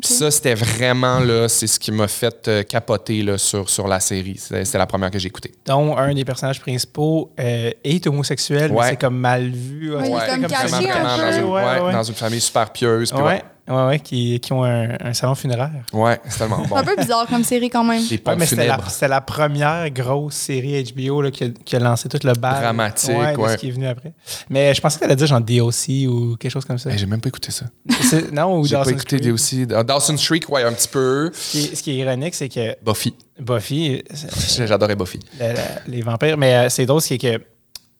Puis 0.00 0.12
ça, 0.14 0.30
c'était 0.30 0.54
vraiment, 0.54 1.18
là, 1.20 1.48
c'est 1.48 1.66
ce 1.66 1.78
qui 1.78 1.92
m'a 1.92 2.08
fait 2.08 2.48
euh, 2.48 2.62
capoter 2.62 3.22
là, 3.22 3.36
sur, 3.38 3.68
sur 3.68 3.86
la 3.88 4.00
série. 4.00 4.36
C'est- 4.38 4.64
C'était 4.64 4.78
la 4.78 4.86
première 4.86 5.10
que 5.10 5.18
j'ai 5.18 5.28
écoutée. 5.28 5.52
dont 5.66 5.96
un 5.96 6.14
des 6.14 6.24
personnages 6.24 6.60
principaux 6.60 7.30
euh, 7.38 7.70
est 7.84 8.06
homosexuel, 8.06 8.70
mais 8.72 8.78
Ouais. 8.78 8.88
c'est 8.90 8.96
comme 9.00 9.18
mal 9.18 9.48
vu. 9.50 9.94
Ouais, 9.94 10.08
il 10.08 10.14
est 10.14 10.26
comme 10.40 10.46
caché 10.46 10.66
vraiment, 10.68 10.76
un 10.76 10.80
vraiment 10.80 11.16
peu. 11.16 11.22
dans, 11.22 11.32
une, 11.38 11.44
Ouais, 11.44 11.62
ouais, 11.64 11.80
ouais. 11.80 11.92
dans 11.92 12.02
une 12.02 12.14
famille 12.14 12.40
super 12.40 12.70
pieuse. 12.72 13.12
puis 13.12 13.20
Ouais, 13.22 13.42
ouais, 13.68 13.86
ouais, 13.86 13.98
qui, 14.00 14.38
qui 14.40 14.52
ont 14.52 14.64
un, 14.64 14.96
un 15.00 15.12
salon 15.14 15.34
funéraire. 15.34 15.70
Ouais, 15.92 16.02
ouais 16.02 16.20
c'est 16.28 16.38
tellement 16.38 16.58
bon. 16.66 16.76
un 16.76 16.82
peu 16.84 16.96
bizarre 16.96 17.26
comme 17.26 17.44
série 17.44 17.70
quand 17.70 17.84
même. 17.84 18.02
Les 18.02 18.10
Ouais, 18.10 18.18
pompes 18.18 18.38
mais 18.38 18.46
c'était 18.46 18.66
la, 18.66 18.74
funèbres. 18.74 18.90
c'était 18.90 19.08
la 19.08 19.20
première 19.20 19.90
grosse 19.90 20.34
série 20.34 20.82
HBO 20.96 21.22
là, 21.22 21.30
qui, 21.30 21.44
a, 21.44 21.48
qui 21.50 21.76
a 21.76 21.78
lancé 21.78 22.08
tout 22.08 22.18
le 22.24 22.32
bal. 22.34 22.60
Dramatique, 22.60 23.10
ouais, 23.10 23.32
de 23.34 23.38
ouais. 23.38 23.52
ce 23.52 23.56
qui 23.56 23.68
est 23.68 23.72
venu 23.72 23.86
après. 23.86 24.12
Mais 24.50 24.74
je 24.74 24.80
pensais 24.80 24.96
que 24.98 25.02
t'allais 25.04 25.16
dire 25.16 25.26
genre 25.26 25.40
DOC 25.40 26.08
ou 26.08 26.36
quelque 26.36 26.50
chose 26.52 26.64
comme 26.64 26.78
ça. 26.78 26.90
Hey, 26.90 26.98
j'ai 26.98 27.06
même 27.06 27.20
pas 27.20 27.28
écouté 27.28 27.50
ça. 27.52 27.66
C'est- 28.00 28.32
non, 28.32 28.58
ou 28.58 28.64
J'ai 28.66 28.74
pas 28.76 28.84
Dawson's 28.84 28.92
écouté 29.02 29.18
Creek. 29.20 29.32
aussi. 29.34 29.66
Dawson's 29.66 30.20
Street, 30.20 30.40
ouais, 30.48 30.62
un 30.64 30.72
petit 30.72 30.88
peu. 30.88 31.30
Ce 31.32 31.50
qui, 31.52 31.64
est, 31.64 31.74
ce 31.76 31.82
qui 31.82 31.90
est 31.92 31.96
ironique, 31.96 32.34
c'est 32.34 32.48
que 32.48 32.76
Buffy. 32.84 33.14
Buffy, 33.40 34.02
c'est- 34.12 34.66
J'adorais 34.66 34.96
Buffy. 34.96 35.20
la- 35.38 35.52
la- 35.52 35.60
les 35.86 36.02
vampires, 36.02 36.36
mais 36.36 36.54
euh, 36.54 36.68
c'est 36.68 36.86
drôle, 36.86 37.00
c'est 37.00 37.18
que 37.18 37.40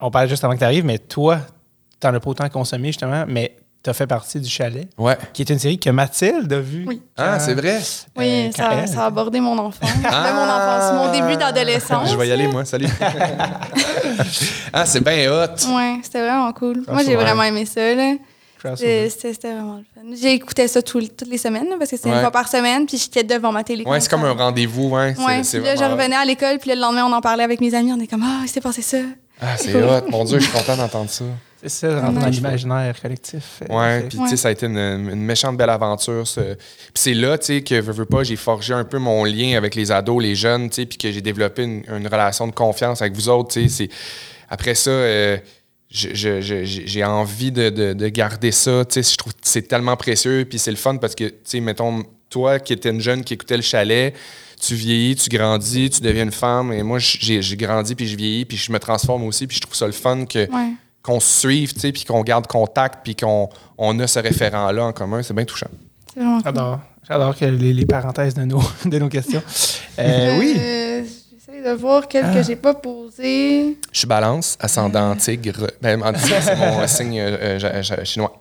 on 0.00 0.10
parlait 0.10 0.28
juste 0.28 0.42
avant 0.44 0.54
que 0.54 0.58
tu 0.58 0.64
arrives, 0.64 0.84
mais 0.84 0.98
toi, 0.98 1.38
t'en 2.00 2.12
as 2.12 2.18
pas 2.20 2.30
autant 2.30 2.48
consommé 2.48 2.88
justement, 2.88 3.24
mais 3.28 3.56
t'as 3.82 3.92
fait 3.92 4.06
partie 4.06 4.38
du 4.40 4.48
chalet, 4.48 4.88
Ouais. 4.96 5.16
qui 5.32 5.42
est 5.42 5.50
une 5.50 5.58
série 5.58 5.78
que 5.78 5.90
Mathilde 5.90 6.52
a 6.52 6.60
vue. 6.60 6.84
Oui. 6.86 7.02
Ah, 7.16 7.34
quand- 7.38 7.44
c'est 7.44 7.54
vrai? 7.54 7.80
Oui, 8.16 8.46
Euh, 8.46 8.50
quand 8.56 8.86
ça, 8.86 9.02
a 9.02 9.06
abordé 9.06 9.40
mon 9.40 9.58
enfance. 9.58 9.90
Ah! 10.04 10.32
Mon 10.32 10.42
enfance, 10.42 10.92
mon 11.16 11.20
début 11.26 11.36
d'adolescence. 11.38 12.10
Je 12.10 12.16
vais 12.16 12.28
y 12.28 12.32
aller, 12.32 12.46
moi. 12.48 12.64
Salut. 12.64 12.86
ah, 14.72 14.86
c'est 14.86 15.02
bien 15.02 15.30
hot. 15.30 15.74
Ouais, 15.74 15.96
c'était 16.02 16.20
vraiment 16.20 16.52
cool. 16.52 16.82
Moi, 16.88 17.02
j'ai 17.04 17.16
vraiment 17.16 17.42
aimé 17.42 17.66
ça. 17.66 17.94
Là. 17.94 18.14
C'était 18.76 19.32
vraiment 19.52 19.78
le 19.78 19.84
fun. 19.94 20.16
J'écoutais 20.20 20.68
ça 20.68 20.80
tout- 20.82 21.00
toutes 21.00 21.28
les 21.28 21.38
semaines 21.38 21.66
parce 21.78 21.90
que 21.90 21.96
c'était 21.96 22.10
Ouais. 22.10 22.14
une 22.16 22.20
fois 22.20 22.30
par 22.30 22.46
semaine, 22.48 22.86
puis 22.86 22.96
j'étais 22.96 23.24
devant 23.24 23.50
ma 23.50 23.64
télé. 23.64 23.82
Ouais, 23.84 23.98
c'est 24.00 24.08
comme 24.08 24.24
un 24.24 24.32
rendez-vous, 24.34 24.88
ouais. 24.90 25.14
c'est- 25.16 25.24
Ouais, 25.24 25.42
puis 25.42 25.58
là, 25.64 25.74
je 25.74 25.82
revenais 25.84 26.14
à 26.14 26.24
l'école, 26.24 26.58
puis 26.58 26.70
le 26.70 26.80
lendemain, 26.80 27.04
on 27.04 27.12
en 27.12 27.20
parlait 27.20 27.42
avec 27.42 27.60
mes 27.60 27.74
amis. 27.74 27.92
On 27.92 27.98
est 28.00 28.06
comme, 28.06 28.22
ah, 28.24 28.42
il 28.44 28.48
s'est 28.48 28.60
passé 28.60 28.80
ça. 28.82 28.98
Ah, 29.40 29.56
c'est 29.56 29.74
hot. 29.74 30.08
Mon 30.10 30.24
Dieu, 30.24 30.38
je 30.38 30.44
suis 30.44 30.52
content 30.52 30.76
d'entendre 30.76 31.10
ça. 31.10 31.24
C'est 31.62 31.68
ça, 31.68 32.00
rentrer 32.00 32.14
dans 32.14 32.24
Ouais. 32.26 32.30
l'imaginaire 32.30 33.00
collectif. 33.00 33.62
Euh, 33.70 33.74
Ouais, 33.74 34.08
puis 34.08 34.18
tu 34.18 34.28
sais, 34.28 34.36
ça 34.36 34.48
a 34.48 34.50
été 34.50 34.66
une, 34.66 34.76
une 34.78 35.22
méchante 35.22 35.56
belle 35.56 35.70
aventure. 35.70 36.24
Puis 36.34 36.44
c'est 36.94 37.14
là, 37.14 37.38
tu 37.38 37.46
sais, 37.46 37.62
que 37.62 37.80
veux, 37.80 37.92
veux 37.92 38.04
pas, 38.04 38.24
j'ai 38.24 38.36
forgé 38.36 38.74
un 38.74 38.84
peu 38.84 38.98
mon 38.98 39.24
lien 39.24 39.56
avec 39.56 39.74
les 39.76 39.92
ados, 39.92 40.20
les 40.22 40.34
jeunes, 40.34 40.68
tu 40.70 40.76
sais, 40.82 40.86
puis 40.86 40.98
que 40.98 41.10
j'ai 41.12 41.20
développé 41.20 41.62
une, 41.62 41.84
une 41.88 42.06
relation 42.08 42.46
de 42.48 42.52
confiance 42.52 43.00
avec 43.00 43.14
vous 43.14 43.28
autres, 43.28 43.52
tu 43.54 43.68
sais. 43.68 43.88
Après 44.50 44.74
ça, 44.74 44.90
euh, 44.90 45.38
j'ai 45.90 47.04
envie 47.04 47.52
de, 47.52 47.68
de- 47.70 47.92
de 47.92 48.08
garder 48.08 48.50
ça, 48.50 48.84
tu 48.84 49.02
sais, 49.02 49.12
je 49.12 49.16
trouve 49.16 49.32
que 49.34 49.40
c'est 49.42 49.62
tellement 49.62 49.96
précieux, 49.96 50.44
puis 50.48 50.58
c'est 50.58 50.70
le 50.70 50.76
fun 50.76 50.96
parce 50.96 51.14
que, 51.14 51.24
tu 51.24 51.34
sais, 51.44 51.60
mettons, 51.60 52.02
toi 52.30 52.58
qui 52.58 52.72
étais 52.72 52.90
une 52.90 53.00
jeune 53.00 53.24
qui 53.24 53.34
écoutait 53.34 53.56
le 53.56 53.62
chalet, 53.62 54.14
tu 54.60 54.74
vieillis, 54.74 55.16
tu 55.16 55.28
grandis, 55.28 55.90
tu 55.90 56.00
deviens 56.00 56.22
une 56.24 56.30
femme, 56.32 56.72
et 56.72 56.82
moi, 56.82 56.98
j'ai 56.98 57.42
j'ai 57.42 57.56
grandi, 57.56 57.94
puis 57.94 58.06
je 58.06 58.16
vieillis, 58.16 58.44
puis 58.44 58.56
je 58.56 58.70
me 58.72 58.78
transforme 58.78 59.24
aussi, 59.24 59.46
puis 59.46 59.56
je 59.56 59.60
trouve 59.60 59.74
ça 59.74 59.86
le 59.86 59.92
fun 59.92 60.24
que 60.24 60.50
Ouais. 60.50 60.72
Qu'on 61.03 61.18
se 61.20 61.40
suive, 61.40 61.72
tu 61.74 61.80
sais, 61.80 61.92
puis 61.92 62.05
qu'on 62.05 62.22
garde 62.22 62.46
contact, 62.46 63.00
puis 63.03 63.16
qu'on 63.16 63.48
on 63.78 63.98
a 64.00 64.07
ce 64.07 64.18
référent-là 64.20 64.84
en 64.84 64.92
commun, 64.92 65.22
c'est 65.22 65.34
bien 65.34 65.44
touchant. 65.44 65.66
C'est 66.14 66.20
vraiment 66.20 66.36
cool. 66.36 66.44
J'adore. 66.44 66.78
J'adore 67.09 67.36
que 67.36 67.44
les, 67.46 67.72
les 67.72 67.86
parenthèses 67.86 68.34
de 68.34 68.42
nos, 68.44 68.62
de 68.84 68.98
nos 68.98 69.09
questions. 69.09 69.42
Euh, 69.98 70.38
oui. 70.38 70.55
Euh, 70.59 71.03
J'essaie 71.34 71.62
de 71.68 71.72
voir 71.74 72.07
quel 72.09 72.24
Ah. 72.26 72.34
que 72.34 72.42
j'ai 72.44 72.55
pas 72.57 72.74
posé. 72.74 73.76
Je 73.92 73.98
suis 73.98 74.07
balance, 74.07 74.57
ascendant 74.61 75.16
tigre. 75.16 75.66
Ben, 75.80 76.00
c'est 76.16 76.57
mon 76.57 76.86
signe 76.86 77.18
euh, 77.20 77.82
chinois. 78.05 78.32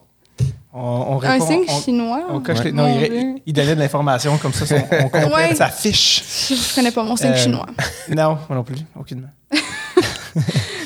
On, 0.74 1.18
on 1.18 1.24
Un 1.24 1.40
signe 1.40 1.66
on, 1.68 1.82
chinois. 1.82 2.22
on 2.30 2.40
coche 2.40 2.60
Ouais. 2.60 2.66
les- 2.66 2.72
non, 2.72 2.88
il, 3.46 3.54
donnait 3.54 3.76
de 3.76 3.80
l'information 3.80 4.38
comme 4.38 4.54
ça, 4.54 4.64
on, 4.76 4.96
on 5.06 5.10
complète 5.10 5.34
Ouais. 5.34 5.56
sa 5.56 5.68
fiche. 5.70 6.24
Je, 6.50 6.56
je 6.56 6.76
connais 6.76 6.92
pas 6.92 7.04
mon 7.04 7.16
signe 7.18 7.32
Euh, 7.32 7.36
chinois. 7.38 7.66
Non, 8.10 8.38
moi 8.48 8.56
non 8.58 8.64
plus, 8.64 8.78
aucunement. 8.98 9.28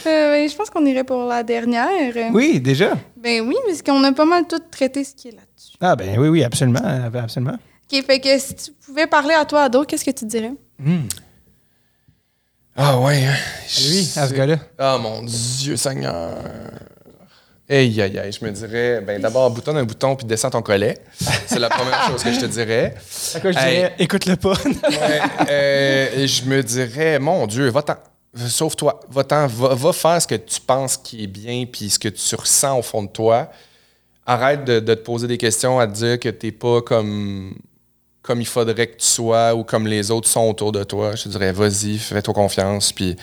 Euh, 0.06 0.32
ben, 0.32 0.50
je 0.50 0.56
pense 0.56 0.70
qu'on 0.70 0.86
irait 0.86 1.04
pour 1.04 1.26
la 1.26 1.44
dernière. 1.44 2.14
Oui, 2.34 2.60
déjà. 2.60 2.94
Ben 3.18 3.42
oui, 3.42 3.56
parce 3.66 3.82
qu'on 3.82 4.04
a 4.04 4.12
pas 4.12 4.26
mal 4.26 4.46
tout 4.48 4.60
traité 4.72 5.04
ce 5.04 5.14
qui 5.16 5.30
est 5.30 5.32
là-dessus. 5.32 5.74
Ah 5.82 5.96
ben 5.96 6.18
oui, 6.20 6.28
oui, 6.30 6.44
absolument, 6.44 6.80
absolument. 7.16 7.54
OK, 7.92 8.04
fait 8.06 8.20
que 8.20 8.38
si 8.40 8.56
tu 8.56 8.72
pouvais 8.86 9.08
parler 9.08 9.34
à 9.34 9.46
toi, 9.46 9.64
ado, 9.64 9.84
qu'est-ce 9.84 10.06
que 10.06 10.12
tu 10.12 10.26
dirais? 10.26 10.54
Hmm. 10.80 11.02
Ah 12.76 13.00
ouais, 13.00 13.24
hein. 13.26 13.34
À 13.34 13.82
lui, 13.90 14.10
à 14.18 14.28
ce 14.28 14.34
gars-là. 14.34 14.58
Ah 14.78 14.98
mon 15.02 15.22
Dieu 15.24 15.78
Seigneur. 15.78 16.34
Aïe, 17.68 18.00
aïe, 18.00 18.20
aïe, 18.20 18.32
je 18.32 18.46
me 18.46 18.52
dirais, 18.52 19.02
ben 19.02 19.20
d'abord, 19.20 19.50
boutonne 19.50 19.78
un 19.78 19.84
bouton 19.86 20.16
puis 20.16 20.26
descends 20.28 20.52
ton 20.52 20.62
collet. 20.62 20.96
C'est 21.48 21.58
la 21.58 21.70
première 21.70 22.08
chose 22.12 22.24
que 22.24 22.32
je 22.32 22.40
te 22.42 22.46
dirais. 22.46 22.94
À 23.34 23.40
quoi 23.40 23.52
je 23.52 23.58
Hey. 23.58 23.76
dirais, 23.78 23.96
écoute-le 23.98 24.36
pas. 24.36 24.54
Ouais, 24.54 25.22
euh, 25.50 26.08
et 26.16 26.28
je 26.28 26.46
me 26.46 26.62
dirais, 26.62 27.18
mon 27.18 27.48
Dieu, 27.48 27.70
va-t'en. 27.70 27.96
Sauve-toi. 28.36 29.00
Va-t'en. 29.10 29.48
Va, 29.48 29.74
va 29.76 29.94
faire 29.94 30.22
ce 30.22 30.28
que 30.28 30.36
tu 30.36 30.60
penses 30.62 30.98
qui 30.98 31.24
est 31.24 31.28
bien 31.28 31.66
puis 31.72 31.90
ce 31.90 31.98
que 32.00 32.10
tu 32.10 32.36
ressens 32.36 32.78
au 32.80 32.82
fond 32.82 33.04
de 33.04 33.10
toi. 33.10 33.50
Arrête 34.26 34.66
de, 34.66 34.80
de 34.80 34.94
te 34.94 35.02
poser 35.02 35.28
des 35.28 35.38
questions 35.38 35.80
à 35.80 35.88
te 35.88 35.94
dire 35.94 36.20
que 36.20 36.30
t'es 36.30 36.52
pas 36.52 36.82
comme, 36.82 37.54
comme 38.22 38.42
il 38.42 38.48
faudrait 38.48 38.88
que 38.88 38.98
tu 38.98 39.06
sois 39.06 39.54
ou 39.56 39.64
comme 39.64 39.88
les 39.88 40.10
autres 40.12 40.28
sont 40.28 40.42
autour 40.50 40.72
de 40.72 40.84
toi. 40.84 41.16
Je 41.16 41.24
te 41.24 41.30
dirais, 41.30 41.52
vas-y, 41.52 41.98
fais-toi 41.98 42.34
confiance. 42.34 42.92
Puis 42.92 43.16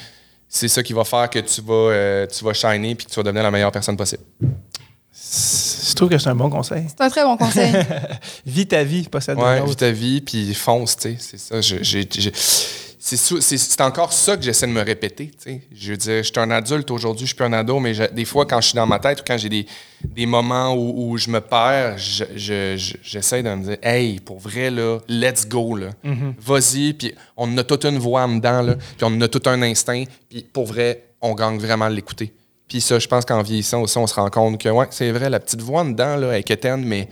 c'est 0.49 0.69
ça 0.69 0.83
qui 0.83 0.93
va 0.93 1.05
faire 1.05 1.29
que 1.29 1.41
tu 1.41 1.61
vas, 1.61 1.75
euh, 1.75 2.27
tu 2.27 2.45
vas 2.45 2.53
shiner 2.55 2.95
puis 2.95 3.07
que 3.07 3.11
tu 3.11 3.17
vas 3.17 3.23
devenir 3.25 3.43
la 3.43 3.51
meilleure 3.51 3.73
personne 3.73 3.97
possible. 3.97 4.23
Je 5.15 5.95
trouve 5.95 6.09
que 6.09 6.19
c'est 6.19 6.29
un 6.31 6.35
bon 6.35 6.49
conseil. 6.51 6.85
C'est 6.89 7.03
un 7.05 7.11
très 7.11 7.25
bon 7.25 7.37
conseil. 7.37 7.73
Vis 8.47 8.67
ta 8.67 8.83
vie, 8.83 9.09
pas 9.09 9.21
celle 9.21 9.37
de 9.37 9.43
Ouais, 9.43 9.63
vis 9.65 9.77
ta 9.77 9.91
vie, 9.91 10.21
puis 10.21 10.55
fonce, 10.55 10.97
tu 10.97 11.03
sais. 11.03 11.17
C'est 11.19 11.39
ça. 11.39 11.61
je- 11.61 11.83
j'ai- 11.83 12.09
j'ai- 12.11 12.33
c'est 13.05 13.81
encore 13.81 14.13
ça 14.13 14.37
que 14.37 14.45
j'essaie 14.45 14.67
de 14.69 14.73
me 14.73 14.81
répéter. 14.83 15.33
Je 15.75 15.91
veux 15.91 15.97
dire, 15.97 16.19
je 16.19 16.31
suis 16.31 16.39
un 16.39 16.51
adulte 16.53 16.89
aujourd'hui, 16.93 17.23
je 17.27 17.31
suis 17.31 17.37
plus 17.37 17.45
un 17.45 17.53
ado, 17.53 17.81
mais 17.81 17.95
je- 17.95 18.05
des 18.13 18.25
fois, 18.25 18.47
quand 18.47 18.61
je 18.61 18.69
suis 18.69 18.77
dans 18.77 18.87
ma 18.87 19.01
tête 19.01 19.21
ou 19.21 19.25
quand 19.27 19.37
j'ai 19.37 19.49
des, 19.49 19.67
des 20.05 20.25
moments 20.25 20.73
où, 20.75 21.11
où 21.11 21.19
je 21.19 21.29
me 21.29 21.41
perds, 21.41 21.99
je- 21.99 22.25
je- 22.37 22.77
je- 22.77 22.97
j'essaie 23.03 23.43
de 23.43 23.51
me 23.53 23.65
dire, 23.65 23.77
hey, 23.83 24.21
pour 24.21 24.39
vrai, 24.39 24.71
là, 24.71 24.99
let's 25.09 25.49
go, 25.49 25.75
là. 25.75 25.89
Vas-y, 26.39 26.93
puis 26.93 27.13
on 27.37 27.59
a 27.59 27.65
toute 27.65 27.85
une 27.85 27.99
voix 27.99 28.23
en 28.23 28.37
dedans, 28.37 28.63
là, 28.63 28.75
puis 28.77 29.03
on 29.05 29.21
a 29.21 29.27
tout 29.27 29.43
un 29.47 29.61
instinct, 29.63 30.05
puis 30.31 30.47
pour 30.53 30.67
vrai, 30.67 31.03
on 31.21 31.35
gagne 31.35 31.59
vraiment 31.59 31.87
à 31.87 31.91
l'écouter. 31.91 32.33
Puis 32.69 32.81
ça, 32.81 33.01
je 33.01 33.09
pense 33.09 33.25
qu'en 33.25 33.43
vieillissant 33.43 33.83
aussi, 33.83 33.99
on 33.99 34.07
se 34.07 34.15
rend 34.15 34.31
compte 34.31 34.59
que, 34.61 34.69
ouais, 34.69 34.87
c'est 34.91 35.11
vrai, 35.11 35.29
la 35.29 35.41
petite 35.41 35.61
voix 35.61 35.81
en 35.81 35.87
dedans, 35.87 36.15
là, 36.17 36.29
elle 36.33 36.39
est 36.39 36.43
quétaine, 36.45 36.85
mais 36.85 37.09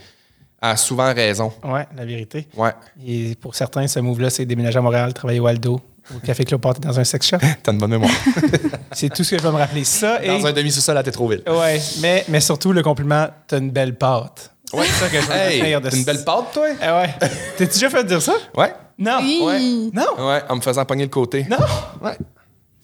a 0.60 0.76
souvent 0.76 1.12
raison. 1.14 1.52
Ouais, 1.64 1.86
la 1.96 2.04
vérité. 2.04 2.46
Ouais. 2.56 2.72
Et 3.06 3.34
pour 3.36 3.54
certains, 3.54 3.86
ce 3.86 3.98
move-là, 4.00 4.30
c'est 4.30 4.44
déménager 4.44 4.78
à 4.78 4.82
Montréal, 4.82 5.14
travailler 5.14 5.40
au 5.40 5.46
Aldo, 5.46 5.80
au 6.14 6.18
Café 6.18 6.44
Cléopâtre 6.44 6.80
dans 6.80 6.98
un 6.98 7.04
sex 7.04 7.26
shop. 7.26 7.38
T'as 7.62 7.72
une 7.72 7.78
bonne 7.78 7.90
mémoire. 7.90 8.10
C'est 8.92 9.08
tout 9.08 9.22
ce 9.22 9.30
que 9.30 9.38
je 9.38 9.42
vais 9.42 9.52
me 9.52 9.56
rappeler. 9.56 9.84
Ça 9.84 10.22
et. 10.22 10.26
Dans 10.28 10.46
un 10.46 10.52
demi-sous-sol 10.52 10.96
à 10.96 11.02
Tétroville. 11.02 11.42
Ouais, 11.46 11.80
mais, 12.00 12.24
mais 12.28 12.40
surtout 12.40 12.72
le 12.72 12.82
compliment, 12.82 13.28
t'as 13.46 13.58
une 13.58 13.70
belle 13.70 13.96
pâte. 13.96 14.52
Ouais. 14.72 14.86
C'est 14.86 15.04
ça 15.04 15.08
que 15.08 15.20
je 15.20 15.26
veux 15.26 15.32
Hey, 15.32 15.74
de 15.74 15.88
t'as 15.88 15.96
une 15.96 16.04
belle 16.04 16.24
pâte, 16.24 16.52
toi? 16.52 16.66
Ah 16.80 17.00
ouais. 17.00 17.14
T'es-tu 17.56 17.74
déjà 17.74 17.90
fait 17.90 18.04
dire 18.04 18.20
ça? 18.20 18.34
Ouais. 18.56 18.72
Non. 18.98 19.18
Oui. 19.22 19.40
Ouais. 19.44 19.60
Non? 19.92 20.26
Ouais, 20.28 20.42
en 20.48 20.56
me 20.56 20.60
faisant 20.60 20.84
pogner 20.84 21.04
le 21.04 21.10
côté. 21.10 21.46
Non? 21.48 21.56
Ouais. 22.02 22.16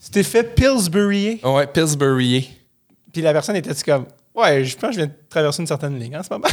Tu 0.03 0.09
t'es 0.11 0.23
fait 0.23 0.43
Pillsbury. 0.43 1.41
Ouais, 1.43 1.67
Pillsbury. 1.67 2.49
Puis 3.11 3.21
la 3.21 3.33
personne 3.33 3.55
était-tu 3.55 3.83
comme, 3.83 4.05
ouais, 4.37 4.63
je 4.63 4.75
pense 4.77 4.89
que 4.89 4.93
je 4.93 4.97
viens 4.99 5.07
de 5.07 5.11
traverser 5.29 5.61
une 5.61 5.67
certaine 5.67 5.99
ligne 5.99 6.15
en 6.17 6.23
ce 6.23 6.29
moment. 6.31 6.47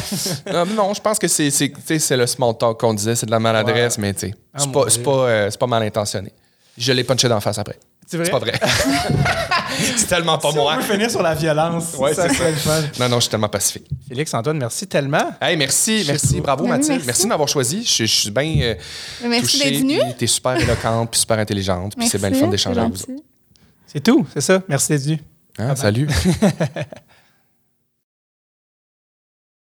non, 0.53 0.67
non, 0.75 0.95
je 0.95 1.01
pense 1.01 1.19
que 1.19 1.29
c'est, 1.29 1.51
c'est, 1.51 1.69
tu 1.69 1.77
sais, 1.85 1.99
c'est 1.99 2.17
le 2.17 2.27
small 2.27 2.57
talk 2.59 2.81
qu'on 2.81 2.95
disait, 2.95 3.15
c'est 3.15 3.27
de 3.27 3.31
la 3.31 3.39
maladresse, 3.41 3.99
mais 3.99 4.13
tu 4.15 4.21
sais, 4.29 4.35
Ah, 4.53 4.59
c'est, 4.61 4.73
pas, 4.73 4.85
pas, 5.05 5.11
euh, 5.29 5.49
c'est 5.51 5.59
pas 5.61 5.67
mal 5.67 5.83
intentionné. 5.83 6.33
Je 6.77 6.93
l'ai 6.93 7.05
punché 7.05 7.29
d'en 7.29 7.41
face 7.41 7.59
après. 7.59 7.79
C'est 8.07 8.17
vrai? 8.17 8.27
C'est 8.27 8.33
pas 8.33 8.39
vrai. 8.41 8.53
c'est 9.97 10.07
tellement 10.09 10.37
pas 10.39 10.51
Si 10.51 10.57
moi. 10.57 10.75
on 10.75 10.77
peut 10.79 10.93
finir 10.93 11.11
sur 11.11 11.23
la 11.23 11.35
violence. 11.35 11.95
Ouais, 11.97 12.13
ça 12.13 12.29
c'est 12.29 12.35
serait 12.35 12.51
le 12.51 12.57
fun. 12.57 12.83
Non, 13.01 13.09
non, 13.09 13.17
je 13.17 13.21
suis 13.23 13.31
tellement 13.31 13.49
pacifique. 13.49 13.87
Félix, 14.09 14.35
Antoine, 14.35 14.59
merci 14.59 14.87
tellement. 14.87 15.31
Hey, 15.41 15.57
merci, 15.57 16.03
Je 16.03 16.11
merci, 16.11 16.41
bravo 16.41 16.65
Ben 16.65 16.71
Mathilde. 16.71 16.91
merci. 16.97 17.07
Merci. 17.07 17.23
de 17.23 17.29
m'avoir 17.29 17.49
choisi. 17.49 17.83
Je, 17.85 18.05
je 18.05 18.13
suis 18.21 18.31
bien 18.31 18.57
euh, 18.61 18.75
Merci 19.27 19.59
touché, 19.59 19.71
d'être 19.71 19.81
venu. 19.81 19.99
puis 20.01 20.15
T'es 20.19 20.27
super 20.27 20.57
éloquente, 20.57 21.11
puis 21.13 21.21
super 21.21 21.39
intelligente, 21.39 21.95
puis 21.97 22.09
c'est 22.09 22.19
bien 22.19 22.31
le 22.31 22.37
fun 22.37 22.49
d'échanger 22.49 22.81
avec 22.81 22.93
vous. 22.95 23.23
C'est 23.87 24.03
tout, 24.03 24.27
c'est 24.35 24.41
ça. 24.43 24.61
Merci 24.69 24.89
d'être 24.93 25.03
venu. 25.05 25.19
Hein, 25.59 25.77
salut. 25.77 26.09